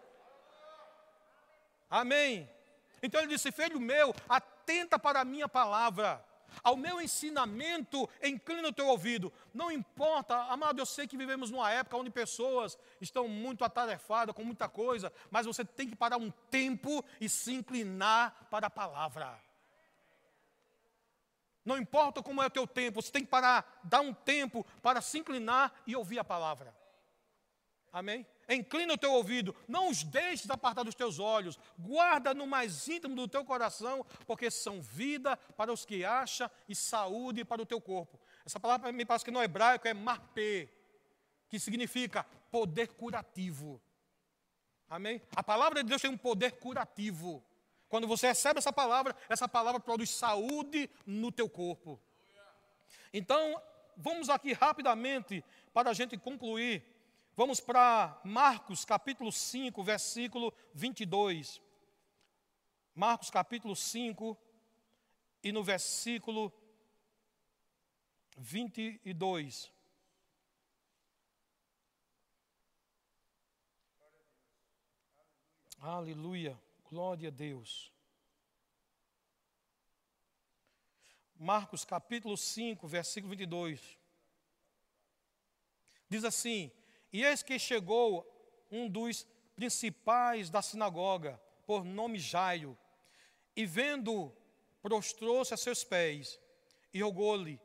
Amém. 1.90 2.50
Então 3.02 3.22
ele 3.22 3.30
disse: 3.30 3.52
Filho 3.52 3.80
meu, 3.80 4.14
atenta 4.28 4.98
para 5.00 5.22
a 5.22 5.26
minha 5.26 5.48
palavra. 5.48 6.24
Ao 6.64 6.76
meu 6.76 7.00
ensinamento, 7.00 8.10
inclina 8.24 8.68
o 8.68 8.74
teu 8.74 8.88
ouvido. 8.88 9.32
Não 9.54 9.72
importa, 9.72 10.36
amado, 10.46 10.80
eu 10.80 10.86
sei 10.86 11.08
que 11.08 11.18
vivemos 11.18 11.52
numa 11.52 11.72
época 11.72 11.98
onde 11.98 12.10
pessoas 12.10 12.78
estão 13.00 13.28
muito 13.28 13.64
atarefadas 13.64 14.36
com 14.36 14.44
muita 14.44 14.68
coisa, 14.68 15.14
mas 15.30 15.46
você 15.46 15.64
tem 15.64 15.88
que 15.88 15.96
parar 15.96 16.18
um 16.18 16.32
tempo 16.50 17.04
e 17.22 17.30
se 17.30 17.54
inclinar 17.54 18.48
para 18.50 18.68
a 18.68 18.70
palavra. 18.70 19.40
Não 21.64 21.78
importa 21.78 22.24
como 22.24 22.42
é 22.42 22.48
o 22.48 22.50
teu 22.50 22.66
tempo, 22.66 23.02
você 23.02 23.12
tem 23.12 23.24
que 23.24 23.30
parar, 23.30 23.80
dar 23.84 24.02
um 24.02 24.14
tempo 24.14 24.66
para 24.82 25.02
se 25.02 25.20
inclinar 25.20 25.72
e 25.86 25.96
ouvir 25.96 26.18
a 26.20 26.24
palavra. 26.24 26.76
Amém? 27.92 28.26
Inclina 28.50 28.94
o 28.94 28.98
teu 28.98 29.14
ouvido, 29.14 29.56
não 29.68 29.90
os 29.90 30.04
deixes 30.04 30.50
apartar 30.50 30.84
dos 30.84 30.96
teus 30.96 31.20
olhos, 31.20 31.60
guarda 31.78 32.34
no 32.34 32.48
mais 32.48 32.88
íntimo 32.88 33.16
do 33.16 33.28
teu 33.28 33.46
coração, 33.46 34.04
porque 34.26 34.50
são 34.50 34.82
vida 34.82 35.38
para 35.56 35.72
os 35.72 35.86
que 35.86 36.04
acham 36.04 36.50
e 36.68 36.74
saúde 36.74 37.46
para 37.46 37.62
o 37.62 37.66
teu 37.66 37.80
corpo. 37.80 38.20
Essa 38.44 38.60
palavra 38.60 38.92
me 38.92 39.06
parece 39.06 39.24
que 39.24 39.30
no 39.30 39.44
hebraico 39.44 39.88
é 39.88 39.94
marpê, 39.94 40.68
que 41.48 41.60
significa 41.60 42.24
poder 42.50 42.88
curativo. 42.88 43.80
Amém? 44.90 45.22
A 45.36 45.44
palavra 45.44 45.84
de 45.84 45.90
Deus 45.90 46.02
tem 46.02 46.10
um 46.10 46.18
poder 46.18 46.54
curativo. 46.54 47.44
Quando 47.88 48.08
você 48.08 48.28
recebe 48.28 48.58
essa 48.58 48.74
palavra, 48.74 49.16
essa 49.30 49.48
palavra 49.48 49.80
produz 49.80 50.10
saúde 50.10 50.90
no 51.06 51.32
teu 51.32 51.48
corpo. 51.48 52.00
Então, 53.14 53.62
vamos 53.96 54.30
aqui 54.30 54.54
rapidamente 54.54 55.44
para 55.72 55.92
a 55.92 55.94
gente 55.94 56.18
concluir. 56.18 56.84
Vamos 57.40 57.62
para 57.62 58.20
Marcos 58.22 58.84
capítulo 58.84 59.32
5, 59.32 59.82
versículo 59.82 60.54
22. 60.74 61.62
Marcos 62.94 63.30
capítulo 63.30 63.78
5 63.78 64.38
e 65.42 65.50
no 65.54 65.64
versículo 65.64 66.52
22. 68.36 69.72
Aleluia, 75.80 76.62
glória 76.92 77.30
a 77.30 77.32
Deus. 77.32 77.90
Marcos 81.38 81.86
capítulo 81.86 82.36
5, 82.36 82.86
versículo 82.86 83.30
22. 83.30 83.98
Diz 86.10 86.26
assim: 86.26 86.70
E 87.12 87.24
eis 87.24 87.42
que 87.42 87.58
chegou 87.58 88.26
um 88.72 88.88
dos 88.90 89.28
principais 89.56 90.50
da 90.50 90.62
sinagoga, 90.62 91.42
por 91.66 91.84
nome 91.84 92.20
Jairo, 92.20 92.78
e 93.56 93.66
vendo, 93.66 94.34
prostrou-se 94.82 95.54
a 95.54 95.58
seus 95.58 95.84
pés 95.84 96.40
e 96.94 97.02
rogou-lhe, 97.02 97.60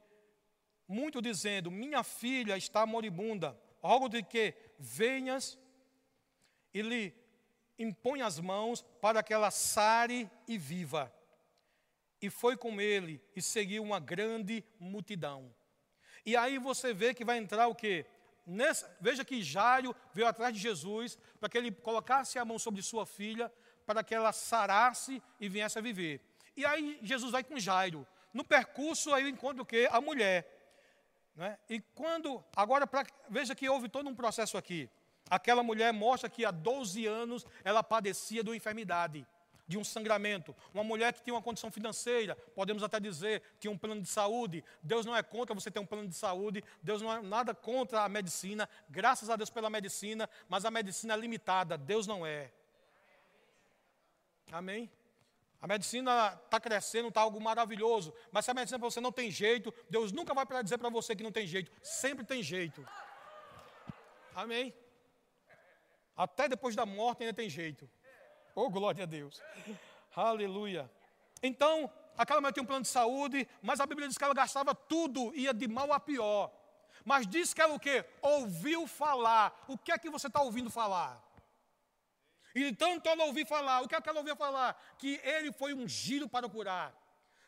muito 0.89 1.23
dizendo: 1.23 1.71
Minha 1.71 2.03
filha 2.03 2.57
está 2.57 2.85
moribunda, 2.85 3.59
rogo-te 3.81 4.23
que 4.23 4.55
venhas 4.79 5.59
e 6.73 6.83
lhe 6.83 7.15
impõe 7.79 8.23
as 8.23 8.41
mãos 8.41 8.83
para 9.01 9.23
que 9.23 9.33
ela 9.33 9.51
sare 9.51 10.31
e 10.49 10.59
viva 10.59 11.13
e 12.25 12.31
foi 12.31 12.57
com 12.57 12.81
ele 12.81 13.21
e 13.37 13.43
seguiu 13.43 13.83
uma 13.83 14.01
grande 14.01 14.65
multidão. 14.81 15.55
E 16.25 16.35
aí 16.35 16.59
você 16.59 16.95
vê 16.95 17.13
que 17.13 17.23
vai 17.23 17.37
entrar 17.37 17.69
o 17.69 17.75
quê? 17.75 18.07
Nessa, 18.47 18.95
veja 19.01 19.25
que 19.25 19.43
Jairo 19.43 19.95
veio 20.13 20.29
atrás 20.29 20.53
de 20.53 20.61
Jesus 20.61 21.19
para 21.41 21.49
que 21.49 21.57
ele 21.57 21.73
colocasse 21.73 22.39
a 22.39 22.45
mão 22.45 22.59
sobre 22.59 22.83
sua 22.83 23.07
filha, 23.07 23.51
para 23.87 24.05
que 24.05 24.15
ela 24.15 24.33
sarasse 24.33 25.23
e 25.41 25.49
viesse 25.49 25.79
a 25.79 25.83
viver. 25.83 26.21
E 26.57 26.65
aí 26.65 26.99
Jesus 27.03 27.33
vai 27.33 27.43
com 27.43 27.59
Jairo. 27.59 28.07
No 28.33 28.45
percurso 28.45 29.13
aí 29.15 29.29
encontra 29.29 29.63
o 29.63 29.67
quê? 29.67 29.89
A 29.91 30.01
mulher. 30.01 30.51
Né? 31.35 31.59
E 31.69 31.81
quando, 31.81 32.45
agora 32.55 32.87
pra, 32.87 33.05
veja 33.29 33.55
que 33.55 33.69
houve 33.69 33.89
todo 33.89 34.09
um 34.09 34.15
processo 34.15 34.57
aqui. 34.57 34.89
Aquela 35.31 35.63
mulher 35.63 35.93
mostra 35.93 36.29
que 36.29 36.45
há 36.45 36.51
12 36.51 37.07
anos 37.07 37.47
ela 37.65 37.83
padecia 37.83 38.43
de 38.43 38.51
uma 38.51 38.57
enfermidade 38.57 39.27
de 39.67 39.79
um 39.79 39.85
sangramento. 39.85 40.55
Uma 40.73 40.85
mulher 40.85 41.13
que 41.13 41.23
tinha 41.23 41.35
uma 41.35 41.43
condição 41.43 41.71
financeira, 41.71 42.37
podemos 42.55 42.83
até 42.83 43.01
dizer, 43.01 43.43
tinha 43.59 43.71
um 43.71 43.79
plano 43.79 44.01
de 44.01 44.09
saúde. 44.09 44.65
Deus 44.83 45.07
não 45.07 45.17
é 45.17 45.23
contra 45.23 45.55
você 45.55 45.71
ter 45.71 45.79
um 45.79 45.87
plano 45.87 46.09
de 46.09 46.15
saúde, 46.15 46.63
Deus 46.83 47.01
não 47.01 47.13
é 47.13 47.23
nada 47.23 47.55
contra 47.55 48.03
a 48.03 48.09
medicina, 48.09 48.69
graças 48.89 49.31
a 49.31 49.37
Deus 49.37 49.51
pela 49.51 49.71
medicina, 49.71 50.29
mas 50.49 50.65
a 50.65 50.71
medicina 50.71 51.15
é 51.15 51.17
limitada, 51.17 51.79
Deus 51.79 52.07
não 52.07 52.27
é. 52.27 52.53
Amém? 54.53 54.91
A 55.61 55.67
medicina 55.67 56.39
está 56.45 56.61
crescendo, 56.61 57.09
está 57.09 57.23
algo 57.23 57.41
maravilhoso, 57.41 58.13
mas 58.31 58.45
se 58.45 58.51
a 58.51 58.55
medicina 58.55 58.79
para 58.79 58.91
você 58.91 59.01
não 59.01 59.11
tem 59.11 59.31
jeito, 59.31 59.73
Deus 59.89 60.13
nunca 60.13 60.35
vai 60.35 60.45
dizer 60.63 60.77
para 60.77 60.91
você 60.91 61.17
que 61.17 61.23
não 61.23 61.33
tem 61.33 61.47
jeito, 61.47 61.73
sempre 61.83 62.23
tem 62.23 62.43
jeito. 62.43 62.87
Amém? 64.35 64.75
Até 66.15 66.49
depois 66.49 66.77
da 66.77 66.85
morte 66.85 67.23
ainda 67.23 67.33
tem 67.33 67.49
jeito. 67.49 67.89
Oh, 68.55 68.71
glória 68.71 69.03
a 69.03 69.07
Deus. 69.07 69.43
Aleluia. 70.15 70.91
Então, 71.43 71.91
aquela 72.17 72.41
mulher 72.41 72.53
tinha 72.53 72.63
um 72.63 72.67
plano 72.67 72.83
de 72.83 72.89
saúde, 72.89 73.49
mas 73.61 73.81
a 73.81 73.87
Bíblia 73.87 74.09
diz 74.09 74.17
que 74.17 74.25
ela 74.25 74.35
gastava 74.35 74.75
tudo, 74.75 75.35
ia 75.35 75.53
de 75.53 75.67
mal 75.67 75.93
a 75.93 75.99
pior. 75.99 76.53
Mas 77.05 77.27
diz 77.27 77.53
que 77.53 77.61
ela 77.61 77.75
o 77.75 77.81
quê? 77.81 78.05
Ouviu 78.23 78.87
falar. 78.87 79.65
O 79.69 79.77
que 79.77 79.93
é 79.93 79.99
que 79.99 80.09
você 80.09 80.29
está 80.29 80.41
ouvindo 80.41 80.71
falar? 80.71 81.23
E 82.55 82.73
tanto 82.73 83.09
ela 83.09 83.25
ouviu 83.25 83.45
falar, 83.45 83.83
o 83.83 83.89
que 83.89 83.97
é 83.97 84.01
que 84.01 84.09
ela 84.09 84.21
ouviu 84.21 84.37
falar? 84.37 84.81
Que 84.97 85.21
ele 85.25 85.51
foi 85.53 85.75
ungido 85.75 86.29
para 86.29 86.49
curar. 86.49 86.95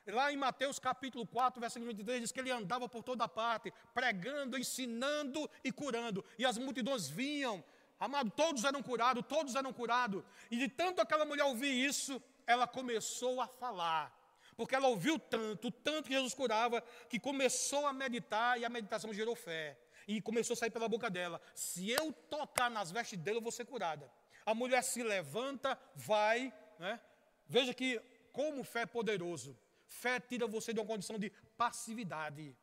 Lá 0.05 0.33
em 0.33 0.37
Mateus 0.37 0.79
capítulo 0.79 1.27
4, 1.27 1.61
versículo 1.61 1.89
23, 1.91 2.21
diz 2.23 2.33
que 2.33 2.41
ele 2.41 2.51
andava 2.51 2.89
por 2.89 3.03
toda 3.03 3.29
parte, 3.29 3.73
pregando, 3.95 4.59
ensinando 4.59 5.49
e 5.65 5.73
curando. 5.73 6.25
E 6.39 6.45
as 6.45 6.59
multidões 6.59 7.09
vinham 7.09 7.65
Amado, 7.99 8.31
todos 8.31 8.65
eram 8.65 8.83
curados, 8.83 9.25
todos 9.27 9.55
eram 9.55 9.73
curados. 9.73 10.23
E 10.51 10.57
de 10.57 10.69
tanto 10.69 11.01
aquela 11.01 11.25
mulher 11.25 11.45
ouvir 11.45 11.73
isso, 11.73 12.23
ela 12.47 12.67
começou 12.67 13.41
a 13.41 13.49
falar. 13.49 14.15
Porque 14.57 14.75
ela 14.75 14.89
ouviu 14.89 15.19
tanto, 15.19 15.71
tanto 15.71 16.09
que 16.09 16.15
Jesus 16.15 16.35
curava, 16.35 16.81
que 17.11 17.19
começou 17.19 17.87
a 17.87 17.93
meditar 17.93 18.59
e 18.59 18.65
a 18.65 18.69
meditação 18.69 19.13
gerou 19.13 19.35
fé. 19.35 19.79
E 20.09 20.21
começou 20.21 20.55
a 20.55 20.57
sair 20.57 20.71
pela 20.71 20.89
boca 20.89 21.11
dela: 21.11 21.41
se 21.55 21.91
eu 21.91 22.13
tocar 22.13 22.71
nas 22.71 22.91
vestes 22.91 23.19
dele, 23.19 23.39
eu 23.39 23.43
vou 23.43 23.53
ser 23.53 23.65
curada. 23.65 24.11
A 24.45 24.55
mulher 24.55 24.83
se 24.83 25.03
levanta, 25.03 25.79
vai, 25.95 26.53
né? 26.79 27.01
Veja 27.47 27.75
que 27.75 28.01
como 28.33 28.63
fé 28.63 28.83
é 28.83 28.87
poderoso. 28.87 29.59
Fé 29.87 30.21
tira 30.21 30.47
você 30.47 30.73
de 30.73 30.81
uma 30.81 30.87
condição 30.87 31.19
de 31.19 31.31
passividade. 31.57 32.43
Amém. 32.43 32.57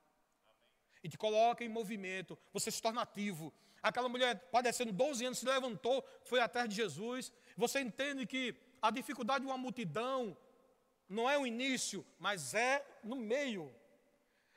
E 1.04 1.10
te 1.10 1.18
coloca 1.18 1.64
em 1.64 1.70
movimento, 1.70 2.38
você 2.52 2.70
se 2.72 2.82
torna 2.82 3.02
ativo. 3.02 3.54
Aquela 3.84 4.08
mulher, 4.08 4.40
padecendo 4.50 4.94
12 4.94 5.26
anos, 5.26 5.40
se 5.40 5.46
levantou, 5.46 6.04
foi 6.24 6.40
atrás 6.40 6.70
de 6.70 6.76
Jesus. 6.76 7.34
Você 7.58 7.82
entende 7.82 8.26
que 8.26 8.56
a 8.82 8.90
dificuldade 8.90 9.44
de 9.44 9.52
uma 9.52 9.58
multidão 9.58 10.38
não 11.10 11.30
é 11.30 11.38
o 11.38 11.46
início, 11.46 12.06
mas 12.18 12.54
é 12.54 12.84
no 13.04 13.18
meio. 13.18 13.76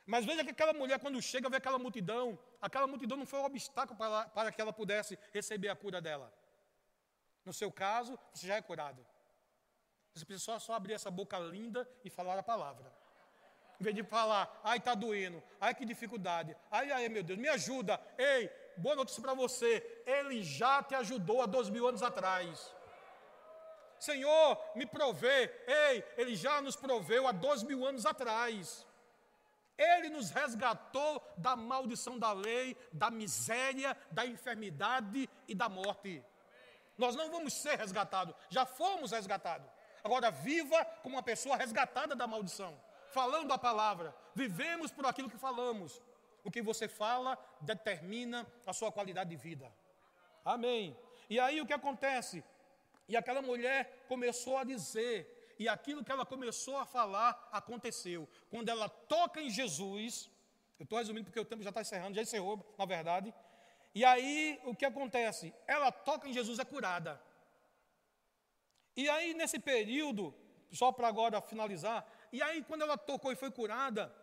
Mas 0.06 0.24
veja 0.24 0.44
que 0.44 0.50
aquela 0.50 0.72
mulher, 0.72 1.00
quando 1.00 1.20
chega, 1.20 1.50
vê 1.50 1.56
aquela 1.56 1.78
multidão, 1.78 2.38
aquela 2.62 2.86
multidão 2.86 3.18
não 3.18 3.26
foi 3.26 3.40
um 3.40 3.44
obstáculo 3.44 3.98
para, 3.98 4.28
para 4.28 4.52
que 4.52 4.60
ela 4.60 4.72
pudesse 4.72 5.18
receber 5.32 5.68
a 5.68 5.74
cura 5.74 6.00
dela. 6.00 6.32
No 7.44 7.52
seu 7.52 7.70
caso, 7.72 8.16
você 8.32 8.46
já 8.46 8.54
é 8.54 8.62
curado. 8.62 9.04
Você 10.14 10.24
precisa 10.24 10.58
só, 10.60 10.72
abrir 10.74 10.94
essa 10.94 11.10
boca 11.10 11.36
linda 11.38 11.88
e 12.04 12.08
falar 12.08 12.38
a 12.38 12.42
palavra. 12.42 12.92
Em 13.80 13.84
vez 13.84 13.94
de 13.94 14.04
falar, 14.04 14.60
ai, 14.62 14.78
está 14.78 14.94
doendo, 14.94 15.42
ai, 15.60 15.74
que 15.74 15.84
dificuldade, 15.84 16.56
ai, 16.70 16.90
ai, 16.90 17.08
meu 17.08 17.22
Deus, 17.22 17.38
me 17.38 17.48
ajuda, 17.48 18.00
ei, 18.16 18.48
boa 18.76 18.96
notícia 18.96 19.22
para 19.22 19.34
você: 19.34 20.02
Ele 20.06 20.42
já 20.42 20.82
te 20.82 20.94
ajudou 20.94 21.42
há 21.42 21.46
dois 21.46 21.68
mil 21.68 21.86
anos 21.86 22.02
atrás. 22.02 22.74
Senhor, 23.98 24.58
me 24.74 24.86
provê. 24.86 25.50
Ei, 25.66 26.04
Ele 26.16 26.36
já 26.36 26.60
nos 26.60 26.76
proveu 26.76 27.26
há 27.26 27.32
dois 27.32 27.62
mil 27.62 27.84
anos 27.86 28.04
atrás. 28.04 28.86
Ele 29.78 30.08
nos 30.08 30.30
resgatou 30.30 31.22
da 31.36 31.54
maldição 31.54 32.18
da 32.18 32.32
lei, 32.32 32.76
da 32.92 33.10
miséria, 33.10 33.96
da 34.10 34.24
enfermidade 34.24 35.28
e 35.46 35.54
da 35.54 35.68
morte. 35.68 36.24
Nós 36.96 37.14
não 37.14 37.30
vamos 37.30 37.52
ser 37.52 37.76
resgatados, 37.76 38.34
já 38.48 38.64
fomos 38.64 39.10
resgatados. 39.10 39.70
Agora, 40.02 40.30
viva 40.30 40.82
como 41.02 41.16
uma 41.16 41.22
pessoa 41.22 41.56
resgatada 41.56 42.14
da 42.14 42.26
maldição, 42.26 42.80
falando 43.10 43.52
a 43.52 43.58
palavra. 43.58 44.14
Vivemos 44.34 44.90
por 44.90 45.04
aquilo 45.04 45.28
que 45.28 45.36
falamos. 45.36 46.00
O 46.46 46.50
que 46.54 46.62
você 46.62 46.86
fala 46.86 47.36
determina 47.60 48.46
a 48.64 48.72
sua 48.72 48.92
qualidade 48.96 49.30
de 49.30 49.36
vida. 49.36 49.66
Amém. 50.44 50.96
E 51.28 51.40
aí 51.40 51.60
o 51.60 51.66
que 51.66 51.72
acontece? 51.72 52.44
E 53.08 53.16
aquela 53.16 53.42
mulher 53.42 54.04
começou 54.06 54.56
a 54.56 54.62
dizer, 54.62 55.16
e 55.58 55.68
aquilo 55.68 56.04
que 56.04 56.12
ela 56.12 56.24
começou 56.24 56.76
a 56.78 56.86
falar 56.86 57.48
aconteceu. 57.50 58.28
Quando 58.48 58.68
ela 58.68 58.88
toca 58.88 59.40
em 59.40 59.50
Jesus, 59.50 60.30
eu 60.78 60.84
estou 60.84 60.98
resumindo 60.98 61.24
porque 61.24 61.40
o 61.40 61.44
tempo 61.44 61.64
já 61.64 61.70
está 61.70 61.80
encerrando, 61.80 62.14
já 62.14 62.22
encerrou, 62.22 62.54
na 62.78 62.84
verdade. 62.84 63.34
E 63.92 64.04
aí 64.04 64.60
o 64.64 64.72
que 64.72 64.84
acontece? 64.84 65.52
Ela 65.66 65.90
toca 65.90 66.28
em 66.28 66.32
Jesus, 66.32 66.60
é 66.60 66.64
curada. 66.64 67.20
E 68.96 69.08
aí 69.08 69.34
nesse 69.34 69.58
período, 69.58 70.32
só 70.70 70.92
para 70.92 71.08
agora 71.08 71.40
finalizar, 71.40 72.06
e 72.32 72.40
aí 72.40 72.62
quando 72.62 72.82
ela 72.82 72.96
tocou 72.96 73.32
e 73.32 73.36
foi 73.36 73.50
curada, 73.50 74.14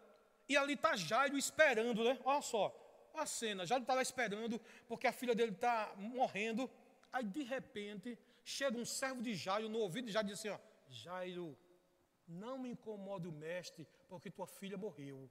e 0.47 0.57
ali 0.57 0.73
está 0.73 0.95
Jairo 0.95 1.37
esperando, 1.37 2.03
né? 2.03 2.19
Olha 2.23 2.41
só, 2.41 2.73
a 3.13 3.25
cena. 3.25 3.65
Jairo 3.65 3.83
está 3.83 3.93
lá 3.93 4.01
esperando, 4.01 4.59
porque 4.87 5.07
a 5.07 5.13
filha 5.13 5.35
dele 5.35 5.51
está 5.51 5.93
morrendo. 5.97 6.69
Aí, 7.11 7.23
de 7.23 7.43
repente, 7.43 8.17
chega 8.43 8.77
um 8.77 8.85
servo 8.85 9.21
de 9.21 9.33
Jairo 9.35 9.69
no 9.69 9.79
ouvido 9.79 10.05
de 10.07 10.11
Jairo 10.11 10.27
e 10.27 10.31
diz 10.31 10.39
assim: 10.39 10.49
ó, 10.49 10.59
Jairo, 10.89 11.57
não 12.27 12.57
me 12.57 12.69
incomode 12.69 13.27
o 13.27 13.31
mestre, 13.31 13.87
porque 14.09 14.31
tua 14.31 14.47
filha 14.47 14.77
morreu. 14.77 15.29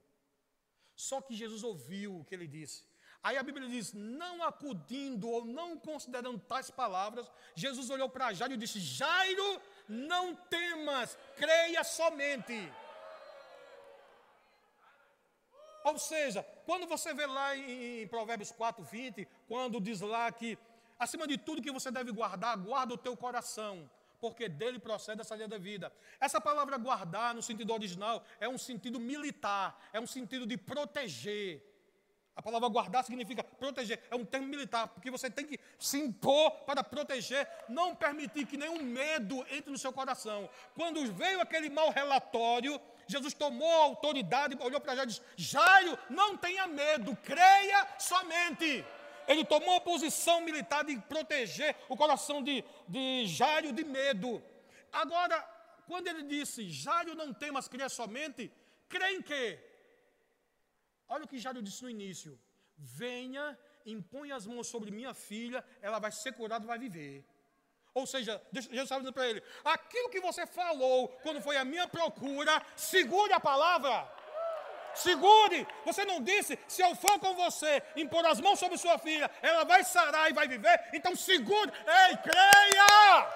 Só 0.94 1.20
que 1.20 1.34
Jesus 1.34 1.62
ouviu 1.62 2.20
o 2.20 2.24
que 2.24 2.34
ele 2.34 2.46
disse. 2.46 2.84
Aí 3.22 3.36
a 3.36 3.42
Bíblia 3.42 3.68
diz: 3.68 3.92
não 3.92 4.42
acudindo 4.42 5.28
ou 5.28 5.44
não 5.44 5.78
considerando 5.78 6.38
tais 6.38 6.70
palavras, 6.70 7.30
Jesus 7.54 7.90
olhou 7.90 8.08
para 8.08 8.32
Jairo 8.32 8.54
e 8.54 8.56
disse: 8.56 8.80
Jairo, 8.80 9.60
não 9.88 10.34
temas, 10.34 11.16
creia 11.36 11.84
somente. 11.84 12.72
Ou 15.84 15.98
seja, 15.98 16.42
quando 16.64 16.86
você 16.86 17.12
vê 17.12 17.26
lá 17.26 17.56
em, 17.56 18.06
Provérbios 18.08 18.50
4, 18.50 18.82
20, 18.84 19.28
quando 19.48 19.80
diz 19.80 20.00
lá 20.00 20.30
que, 20.30 20.58
acima 20.98 21.26
de 21.26 21.36
tudo 21.36 21.62
que 21.62 21.70
você 21.70 21.90
deve 21.90 22.12
guardar, 22.12 22.56
guarda 22.56 22.94
o 22.94 22.98
teu 22.98 23.16
coração, 23.16 23.90
porque 24.20 24.48
dele 24.48 24.78
procede 24.78 25.20
a 25.20 25.24
saída 25.24 25.48
da 25.48 25.58
vida. 25.58 25.92
Essa 26.20 26.40
palavra 26.40 26.76
guardar, 26.76 27.34
no 27.34 27.42
sentido 27.42 27.72
original, 27.72 28.24
é 28.38 28.48
um 28.48 28.58
sentido 28.58 29.00
militar, 29.00 29.78
é 29.92 30.00
um 30.00 30.06
sentido 30.06 30.46
de 30.46 30.56
proteger. 30.56 31.72
A 32.34 32.40
palavra 32.40 32.68
guardar 32.68 33.04
significa 33.04 33.44
proteger, 33.44 34.00
é 34.10 34.14
um 34.14 34.24
termo 34.24 34.46
militar, 34.46 34.88
porque 34.88 35.10
você 35.10 35.28
tem 35.28 35.46
que 35.46 35.58
se 35.78 35.98
impor 35.98 36.50
para 36.64 36.82
proteger, 36.82 37.46
não 37.68 37.94
permitir 37.94 38.46
que 38.46 38.56
nenhum 38.56 38.82
medo 38.82 39.44
entre 39.50 39.70
no 39.70 39.76
seu 39.76 39.92
coração. 39.92 40.48
Quando 40.74 41.12
veio 41.12 41.40
aquele 41.40 41.68
mau 41.68 41.90
relatório, 41.90 42.80
Jesus 43.14 43.34
tomou 43.44 43.72
a 43.78 43.84
autoridade, 43.90 44.56
olhou 44.68 44.80
para 44.80 44.96
Jairo 44.96 45.10
e 45.10 45.12
disse: 45.12 45.22
Jairo, 45.52 45.92
não 46.18 46.30
tenha 46.44 46.66
medo, 46.66 47.10
creia 47.30 47.80
somente. 48.10 48.70
Ele 49.32 49.44
tomou 49.44 49.74
a 49.76 49.86
posição 49.92 50.36
militar 50.48 50.82
de 50.84 50.94
proteger 51.12 51.76
o 51.88 51.96
coração 52.02 52.38
de, 52.48 52.56
de 52.94 53.26
Jairo 53.38 53.72
de 53.78 53.84
medo. 53.98 54.30
Agora, 55.02 55.36
quando 55.86 56.08
ele 56.08 56.24
disse, 56.34 56.70
Jairo 56.84 57.14
não 57.14 57.28
temas, 57.42 57.68
creia 57.68 57.88
somente, 58.00 58.50
crê 58.88 59.08
em 59.16 59.22
quê? 59.30 59.44
Olha 61.08 61.24
o 61.24 61.28
que 61.28 61.42
Jairo 61.44 61.62
disse 61.66 61.82
no 61.84 61.90
início: 61.96 62.32
Venha, 62.76 63.46
impõe 63.94 64.30
as 64.32 64.46
mãos 64.46 64.66
sobre 64.74 64.90
minha 64.90 65.14
filha, 65.28 65.64
ela 65.80 65.98
vai 65.98 66.12
ser 66.22 66.32
curada, 66.32 66.66
vai 66.72 66.78
viver. 66.86 67.24
Ou 67.94 68.06
seja, 68.06 68.40
Jesus 68.52 68.84
estava 68.84 69.00
dizendo 69.00 69.14
para 69.14 69.28
ele: 69.28 69.42
aquilo 69.64 70.08
que 70.08 70.20
você 70.20 70.46
falou 70.46 71.08
quando 71.22 71.42
foi 71.42 71.56
a 71.56 71.64
minha 71.64 71.86
procura, 71.86 72.62
segure 72.74 73.32
a 73.32 73.40
palavra. 73.40 74.08
Segure. 74.94 75.66
Você 75.86 76.04
não 76.04 76.20
disse, 76.22 76.58
se 76.68 76.82
eu 76.82 76.94
for 76.94 77.18
com 77.18 77.34
você, 77.34 77.82
impor 77.96 78.24
as 78.26 78.40
mãos 78.40 78.58
sobre 78.58 78.76
sua 78.76 78.98
filha, 78.98 79.30
ela 79.40 79.64
vai 79.64 79.82
sarar 79.84 80.30
e 80.30 80.34
vai 80.34 80.46
viver. 80.46 80.88
Então 80.92 81.16
segure. 81.16 81.72
Ei, 81.86 82.16
creia! 82.18 83.28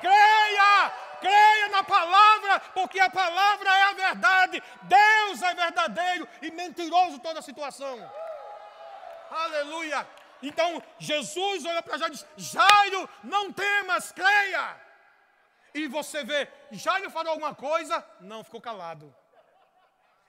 Creia! 0.00 0.92
Creia 1.20 1.68
na 1.70 1.82
palavra, 1.82 2.60
porque 2.74 3.00
a 3.00 3.10
palavra 3.10 3.68
é 3.68 3.82
a 3.82 3.92
verdade. 3.92 4.62
Deus 4.82 5.42
é 5.42 5.54
verdadeiro 5.54 6.28
e 6.42 6.50
mentiroso 6.50 7.18
toda 7.18 7.40
a 7.40 7.42
situação. 7.42 7.96
Aleluia. 9.30 10.06
Então 10.42 10.82
Jesus 10.98 11.64
olha 11.64 11.82
para 11.82 11.98
Jairo 11.98 12.14
e 12.14 12.16
diz: 12.16 12.52
Jairo, 12.52 13.08
não 13.24 13.52
temas, 13.52 14.12
creia. 14.12 14.80
E 15.74 15.86
você 15.86 16.24
vê, 16.24 16.48
Jairo 16.72 17.10
falou 17.10 17.32
alguma 17.32 17.54
coisa? 17.54 18.04
Não, 18.20 18.42
ficou 18.42 18.60
calado. 18.60 19.14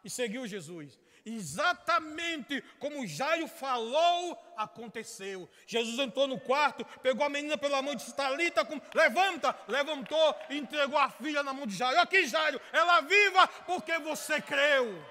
E 0.03 0.09
seguiu 0.09 0.47
Jesus. 0.47 0.99
Exatamente 1.25 2.61
como 2.79 3.05
Jairo 3.05 3.47
falou, 3.47 4.37
aconteceu. 4.57 5.49
Jesus 5.67 5.99
entrou 5.99 6.27
no 6.27 6.39
quarto, 6.39 6.85
pegou 7.01 7.25
a 7.25 7.29
menina 7.29 7.57
pela 7.57 7.81
mão 7.81 7.93
e 7.93 7.97
disse: 7.97 8.15
Talita, 8.15 8.67
levanta, 8.93 9.55
levantou 9.67 10.35
e 10.49 10.57
entregou 10.57 10.97
a 10.97 11.09
filha 11.09 11.43
na 11.43 11.53
mão 11.53 11.67
de 11.67 11.75
Jairo. 11.75 11.99
Aqui, 11.99 12.25
Jairo, 12.25 12.59
ela 12.71 13.01
viva 13.01 13.47
porque 13.65 13.97
você 13.99 14.41
creu. 14.41 15.03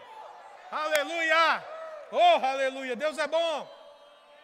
Aleluia! 0.70 1.64
Oh, 2.10 2.44
aleluia! 2.44 2.96
Deus 2.96 3.18
é 3.18 3.26
bom. 3.26 3.77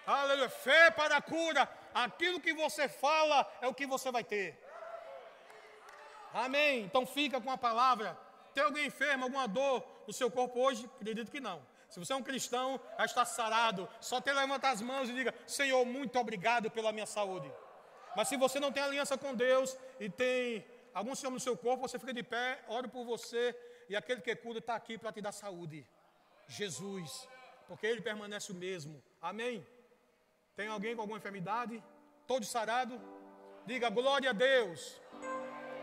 Aleluia. 0.07 0.48
Fé 0.48 0.90
para 0.90 1.16
a 1.16 1.22
cura. 1.22 1.68
Aquilo 1.94 2.40
que 2.40 2.52
você 2.52 2.88
fala 2.88 3.50
é 3.61 3.66
o 3.66 3.74
que 3.74 3.86
você 3.86 4.11
vai 4.11 4.24
ter. 4.24 4.59
Amém. 6.32 6.82
Então 6.82 7.07
fica 7.07 7.40
com 7.40 7.50
a 7.50 7.57
palavra. 7.57 8.18
Tem 8.52 8.62
alguém 8.62 8.86
enfermo, 8.86 9.24
alguma 9.24 9.46
dor 9.48 9.84
no 10.07 10.12
seu 10.12 10.30
corpo 10.30 10.61
hoje? 10.61 10.88
Acredito 10.96 11.30
que 11.30 11.40
não. 11.40 11.64
Se 11.88 11.98
você 11.98 12.12
é 12.12 12.16
um 12.16 12.22
cristão, 12.22 12.80
já 12.98 13.05
está 13.05 13.24
sarado. 13.24 13.88
Só 14.00 14.20
tem 14.20 14.34
levanta 14.34 14.68
as 14.68 14.80
mãos 14.80 15.09
e 15.09 15.12
diga: 15.12 15.34
Senhor, 15.46 15.84
muito 15.84 16.18
obrigado 16.18 16.70
pela 16.70 16.92
minha 16.92 17.07
saúde. 17.07 17.50
Mas 18.16 18.28
se 18.28 18.36
você 18.36 18.61
não 18.61 18.72
tem 18.72 18.82
aliança 18.82 19.16
com 19.16 19.34
Deus 19.34 19.76
e 19.98 20.09
tem 20.09 20.66
algum 20.92 21.14
sinal 21.14 21.32
no 21.32 21.40
seu 21.40 21.57
corpo, 21.57 21.88
você 21.88 21.98
fica 21.98 22.12
de 22.12 22.22
pé, 22.22 22.61
ore 22.68 22.88
por 22.88 23.05
você 23.05 23.57
e 23.88 23.96
aquele 23.96 24.20
que 24.20 24.34
cura 24.36 24.59
está 24.59 24.74
aqui 24.74 24.96
para 24.96 25.12
te 25.12 25.20
dar 25.20 25.32
saúde. 25.32 25.86
Jesus, 26.46 27.28
porque 27.66 27.86
Ele 27.86 28.00
permanece 28.00 28.52
o 28.52 28.55
mesmo. 28.55 29.02
Amém. 29.20 29.66
Tem 30.57 30.68
alguém 30.68 30.94
com 30.94 31.02
alguma 31.02 31.18
enfermidade? 31.18 31.82
Todo 32.26 32.44
sarado? 32.44 33.00
Diga 33.66 33.88
glória 33.90 34.30
a 34.30 34.32
Deus. 34.32 35.00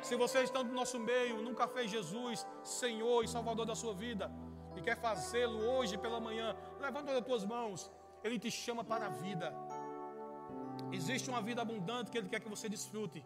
Se 0.02 0.16
você 0.16 0.40
está 0.44 0.64
no 0.64 0.74
nosso 0.74 1.00
meio, 1.00 1.42
nunca 1.42 1.68
fez 1.68 1.92
Jesus 1.92 2.46
Senhor 2.64 3.24
e 3.24 3.28
Salvador 3.28 3.66
da 3.66 3.76
sua 3.76 3.94
vida 3.94 4.32
e 4.76 4.82
quer 4.82 4.98
fazê-lo 4.98 5.60
hoje 5.74 5.98
pela 5.98 6.20
manhã, 6.20 6.56
levanta 6.80 7.12
as 7.18 7.26
tuas 7.26 7.44
mãos. 7.46 7.92
Ele 8.24 8.40
te 8.40 8.50
chama 8.50 8.84
para 8.84 9.08
a 9.08 9.10
vida. 9.10 9.54
Existe 10.92 11.30
uma 11.30 11.42
vida 11.42 11.62
abundante 11.62 12.12
que 12.12 12.18
Ele 12.18 12.30
quer 12.30 12.40
que 12.40 12.50
você 12.50 12.68
desfrute. 12.70 13.24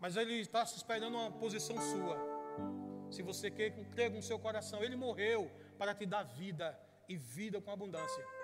Mas 0.00 0.16
Ele 0.16 0.34
está 0.40 0.62
esperando 0.62 1.16
uma 1.16 1.30
posição 1.30 1.76
sua. 1.80 2.16
Se 3.10 3.22
você 3.22 3.50
quer 3.50 3.70
crer 3.90 4.12
com 4.12 4.18
o 4.18 4.22
seu 4.22 4.38
coração, 4.38 4.82
Ele 4.82 4.96
morreu 4.96 5.50
para 5.78 5.94
te 5.94 6.04
dar 6.06 6.22
vida 6.22 6.78
e 7.08 7.16
vida 7.16 7.60
com 7.60 7.70
abundância. 7.70 8.35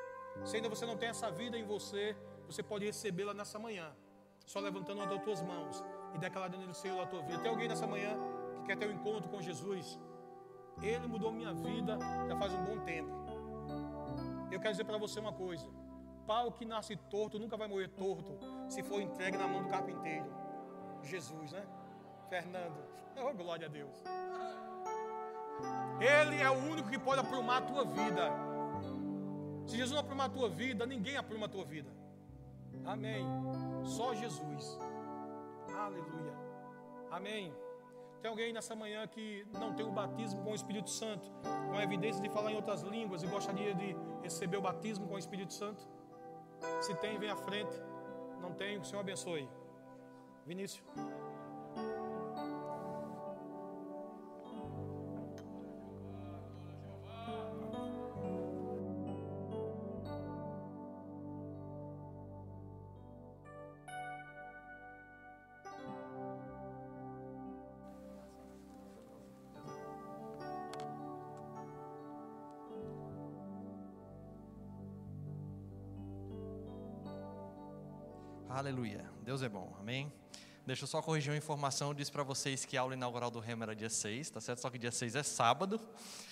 Se 0.45 0.57
ainda 0.57 0.69
você 0.69 0.85
não 0.85 0.97
tem 0.97 1.09
essa 1.09 1.31
vida 1.31 1.57
em 1.57 1.65
você, 1.65 2.17
você 2.47 2.63
pode 2.63 2.85
recebê-la 2.85 3.33
nessa 3.33 3.59
manhã, 3.59 3.95
só 4.47 4.61
levantando 4.61 4.99
uma 4.99 5.07
das 5.07 5.23
tuas 5.23 5.43
mãos 5.43 5.83
e 6.15 6.19
declarando 6.19 6.71
o 6.71 6.75
Senhor 6.75 6.97
da 6.99 7.07
tua 7.07 7.23
vida. 7.23 7.39
Tem 7.39 7.51
alguém 7.51 7.69
nessa 7.69 7.87
manhã 7.87 8.17
que 8.61 8.67
quer 8.67 8.77
ter 8.77 8.89
um 8.89 8.93
encontro 8.93 9.29
com 9.31 9.41
Jesus? 9.41 9.99
Ele 10.83 11.07
mudou 11.07 11.31
minha 11.31 11.53
vida 11.53 11.99
já 12.29 12.37
faz 12.37 12.53
um 12.53 12.65
bom 12.65 12.79
tempo. 12.81 13.11
Eu 14.51 14.61
quero 14.61 14.73
dizer 14.73 14.85
para 14.85 14.99
você 14.99 15.21
uma 15.21 15.33
coisa: 15.33 15.67
pau 16.27 16.53
que 16.53 16.65
nasce 16.65 16.97
torto 16.97 17.39
nunca 17.39 17.57
vai 17.57 17.69
morrer 17.69 17.89
torto 17.89 18.39
se 18.69 18.83
for 18.83 19.01
entregue 19.01 19.37
na 19.37 19.47
mão 19.47 19.63
do 19.63 19.69
carpinteiro. 19.69 20.27
Jesus, 21.03 21.53
né? 21.53 21.67
Fernando. 22.29 22.79
Oh, 23.17 23.35
glória 23.35 23.67
a 23.67 23.71
Deus. 23.71 24.03
Ele 26.01 26.41
é 26.41 26.51
o 26.51 26.71
único 26.71 26.89
que 26.89 26.99
pode 26.99 27.21
aprumar 27.21 27.63
a 27.63 27.67
tua 27.67 27.85
vida. 27.85 28.52
Se 29.73 29.79
Jesus 29.79 29.93
não 29.93 30.01
aprumar 30.01 30.27
a 30.27 30.29
tua 30.29 30.51
vida, 30.51 30.85
ninguém 30.85 31.17
apruma 31.17 31.47
a 31.47 31.49
tua 31.49 31.65
vida. 31.65 31.89
Amém. 32.85 33.25
Só 33.85 34.15
Jesus. 34.15 34.79
Aleluia. 35.75 36.35
Amém. 37.11 37.55
Tem 38.21 38.31
alguém 38.31 38.53
nessa 38.53 38.77
manhã 38.77 39.07
que 39.07 39.47
não 39.55 39.73
tem 39.73 39.87
o 39.87 39.91
batismo 39.91 40.43
com 40.43 40.51
o 40.53 40.55
Espírito 40.55 40.91
Santo, 40.91 41.27
com 41.71 41.79
a 41.79 41.83
evidência 41.83 42.21
de 42.21 42.29
falar 42.29 42.53
em 42.53 42.57
outras 42.57 42.83
línguas 42.83 43.23
e 43.23 43.27
gostaria 43.27 43.75
de 43.75 43.97
receber 44.23 44.59
o 44.59 44.61
batismo 44.61 45.09
com 45.09 45.15
o 45.15 45.19
Espírito 45.19 45.55
Santo? 45.55 45.89
Se 46.83 46.95
tem, 46.97 47.19
vem 47.19 47.31
à 47.31 47.37
frente. 47.37 47.75
Não 48.43 48.53
tem, 48.53 48.77
o 48.77 48.85
Senhor 48.85 49.01
abençoe. 49.01 49.49
Vinícius. 50.45 50.85
Aleluia. 78.63 79.05
Deus 79.25 79.43
é 79.43 79.49
bom. 79.49 79.75
Amém. 79.81 80.13
Deixa 80.65 80.85
eu 80.85 80.87
só 80.87 81.03
corrigir 81.03 81.33
uma 81.33 81.37
informação. 81.37 81.89
Eu 81.89 81.95
disse 81.95 82.13
para 82.13 82.23
vocês 82.23 82.65
que 82.65 82.77
a 82.77 82.81
aula 82.83 82.95
inaugural 82.95 83.29
do 83.29 83.41
Rema 83.41 83.65
era 83.65 83.75
dia 83.75 83.91
6, 83.91 84.31
tá 84.31 84.41
certo? 84.41 84.61
Só 84.61 84.71
que 84.71 84.79
dia 84.79 84.93
6 84.93 85.17
é 85.17 85.23
sábado 85.25 85.81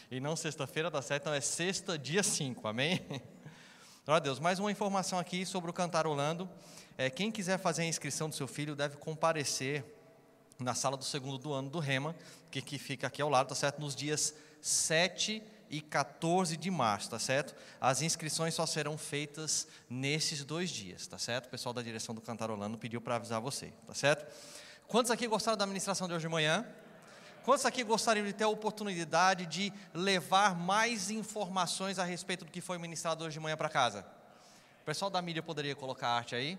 e 0.09 0.21
não 0.21 0.37
sexta-feira, 0.37 0.93
tá 0.93 1.03
certo? 1.03 1.23
Então 1.23 1.35
é 1.35 1.41
sexta, 1.41 1.99
dia 1.99 2.23
5. 2.23 2.69
Amém? 2.69 3.05
Glória 4.07 4.19
a 4.19 4.19
Deus. 4.21 4.39
Mais 4.39 4.61
uma 4.61 4.71
informação 4.71 5.19
aqui 5.19 5.45
sobre 5.45 5.71
o 5.71 5.73
Cantarolando. 5.73 6.49
É, 6.97 7.11
quem 7.11 7.33
quiser 7.33 7.59
fazer 7.59 7.83
a 7.83 7.87
inscrição 7.87 8.29
do 8.29 8.35
seu 8.37 8.47
filho 8.47 8.77
deve 8.77 8.97
comparecer 8.97 9.85
na 10.57 10.73
sala 10.73 10.97
do 10.97 11.05
segundo 11.05 11.37
do 11.37 11.53
ano 11.53 11.69
do 11.69 11.81
Rema, 11.81 12.15
que, 12.49 12.63
que 12.63 12.79
fica 12.79 13.09
aqui 13.09 13.21
ao 13.21 13.29
lado, 13.29 13.49
tá 13.49 13.57
certo? 13.57 13.81
Nos 13.81 13.97
dias 13.97 14.37
7 14.63 15.33
e 15.33 15.43
e 15.71 15.81
14 15.81 16.57
de 16.57 16.71
março, 16.71 17.11
tá 17.11 17.19
certo? 17.19 17.55
As 17.81 18.03
inscrições 18.03 18.55
só 18.55 18.67
serão 18.67 18.99
feitas 18.99 19.69
nesses 19.89 20.45
dois 20.45 20.69
dias, 20.69 21.07
tá 21.07 21.17
certo? 21.17 21.47
O 21.47 21.49
pessoal 21.49 21.73
da 21.73 21.81
direção 21.81 22.13
do 22.13 22.21
Cantarolando 22.21 22.77
pediu 22.77 23.01
para 23.01 23.15
avisar 23.15 23.41
você, 23.41 23.73
tá 23.87 23.95
certo? 23.95 24.27
Quantos 24.89 25.13
aqui 25.13 25.29
gostaram 25.29 25.57
da 25.57 25.65
administração 25.65 26.09
de 26.09 26.15
hoje 26.15 26.27
de 26.27 26.29
manhã? 26.29 26.67
Quantos 27.45 27.65
aqui 27.65 27.85
gostariam 27.85 28.27
de 28.27 28.33
ter 28.33 28.45
a 28.45 28.49
oportunidade 28.49 29.47
de 29.47 29.73
levar 29.95 30.55
mais 30.57 31.11
informações 31.11 31.99
a 31.99 32.05
respeito 32.05 32.45
do 32.45 32.51
que 32.51 32.61
foi 32.61 32.77
ministrado 32.77 33.25
hoje 33.25 33.35
de 33.35 33.41
manhã 33.41 33.57
para 33.57 33.69
casa? 33.69 34.05
O 34.83 34.85
pessoal 34.85 35.11
da 35.11 35.23
mídia 35.23 35.43
poderia 35.43 35.77
colocar 35.77 36.09
a 36.09 36.17
arte 36.17 36.35
aí? 36.35 36.59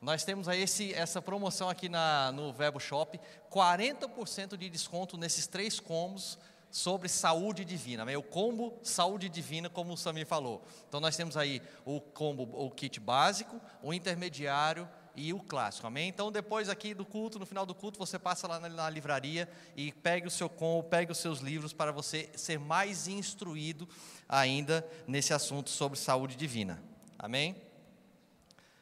Nós 0.00 0.24
temos 0.24 0.48
aí 0.48 0.62
esse, 0.62 0.92
essa 0.94 1.22
promoção 1.22 1.68
aqui 1.68 1.88
na, 1.88 2.32
no 2.32 2.52
Verbo 2.52 2.80
Shop, 2.80 3.20
40% 3.50 4.56
de 4.56 4.68
desconto 4.70 5.16
nesses 5.16 5.46
três 5.46 5.78
combos 5.78 6.38
sobre 6.70 7.08
saúde 7.08 7.64
divina, 7.64 8.04
o 8.16 8.22
combo 8.22 8.78
saúde 8.82 9.28
divina, 9.28 9.68
como 9.68 9.92
o 9.92 9.96
Samir 9.96 10.26
falou. 10.26 10.62
Então 10.88 11.00
nós 11.00 11.16
temos 11.16 11.36
aí 11.36 11.60
o 11.84 12.00
combo, 12.00 12.42
o 12.42 12.70
kit 12.70 13.00
básico, 13.00 13.60
o 13.82 13.92
intermediário 13.92 14.88
e 15.16 15.32
o 15.32 15.40
clássico, 15.40 15.86
amém? 15.86 16.08
Então 16.08 16.30
depois 16.30 16.68
aqui 16.68 16.94
do 16.94 17.04
culto, 17.04 17.38
no 17.38 17.46
final 17.46 17.66
do 17.66 17.74
culto, 17.74 17.98
você 17.98 18.18
passa 18.18 18.46
lá 18.46 18.60
na, 18.60 18.68
na 18.68 18.88
livraria 18.88 19.48
e 19.76 19.92
pegue 19.92 20.26
o 20.26 20.30
seu 20.30 20.48
combo, 20.48 20.88
pegue 20.88 21.10
os 21.10 21.18
seus 21.18 21.40
livros 21.40 21.72
para 21.72 21.90
você 21.90 22.30
ser 22.36 22.58
mais 22.58 23.08
instruído 23.08 23.88
ainda 24.28 24.86
nesse 25.06 25.34
assunto 25.34 25.70
sobre 25.70 25.98
saúde 25.98 26.36
divina, 26.36 26.80
amém? 27.18 27.56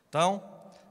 Então, 0.08 0.42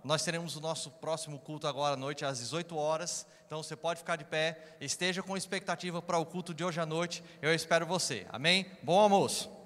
nós 0.04 0.24
teremos 0.24 0.56
o 0.56 0.62
nosso 0.62 0.90
próximo 0.92 1.38
culto 1.38 1.68
agora 1.68 1.96
à 1.96 1.98
noite, 1.98 2.24
às 2.24 2.40
18 2.40 2.78
horas. 2.78 3.28
Então 3.48 3.64
você 3.64 3.78
pode 3.78 4.00
ficar 4.00 4.18
de 4.18 4.26
pé, 4.26 4.60
esteja 4.82 5.24
com 5.24 5.38
expectativa 5.38 6.02
para 6.02 6.18
o 6.18 6.26
culto 6.26 6.54
de 6.54 6.66
hoje 6.66 6.82
à 6.82 6.86
noite. 6.86 7.24
Eu 7.42 7.54
espero 7.54 7.86
você. 7.86 8.28
Amém? 8.30 8.66
Bom 8.84 9.00
almoço. 9.00 9.57